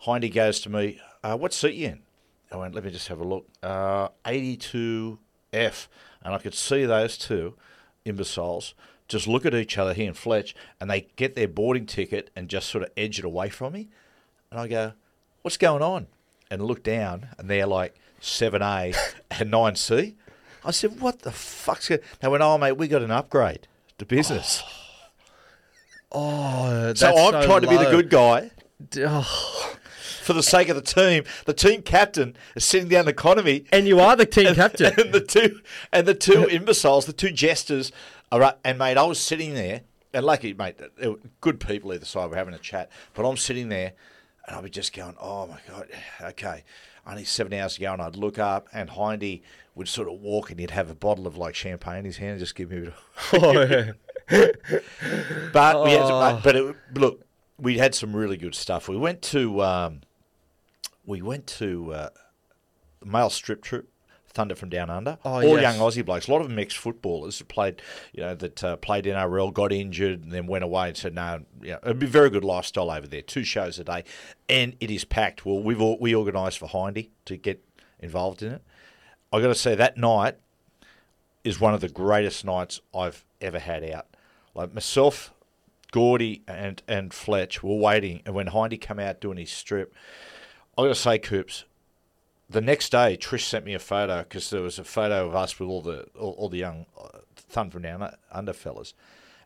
Hindy 0.00 0.28
goes 0.28 0.60
to 0.60 0.68
me, 0.68 1.00
uh, 1.22 1.38
"What 1.38 1.54
seat 1.54 1.74
you 1.74 1.88
in?" 1.88 2.02
I 2.52 2.56
went, 2.56 2.74
"Let 2.74 2.84
me 2.84 2.90
just 2.90 3.08
have 3.08 3.20
a 3.20 3.24
look." 3.24 3.48
Uh, 3.62 4.08
82F, 4.26 5.88
and 6.22 6.34
I 6.34 6.38
could 6.38 6.54
see 6.54 6.84
those 6.84 7.16
two 7.16 7.56
imbeciles 8.04 8.74
just 9.08 9.26
look 9.26 9.44
at 9.44 9.54
each 9.54 9.76
other, 9.78 9.92
he 9.94 10.04
and 10.06 10.16
Fletch, 10.16 10.54
and 10.80 10.90
they 10.90 11.08
get 11.16 11.34
their 11.34 11.48
boarding 11.48 11.86
ticket 11.86 12.30
and 12.34 12.48
just 12.48 12.68
sort 12.68 12.84
of 12.84 12.90
edge 12.96 13.18
it 13.18 13.24
away 13.24 13.48
from 13.48 13.72
me, 13.74 13.88
and 14.50 14.58
I 14.60 14.68
go, 14.68 14.92
"What's 15.42 15.56
going 15.56 15.82
on?" 15.82 16.06
And 16.50 16.62
look 16.62 16.82
down, 16.82 17.28
and 17.38 17.48
they're 17.50 17.66
like 17.66 17.94
7A 18.20 18.96
and 19.30 19.50
9C. 19.50 20.14
I 20.64 20.70
said, 20.70 21.00
"What 21.00 21.20
the 21.20 21.32
fuck's 21.32 21.88
going?" 21.88 22.00
They 22.20 22.28
went, 22.28 22.42
"Oh, 22.42 22.56
mate, 22.58 22.72
we 22.72 22.88
got 22.88 23.02
an 23.02 23.10
upgrade 23.10 23.66
to 23.98 24.06
business." 24.06 24.62
Oh, 26.16 26.92
so 26.94 27.08
I'm 27.08 27.44
trying 27.44 27.62
to 27.62 27.68
be 27.68 27.76
the 27.76 27.90
good 27.90 28.08
guy. 28.08 28.52
Oh. 28.98 29.74
for 30.22 30.32
the 30.32 30.44
sake 30.44 30.68
of 30.68 30.76
the 30.76 30.82
team. 30.82 31.24
The 31.44 31.52
team 31.52 31.82
captain 31.82 32.36
is 32.54 32.64
sitting 32.64 32.88
down 32.88 33.06
the 33.06 33.10
economy, 33.10 33.64
And 33.72 33.88
you 33.88 33.98
are 33.98 34.14
the 34.14 34.24
team 34.26 34.54
captain. 34.54 34.92
and 34.98 35.12
the 35.12 35.20
two 35.20 35.60
and 35.92 36.06
the 36.06 36.14
two 36.14 36.44
imbeciles, 36.46 37.06
the 37.06 37.12
two 37.12 37.30
jesters, 37.32 37.90
are 38.32 38.42
up. 38.42 38.60
And 38.64 38.78
mate, 38.78 38.96
I 38.96 39.02
was 39.04 39.18
sitting 39.20 39.54
there, 39.54 39.82
and 40.12 40.24
lucky 40.24 40.52
mate, 40.54 40.76
they 40.98 41.08
were 41.08 41.18
good 41.40 41.60
people 41.60 41.92
either 41.92 42.04
side. 42.04 42.30
We're 42.30 42.36
having 42.36 42.54
a 42.54 42.58
chat, 42.58 42.90
but 43.14 43.28
I'm 43.28 43.36
sitting 43.36 43.68
there, 43.68 43.92
and 44.46 44.56
I'll 44.56 44.62
be 44.62 44.70
just 44.70 44.94
going, 44.94 45.14
"Oh 45.20 45.46
my 45.46 45.58
god, 45.68 45.88
okay." 46.30 46.64
Only 47.06 47.24
seven 47.24 47.52
hours 47.52 47.74
to 47.74 47.80
go, 47.82 47.92
and 47.92 48.00
I'd 48.00 48.16
look 48.16 48.38
up, 48.38 48.66
and 48.72 48.88
Hindy 48.88 49.42
would 49.74 49.88
sort 49.88 50.08
of 50.08 50.14
walk, 50.22 50.50
and 50.50 50.58
he'd 50.58 50.70
have 50.70 50.88
a 50.88 50.94
bottle 50.94 51.26
of 51.26 51.36
like 51.36 51.54
champagne 51.54 51.98
in 51.98 52.04
his 52.06 52.16
hand, 52.16 52.30
and 52.30 52.40
just 52.40 52.54
give 52.54 52.70
me 52.70 52.78
a 52.78 52.80
bit 52.80 52.88
of 52.88 52.94
Oh, 53.42 53.60
yeah. 53.60 53.92
but 55.52 55.84
we 55.84 55.90
had, 55.90 56.00
Oh. 56.02 56.40
but 56.42 56.56
it, 56.56 56.76
look, 56.94 57.20
we 57.58 57.76
had 57.78 57.94
some 57.94 58.16
really 58.16 58.38
good 58.38 58.54
stuff. 58.54 58.88
We 58.88 58.96
went 58.96 59.20
to 59.22 59.62
um, 59.62 60.00
we 61.04 61.20
went 61.20 61.46
to 61.58 61.92
uh, 61.92 62.08
male 63.04 63.28
strip 63.28 63.62
troop, 63.62 63.88
Thunder 64.34 64.54
from 64.54 64.68
Down 64.68 64.90
Under. 64.90 65.16
Oh, 65.24 65.34
All 65.34 65.60
yes. 65.60 65.62
young 65.62 65.76
Aussie 65.76 66.04
blokes. 66.04 66.28
A 66.28 66.32
lot 66.32 66.40
of 66.40 66.48
them 66.48 66.58
ex 66.58 66.74
footballers 66.74 67.38
that 67.38 67.48
played, 67.48 67.80
you 68.12 68.22
know, 68.22 68.34
that 68.34 68.64
uh, 68.64 68.76
played 68.76 69.04
NRL, 69.04 69.52
got 69.54 69.72
injured, 69.72 70.24
and 70.24 70.32
then 70.32 70.46
went 70.46 70.64
away 70.64 70.88
and 70.88 70.96
said, 70.96 71.14
"No, 71.14 71.40
you 71.62 71.70
know, 71.72 71.78
it'd 71.84 71.98
be 72.00 72.06
a 72.06 72.10
very 72.10 72.30
good 72.30 72.44
lifestyle 72.44 72.90
over 72.90 73.06
there. 73.06 73.22
Two 73.22 73.44
shows 73.44 73.78
a 73.78 73.84
day, 73.84 74.04
and 74.48 74.76
it 74.80 74.90
is 74.90 75.04
packed." 75.04 75.46
Well, 75.46 75.62
we've 75.62 75.80
all, 75.80 75.96
we 76.00 76.14
organised 76.14 76.58
for 76.58 76.68
Hindy 76.68 77.10
to 77.26 77.36
get 77.36 77.64
involved 78.00 78.42
in 78.42 78.52
it. 78.52 78.62
I 79.32 79.40
got 79.40 79.48
to 79.48 79.54
say 79.54 79.74
that 79.74 79.96
night 79.96 80.36
is 81.44 81.60
one 81.60 81.74
of 81.74 81.80
the 81.80 81.88
greatest 81.88 82.44
nights 82.44 82.80
I've 82.94 83.24
ever 83.40 83.58
had 83.58 83.88
out. 83.90 84.06
Like 84.54 84.74
myself, 84.74 85.32
Gordy, 85.92 86.42
and 86.48 86.82
and 86.88 87.14
Fletch 87.14 87.62
were 87.62 87.76
waiting, 87.76 88.20
and 88.26 88.34
when 88.34 88.48
Hindy 88.48 88.78
came 88.78 88.98
out 88.98 89.20
doing 89.20 89.38
his 89.38 89.50
strip, 89.50 89.94
I 90.76 90.82
got 90.82 90.88
to 90.88 90.94
say, 90.96 91.18
Coops, 91.18 91.64
the 92.54 92.60
next 92.60 92.90
day 92.90 93.18
Trish 93.20 93.44
sent 93.44 93.64
me 93.64 93.74
a 93.74 93.80
photo 93.80 94.22
because 94.22 94.48
there 94.48 94.62
was 94.62 94.78
a 94.78 94.84
photo 94.84 95.26
of 95.26 95.34
us 95.34 95.58
with 95.58 95.68
all 95.68 95.82
the 95.82 96.06
all, 96.18 96.32
all 96.38 96.48
the 96.48 96.58
young 96.58 96.86
uh, 96.98 97.18
Thun 97.36 97.68
from 97.68 97.82
Down 97.82 98.08
Under 98.30 98.52
fellas, 98.52 98.94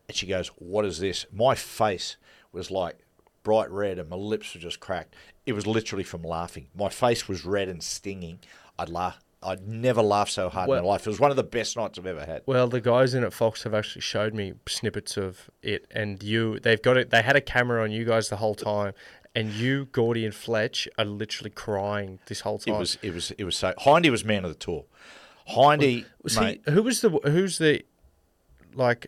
and 0.07 0.15
she 0.15 0.27
goes, 0.27 0.49
"What 0.57 0.85
is 0.85 0.99
this?" 0.99 1.25
My 1.31 1.55
face 1.55 2.17
was 2.51 2.69
like 2.69 2.99
bright 3.43 3.71
red, 3.71 3.97
and 3.97 4.09
my 4.09 4.15
lips 4.15 4.53
were 4.53 4.61
just 4.61 4.79
cracked. 4.79 5.15
It 5.45 5.53
was 5.53 5.65
literally 5.65 6.03
from 6.03 6.21
laughing. 6.21 6.67
My 6.75 6.89
face 6.89 7.27
was 7.27 7.45
red 7.45 7.67
and 7.67 7.83
stinging. 7.83 8.39
I'd 8.77 8.89
laugh. 8.89 9.19
I'd 9.41 9.67
never 9.67 10.01
laughed 10.01 10.33
so 10.33 10.49
hard 10.49 10.69
in 10.69 10.75
my 10.75 10.81
life. 10.81 11.07
It 11.07 11.09
was 11.09 11.19
one 11.19 11.31
of 11.31 11.37
the 11.37 11.43
best 11.43 11.77
nights 11.77 11.97
I've 11.97 12.05
ever 12.05 12.25
had. 12.25 12.41
Well, 12.45 12.67
the 12.67 12.81
guys 12.81 13.13
in 13.13 13.23
at 13.23 13.31
Fox 13.31 13.63
have 13.63 13.73
actually 13.73 14.01
showed 14.01 14.33
me 14.33 14.53
snippets 14.67 15.15
of 15.15 15.49
it, 15.63 15.87
and 15.91 16.21
you, 16.21 16.59
they've 16.59 16.81
got 16.81 16.97
it. 16.97 17.09
They 17.09 17.21
had 17.21 17.37
a 17.37 17.41
camera 17.41 17.81
on 17.83 17.91
you 17.91 18.03
guys 18.03 18.27
the 18.27 18.35
whole 18.35 18.55
time, 18.55 18.93
and 19.39 19.51
you, 19.53 19.85
Gordy, 19.91 20.25
and 20.25 20.35
Fletch 20.35 20.87
are 20.97 21.05
literally 21.05 21.49
crying 21.49 22.19
this 22.27 22.41
whole 22.41 22.59
time. 22.59 22.75
It 22.75 22.79
was 22.79 22.97
it 23.01 23.13
was 23.13 23.31
it 23.31 23.43
was 23.45 23.55
so. 23.55 23.73
Hindy 23.79 24.09
was 24.09 24.23
man 24.25 24.43
of 24.43 24.51
the 24.51 24.57
tour. 24.57 24.83
Hindy, 25.45 26.05
Was 26.21 26.39
mate, 26.39 26.61
he, 26.65 26.71
who 26.71 26.83
was 26.83 27.01
the 27.01 27.09
who's 27.09 27.57
the 27.57 27.83
like 28.73 29.07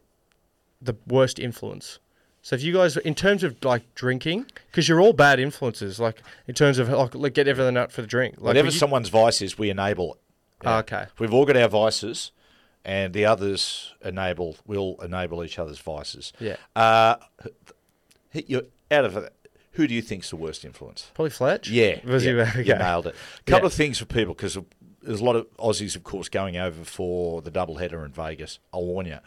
the 0.82 0.96
worst 1.08 1.38
influence? 1.38 2.00
So 2.44 2.56
if 2.56 2.64
you 2.64 2.74
guys, 2.74 2.98
in 2.98 3.14
terms 3.14 3.44
of 3.44 3.64
like 3.64 3.84
drinking, 3.94 4.48
because 4.72 4.88
you're 4.90 5.00
all 5.00 5.14
bad 5.14 5.40
influences, 5.40 6.00
like 6.00 6.24
in 6.48 6.56
terms 6.56 6.80
of 6.80 6.90
like, 6.90 7.14
like 7.14 7.34
get 7.36 7.48
everything 7.48 7.78
out 7.78 7.92
for 7.92 8.02
the 8.02 8.08
drink. 8.08 8.36
Like 8.38 8.46
whatever 8.46 8.68
you- 8.70 8.72
someone's 8.72 9.10
vice 9.10 9.42
is, 9.44 9.60
we 9.60 9.70
enable 9.70 10.14
it. 10.16 10.20
Oh, 10.66 10.78
okay. 10.80 11.06
We've 11.20 11.34
all 11.34 11.46
got 11.46 11.58
our 11.58 11.68
vices, 11.68 12.32
and 12.86 13.14
the 13.14 13.26
others 13.26 13.94
enable. 14.04 14.58
Will 14.66 14.96
enable 15.04 15.44
each 15.44 15.60
other's 15.60 15.80
vices. 15.80 16.34
Yeah. 16.40 16.56
Uh, 16.76 17.18
hit 18.32 18.50
you 18.50 18.66
out 18.90 19.06
of 19.06 19.18
it. 19.18 19.34
Who 19.74 19.88
do 19.88 19.94
you 19.94 20.02
think's 20.02 20.30
the 20.30 20.36
worst 20.36 20.66
influence? 20.66 21.12
Probably 21.14 21.30
Fletch. 21.30 21.70
Yeah, 21.70 22.00
Was 22.06 22.26
yeah, 22.26 22.32
he? 22.46 22.60
Okay. 22.62 22.64
you 22.70 22.76
nailed 22.76 23.08
it. 23.08 23.16
A 23.40 23.44
couple 23.44 23.64
Yeah. 23.64 23.68
of 23.68 23.74
things 23.74 24.00
for 24.00 24.06
people 24.06 24.34
because 24.34 24.58
there's 25.02 25.22
a 25.22 25.24
lot 25.24 25.36
of 25.36 25.48
Aussies, 25.58 25.96
of 25.96 26.04
course, 26.04 26.30
going 26.30 26.58
over 26.58 26.84
for 26.84 27.42
the 27.42 27.50
double 27.52 27.78
header 27.78 28.04
in 28.06 28.12
Vegas. 28.12 28.60
I'll 28.74 28.86
warn 28.86 29.06
you, 29.06 29.20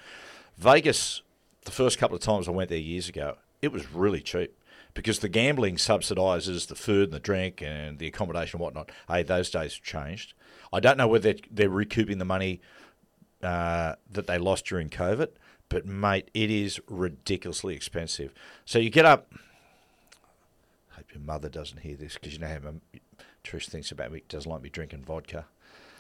Vegas. 0.59 1.22
The 1.64 1.70
first 1.70 1.98
couple 1.98 2.14
of 2.14 2.22
times 2.22 2.46
I 2.46 2.50
went 2.50 2.68
there 2.68 2.78
years 2.78 3.09
ago, 3.09 3.38
it 3.62 3.72
was 3.72 3.90
really 3.90 4.20
cheap 4.20 4.54
because 4.92 5.20
the 5.20 5.30
gambling 5.30 5.76
subsidises 5.76 6.66
the 6.68 6.74
food 6.74 7.04
and 7.04 7.12
the 7.14 7.18
drink 7.20 7.62
and 7.62 7.98
the 7.98 8.07
accommodation 8.07 8.59
and 8.59 8.62
whatnot. 8.62 8.92
Hey, 9.09 9.22
those 9.22 9.48
days 9.50 9.72
have 9.74 9.83
changed. 9.83 10.35
I 10.74 10.80
don't 10.80 10.98
know 10.98 11.09
whether 11.09 11.33
they're, 11.33 11.42
they're 11.50 11.70
recouping 11.70 12.18
the 12.18 12.24
money 12.26 12.61
uh, 13.42 13.94
that 14.11 14.26
they 14.26 14.38
lost 14.38 14.66
during 14.66 14.90
COVID, 14.90 15.28
but 15.70 15.87
mate, 15.87 16.30
it 16.35 16.50
is 16.50 16.80
ridiculously 16.88 17.74
expensive. 17.74 18.33
So 18.66 18.78
you 18.78 18.90
get 18.90 19.04
up. 19.07 19.33
Your 21.14 21.22
mother 21.22 21.48
doesn't 21.48 21.79
hear 21.81 21.96
this 21.96 22.14
because 22.14 22.33
you 22.33 22.40
know 22.40 22.48
how 22.48 22.59
my, 22.59 22.72
Trish 23.44 23.68
thinks 23.68 23.92
about 23.92 24.11
me. 24.12 24.22
Doesn't 24.29 24.50
like 24.50 24.62
me 24.62 24.68
drinking 24.68 25.05
vodka, 25.05 25.46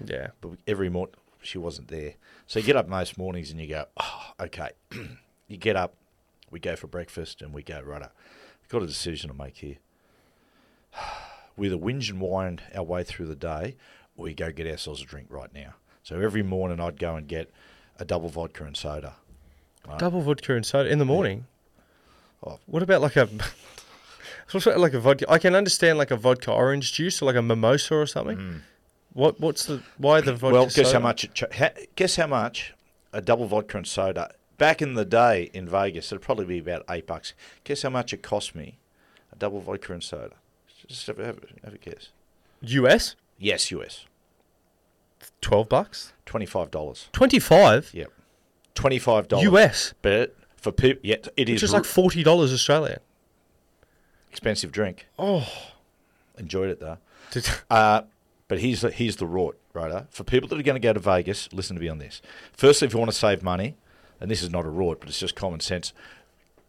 Yeah. 0.04 0.28
but 0.40 0.52
every 0.66 0.88
morning 0.88 1.14
she 1.40 1.58
wasn't 1.58 1.88
there. 1.88 2.14
So 2.46 2.58
you 2.58 2.66
get 2.66 2.76
up 2.76 2.88
most 2.88 3.16
mornings 3.16 3.50
and 3.50 3.60
you 3.60 3.68
go, 3.68 3.84
oh, 3.96 4.32
okay. 4.40 4.70
you 5.48 5.56
get 5.56 5.76
up, 5.76 5.94
we 6.50 6.58
go 6.58 6.74
for 6.74 6.86
breakfast, 6.86 7.42
and 7.42 7.52
we 7.52 7.62
go 7.62 7.80
right 7.80 8.02
up. 8.02 8.14
We've 8.62 8.68
got 8.70 8.82
a 8.82 8.86
decision 8.86 9.30
to 9.30 9.36
make 9.36 9.58
here. 9.58 9.76
we 11.56 11.66
either 11.68 11.76
whinge 11.76 12.10
and 12.10 12.20
wind 12.20 12.62
our 12.74 12.82
way 12.82 13.04
through 13.04 13.26
the 13.26 13.36
day, 13.36 13.76
or 14.16 14.24
we 14.24 14.34
go 14.34 14.50
get 14.50 14.66
ourselves 14.66 15.02
a 15.02 15.04
drink 15.04 15.28
right 15.30 15.52
now. 15.54 15.74
So 16.02 16.20
every 16.20 16.42
morning 16.42 16.80
I'd 16.80 16.98
go 16.98 17.14
and 17.16 17.28
get 17.28 17.50
a 17.98 18.04
double 18.04 18.28
vodka 18.28 18.64
and 18.64 18.76
soda. 18.76 19.14
Double 19.98 20.22
vodka 20.22 20.54
and 20.54 20.64
soda 20.66 20.88
in 20.90 20.98
the 20.98 21.04
morning. 21.04 21.46
Oh. 22.46 22.58
What 22.66 22.82
about 22.82 23.00
like 23.02 23.16
a 23.16 23.28
about 24.52 24.78
like 24.78 24.94
a 24.94 25.00
vodka? 25.00 25.30
I 25.30 25.38
can 25.38 25.54
understand 25.54 25.98
like 25.98 26.10
a 26.10 26.16
vodka 26.16 26.52
orange 26.52 26.92
juice 26.92 27.20
or 27.22 27.26
like 27.26 27.36
a 27.36 27.42
mimosa 27.42 27.94
or 27.94 28.06
something. 28.06 28.62
What 29.12 29.38
what's 29.40 29.66
the 29.66 29.82
why 29.98 30.20
the 30.20 30.34
vodka? 30.34 30.46
Mm. 30.56 30.60
well, 30.60 30.66
guess 30.74 30.92
how 30.92 30.98
much? 31.00 31.24
It 31.24 31.94
guess 31.96 32.16
how 32.16 32.26
much 32.26 32.74
a 33.12 33.20
double 33.20 33.46
vodka 33.46 33.76
and 33.78 33.86
soda 33.86 34.32
back 34.58 34.82
in 34.82 34.94
the 34.94 35.04
day 35.04 35.50
in 35.54 35.68
Vegas? 35.68 36.10
It'd 36.12 36.22
probably 36.22 36.46
be 36.46 36.58
about 36.58 36.84
eight 36.90 37.06
bucks. 37.06 37.32
Guess 37.64 37.82
how 37.82 37.90
much 37.90 38.12
it 38.12 38.22
cost 38.22 38.54
me? 38.54 38.78
A 39.32 39.36
double 39.36 39.60
vodka 39.60 39.92
and 39.92 40.02
soda. 40.02 40.34
Just 40.88 41.06
have, 41.06 41.18
a- 41.18 41.24
have, 41.26 41.38
have 41.64 41.74
a 41.74 41.78
guess. 41.78 42.08
US 42.62 43.16
Yes, 43.38 43.70
US. 43.70 44.04
twelve 45.40 45.68
bucks, 45.68 46.12
Twenty 46.26 46.46
five 46.46 46.70
dollars. 46.70 47.08
twenty 47.12 47.38
five 47.38 47.90
Yep. 47.92 48.10
Twenty 48.74 48.98
five 48.98 49.28
dollars. 49.28 49.44
US, 49.46 49.94
But 50.02 50.34
for 50.56 50.72
people, 50.72 51.00
yeah, 51.04 51.16
it 51.36 51.48
is 51.48 51.54
which 51.54 51.62
is 51.62 51.72
r- 51.74 51.80
like 51.80 51.86
forty 51.86 52.22
dollars 52.22 52.52
Australian. 52.52 52.98
Expensive 54.34 54.72
drink. 54.72 55.06
Oh, 55.16 55.48
Enjoyed 56.36 56.68
it 56.68 56.80
though. 56.80 56.98
Uh, 57.70 58.02
but 58.48 58.58
here's 58.58 58.80
the, 58.80 58.90
here's 58.90 59.16
the 59.16 59.26
rort, 59.26 59.52
right? 59.72 60.06
For 60.10 60.24
people 60.24 60.48
that 60.48 60.58
are 60.58 60.62
going 60.62 60.74
to 60.74 60.80
go 60.80 60.92
to 60.92 60.98
Vegas, 60.98 61.52
listen 61.52 61.76
to 61.76 61.82
me 61.82 61.88
on 61.88 61.98
this. 61.98 62.20
Firstly, 62.52 62.86
if 62.86 62.92
you 62.92 62.98
want 62.98 63.12
to 63.12 63.16
save 63.16 63.44
money, 63.44 63.76
and 64.20 64.28
this 64.28 64.42
is 64.42 64.50
not 64.50 64.64
a 64.64 64.68
rort, 64.68 64.98
but 64.98 65.08
it's 65.08 65.20
just 65.20 65.36
common 65.36 65.60
sense, 65.60 65.92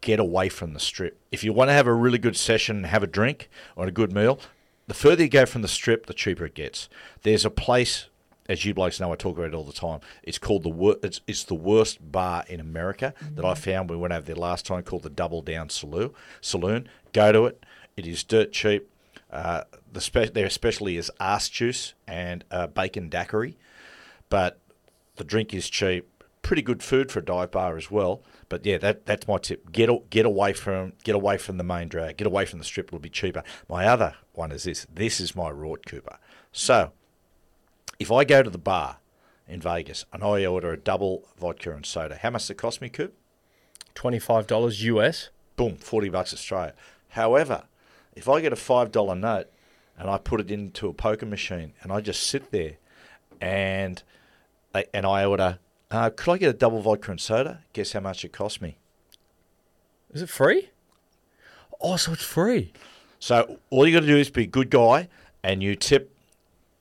get 0.00 0.20
away 0.20 0.48
from 0.48 0.72
the 0.74 0.80
strip. 0.80 1.18
If 1.32 1.42
you 1.42 1.52
want 1.52 1.68
to 1.68 1.72
have 1.74 1.88
a 1.88 1.92
really 1.92 2.18
good 2.18 2.36
session 2.36 2.76
and 2.76 2.86
have 2.86 3.02
a 3.02 3.08
drink 3.08 3.50
or 3.74 3.86
a 3.86 3.90
good 3.90 4.12
meal, 4.12 4.38
the 4.86 4.94
further 4.94 5.24
you 5.24 5.28
go 5.28 5.44
from 5.44 5.62
the 5.62 5.68
strip, 5.68 6.06
the 6.06 6.14
cheaper 6.14 6.46
it 6.46 6.54
gets. 6.54 6.88
There's 7.22 7.44
a 7.44 7.50
place, 7.50 8.06
as 8.48 8.64
you 8.64 8.74
blokes 8.74 9.00
know, 9.00 9.12
I 9.12 9.16
talk 9.16 9.36
about 9.36 9.48
it 9.48 9.54
all 9.54 9.64
the 9.64 9.72
time. 9.72 10.00
It's 10.22 10.38
called 10.38 10.62
the 10.62 10.68
wor- 10.68 10.96
it's, 11.02 11.20
it's 11.26 11.44
the 11.44 11.54
worst 11.54 12.12
bar 12.12 12.44
in 12.48 12.60
America 12.60 13.14
that 13.34 13.44
I 13.44 13.54
found 13.54 13.90
we 13.90 13.96
went 13.96 14.12
over 14.12 14.24
there 14.24 14.36
last 14.36 14.66
time, 14.66 14.82
called 14.82 15.02
the 15.02 15.10
Double 15.10 15.42
Down 15.42 15.68
Saloon. 15.68 16.10
Saloon. 16.40 16.88
Go 17.12 17.32
to 17.32 17.46
it. 17.46 17.64
It 17.96 18.06
is 18.06 18.22
dirt 18.24 18.52
cheap. 18.52 18.90
Uh, 19.30 19.62
the 19.92 20.00
spe- 20.00 20.32
their 20.34 20.50
specialty 20.50 20.96
is 20.96 21.10
ass 21.18 21.48
juice 21.48 21.94
and 22.06 22.44
uh, 22.50 22.66
bacon 22.66 23.08
daiquiri, 23.08 23.56
but 24.28 24.60
the 25.16 25.24
drink 25.24 25.52
is 25.52 25.68
cheap. 25.68 26.08
Pretty 26.42 26.62
good 26.62 26.82
food 26.82 27.10
for 27.10 27.18
a 27.18 27.24
dive 27.24 27.50
bar 27.50 27.76
as 27.76 27.90
well. 27.90 28.22
But 28.48 28.64
yeah, 28.64 28.78
that 28.78 29.06
that's 29.06 29.26
my 29.26 29.38
tip. 29.38 29.72
Get 29.72 29.90
get 30.10 30.24
away 30.26 30.52
from 30.52 30.92
get 31.02 31.16
away 31.16 31.38
from 31.38 31.56
the 31.56 31.64
main 31.64 31.88
drag. 31.88 32.18
Get 32.18 32.26
away 32.26 32.44
from 32.44 32.60
the 32.60 32.64
strip. 32.64 32.86
It'll 32.86 33.00
be 33.00 33.10
cheaper. 33.10 33.42
My 33.68 33.86
other 33.86 34.14
one 34.32 34.52
is 34.52 34.62
this. 34.62 34.86
This 34.92 35.18
is 35.18 35.34
my 35.34 35.50
Rort 35.50 35.86
Cooper. 35.86 36.18
So 36.52 36.92
if 37.98 38.10
I 38.12 38.24
go 38.24 38.42
to 38.42 38.50
the 38.50 38.58
bar 38.58 38.98
in 39.48 39.60
Vegas 39.60 40.04
and 40.12 40.22
I 40.22 40.44
order 40.46 40.72
a 40.72 40.76
double 40.76 41.24
vodka 41.38 41.72
and 41.74 41.84
soda, 41.86 42.16
how 42.16 42.30
much 42.30 42.42
does 42.42 42.50
it 42.50 42.58
cost 42.58 42.80
me, 42.80 42.88
Coop? 42.88 43.14
twenty 43.94 44.18
five 44.18 44.46
dollars 44.46 44.82
US. 44.84 45.30
boom, 45.56 45.76
40 45.76 46.10
bucks 46.10 46.34
Australia. 46.34 46.74
However, 47.10 47.64
if 48.14 48.28
I 48.28 48.42
get 48.42 48.52
a 48.52 48.56
$5 48.56 49.18
note 49.18 49.46
and 49.98 50.10
I 50.10 50.18
put 50.18 50.38
it 50.40 50.50
into 50.50 50.86
a 50.88 50.92
poker 50.92 51.24
machine 51.24 51.72
and 51.82 51.90
I 51.90 52.02
just 52.02 52.22
sit 52.26 52.50
there 52.50 52.74
and 53.40 54.02
I- 54.74 54.84
and 54.92 55.06
I 55.06 55.24
order, 55.24 55.58
uh, 55.90 56.10
could 56.14 56.32
I 56.34 56.36
get 56.36 56.50
a 56.50 56.58
double 56.58 56.82
vodka 56.82 57.10
and 57.10 57.18
soda? 57.20 57.62
Guess 57.72 57.92
how 57.92 58.00
much 58.00 58.22
it 58.22 58.32
cost 58.34 58.60
me? 58.60 58.76
Is 60.12 60.20
it 60.20 60.28
free? 60.28 60.68
Oh, 61.80 61.96
so 61.96 62.12
it's 62.12 62.22
free. 62.24 62.72
So 63.18 63.58
all 63.70 63.86
you 63.86 63.94
got 63.94 64.00
to 64.00 64.06
do 64.06 64.16
is 64.18 64.28
be 64.30 64.42
a 64.42 64.46
good 64.46 64.68
guy 64.70 65.08
and 65.42 65.62
you 65.62 65.74
tip, 65.74 66.14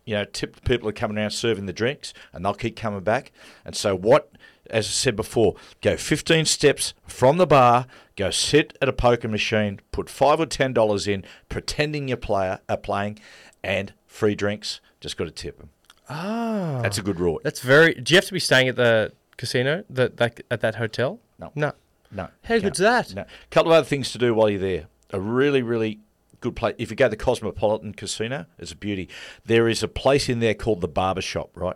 you 0.05 0.15
know, 0.15 0.25
tip 0.25 0.55
the 0.55 0.61
people 0.61 0.87
are 0.87 0.93
coming 0.93 1.17
around 1.17 1.31
serving 1.31 1.65
the 1.65 1.73
drinks 1.73 2.13
and 2.31 2.45
they'll 2.45 2.53
keep 2.53 2.75
coming 2.75 3.01
back. 3.01 3.31
And 3.65 3.75
so 3.75 3.95
what, 3.95 4.31
as 4.69 4.85
I 4.85 4.89
said 4.89 5.15
before, 5.15 5.55
go 5.81 5.97
15 5.97 6.45
steps 6.45 6.93
from 7.07 7.37
the 7.37 7.47
bar, 7.47 7.87
go 8.15 8.29
sit 8.29 8.77
at 8.81 8.87
a 8.89 8.93
poker 8.93 9.27
machine, 9.27 9.79
put 9.91 10.09
five 10.09 10.39
or 10.39 10.45
ten 10.45 10.73
dollars 10.73 11.07
in, 11.07 11.23
pretending 11.49 12.07
you're 12.07 12.17
player 12.17 12.59
are 12.69 12.77
playing, 12.77 13.19
and 13.63 13.93
free 14.07 14.35
drinks. 14.35 14.79
Just 15.01 15.17
got 15.17 15.25
to 15.25 15.31
tip 15.31 15.57
them. 15.57 15.69
Ah, 16.09 16.79
That's 16.81 16.97
a 16.97 17.01
good 17.01 17.19
rule. 17.19 17.39
That's 17.43 17.61
very. 17.61 17.95
Do 17.95 18.13
you 18.13 18.17
have 18.17 18.25
to 18.25 18.33
be 18.33 18.39
staying 18.39 18.67
at 18.67 18.75
the 18.75 19.11
casino 19.37 19.83
that, 19.89 20.17
that 20.17 20.39
at 20.51 20.61
that 20.61 20.75
hotel? 20.75 21.19
No. 21.39 21.51
No. 21.55 21.73
No. 22.11 22.29
How 22.43 22.59
good's 22.59 22.79
that? 22.79 23.13
No. 23.13 23.23
A 23.23 23.27
couple 23.49 23.71
of 23.71 23.77
other 23.79 23.85
things 23.87 24.11
to 24.11 24.17
do 24.17 24.33
while 24.33 24.49
you're 24.49 24.59
there. 24.59 24.85
A 25.11 25.19
really, 25.19 25.61
really 25.61 25.99
good 26.45 26.55
place. 26.55 26.75
If 26.77 26.89
you 26.89 26.95
go 26.95 27.05
to 27.05 27.09
the 27.09 27.15
Cosmopolitan 27.17 27.93
Casino, 27.93 28.45
it's 28.57 28.71
a 28.71 28.75
beauty. 28.75 29.09
There 29.45 29.67
is 29.67 29.83
a 29.83 29.87
place 29.87 30.29
in 30.29 30.39
there 30.39 30.53
called 30.53 30.81
the 30.81 30.87
Barber 30.87 31.21
Shop, 31.21 31.49
right? 31.55 31.75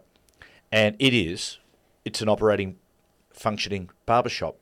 And 0.71 0.95
it 0.99 1.13
is, 1.13 1.57
it's 2.05 2.21
an 2.21 2.29
operating, 2.29 2.77
functioning 3.33 3.89
barber 4.05 4.29
shop, 4.29 4.57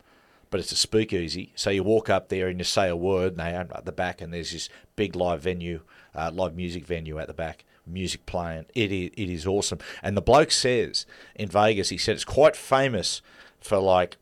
but 0.50 0.60
it's 0.60 0.72
a 0.72 0.78
speakeasy. 0.78 1.52
So 1.56 1.70
you 1.70 1.84
walk 1.84 2.10
up 2.10 2.30
there 2.30 2.48
and 2.48 2.60
you 2.60 2.64
say 2.64 2.88
a 2.88 2.96
word, 2.96 3.34
and 3.34 3.40
they 3.40 3.54
open 3.54 3.76
up 3.76 3.86
the 3.86 3.92
back, 3.92 4.22
and 4.22 4.34
there's 4.34 4.52
this 4.52 4.70
big 4.96 5.16
live 5.16 5.42
venue, 5.42 5.82
uh, 6.16 6.32
live 6.34 6.56
music 6.56 6.86
venue 6.86 7.20
at 7.20 7.28
the 7.28 7.34
back. 7.34 7.66
Music 7.86 8.26
playing, 8.26 8.66
it 8.76 8.92
is, 8.92 9.12
it 9.16 9.30
is 9.30 9.48
awesome. 9.48 9.80
And 10.04 10.18
the 10.18 10.22
bloke 10.22 10.52
says 10.52 11.06
in 11.36 11.48
Vegas, 11.48 11.88
he 11.88 11.98
said 11.98 12.16
it's 12.16 12.26
quite 12.26 12.56
famous 12.56 13.22
for 13.62 13.78
like 13.78 14.18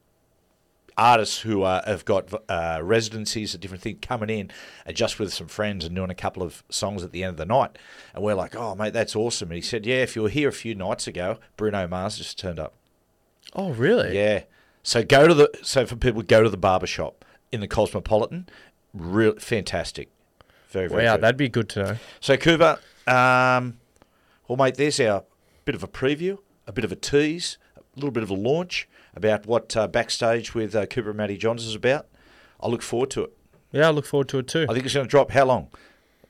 artists 0.97 1.39
who 1.41 1.63
uh, 1.63 1.81
have 1.85 2.05
got 2.05 2.29
uh, 2.49 2.79
residencies 2.81 3.53
and 3.53 3.61
different 3.61 3.83
things 3.83 3.99
coming 4.01 4.29
in 4.29 4.51
and 4.85 4.95
just 4.95 5.19
with 5.19 5.33
some 5.33 5.47
friends 5.47 5.83
and 5.85 5.95
doing 5.95 6.09
a 6.09 6.15
couple 6.15 6.41
of 6.43 6.63
songs 6.69 7.03
at 7.03 7.11
the 7.11 7.23
end 7.23 7.31
of 7.31 7.37
the 7.37 7.45
night. 7.45 7.77
And 8.13 8.23
we're 8.23 8.35
like, 8.35 8.55
oh, 8.55 8.75
mate, 8.75 8.93
that's 8.93 9.15
awesome. 9.15 9.49
And 9.49 9.55
he 9.55 9.61
said, 9.61 9.85
yeah, 9.85 9.97
if 9.97 10.15
you 10.15 10.21
were 10.21 10.29
here 10.29 10.49
a 10.49 10.53
few 10.53 10.73
nights 10.75 11.07
ago, 11.07 11.37
Bruno 11.57 11.87
Mars 11.87 12.17
just 12.17 12.39
turned 12.39 12.59
up. 12.59 12.73
Oh, 13.53 13.71
really? 13.71 14.15
Yeah. 14.15 14.43
So 14.83 15.03
go 15.03 15.27
to 15.27 15.33
the, 15.33 15.49
so 15.63 15.85
for 15.85 15.95
people, 15.95 16.21
go 16.21 16.43
to 16.43 16.49
the 16.49 16.57
barber 16.57 16.87
shop 16.87 17.25
in 17.51 17.59
the 17.59 17.67
Cosmopolitan. 17.67 18.47
Real 18.93 19.35
fantastic. 19.37 20.09
Very, 20.69 20.87
very 20.87 21.03
Wow, 21.05 21.15
good. 21.15 21.21
that'd 21.23 21.37
be 21.37 21.49
good 21.49 21.69
to 21.69 21.83
know. 21.83 21.95
So, 22.19 22.37
Cooper, 22.37 22.79
um, 23.07 23.77
well, 24.47 24.57
mate, 24.57 24.75
there's 24.75 24.99
our 24.99 25.23
bit 25.63 25.75
of 25.75 25.83
a 25.83 25.87
preview, 25.87 26.37
a 26.67 26.71
bit 26.71 26.83
of 26.83 26.91
a 26.91 26.95
tease, 26.95 27.57
a 27.77 27.81
little 27.95 28.11
bit 28.11 28.23
of 28.23 28.29
a 28.29 28.33
launch 28.35 28.87
about 29.15 29.45
what 29.45 29.75
uh, 29.75 29.87
Backstage 29.87 30.53
with 30.53 30.75
uh, 30.75 30.85
Cooper 30.85 31.09
and 31.09 31.17
Matty 31.17 31.37
Johns 31.37 31.65
is 31.65 31.75
about. 31.75 32.07
I 32.59 32.67
look 32.67 32.81
forward 32.81 33.11
to 33.11 33.23
it. 33.25 33.33
Yeah, 33.71 33.87
I 33.87 33.91
look 33.91 34.05
forward 34.05 34.29
to 34.29 34.39
it 34.39 34.47
too. 34.47 34.65
I 34.69 34.73
think 34.73 34.85
it's 34.85 34.93
going 34.93 35.05
to 35.05 35.09
drop 35.09 35.31
how 35.31 35.45
long? 35.45 35.69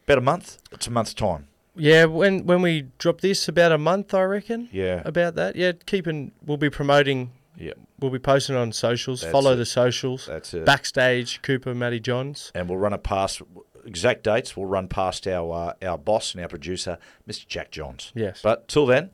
About 0.06 0.18
a 0.18 0.22
month? 0.22 0.58
It's 0.72 0.88
a 0.88 0.92
month's 0.92 1.14
time. 1.14 1.48
Yeah, 1.76 2.06
when 2.06 2.46
when 2.46 2.62
we 2.62 2.88
drop 3.00 3.22
this, 3.22 3.48
about 3.48 3.72
a 3.72 3.78
month, 3.78 4.14
I 4.14 4.24
reckon. 4.24 4.70
Yeah. 4.72 5.02
About 5.04 5.36
that, 5.36 5.56
yeah. 5.56 5.74
Keeping, 5.86 6.32
we'll 6.46 6.58
be 6.58 6.70
promoting. 6.70 7.32
Yeah. 7.58 7.74
We'll 8.00 8.12
be 8.12 8.20
posting 8.20 8.56
on 8.56 8.72
socials. 8.72 9.22
That's 9.22 9.32
Follow 9.32 9.54
it. 9.54 9.58
the 9.58 9.66
socials. 9.66 10.26
That's 10.26 10.54
it. 10.54 10.66
Backstage, 10.66 11.42
Cooper, 11.42 11.74
Matty 11.74 12.00
Johns. 12.00 12.52
And 12.56 12.70
we'll 12.70 12.78
run 12.78 12.94
it 12.94 13.04
past 13.04 13.42
exact 13.86 14.24
dates. 14.24 14.56
We'll 14.58 14.68
run 14.68 14.88
past 14.88 15.28
our 15.28 15.76
uh, 15.82 15.88
our 15.88 15.98
boss 15.98 16.34
and 16.34 16.42
our 16.42 16.50
producer, 16.50 16.98
Mr. 17.28 17.48
Jack 17.48 17.72
Johns. 17.72 18.12
Yes. 18.16 18.42
But 18.42 18.68
till 18.68 18.86
then, 18.86 19.12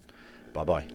bye 0.53 0.63
bye. 0.63 0.87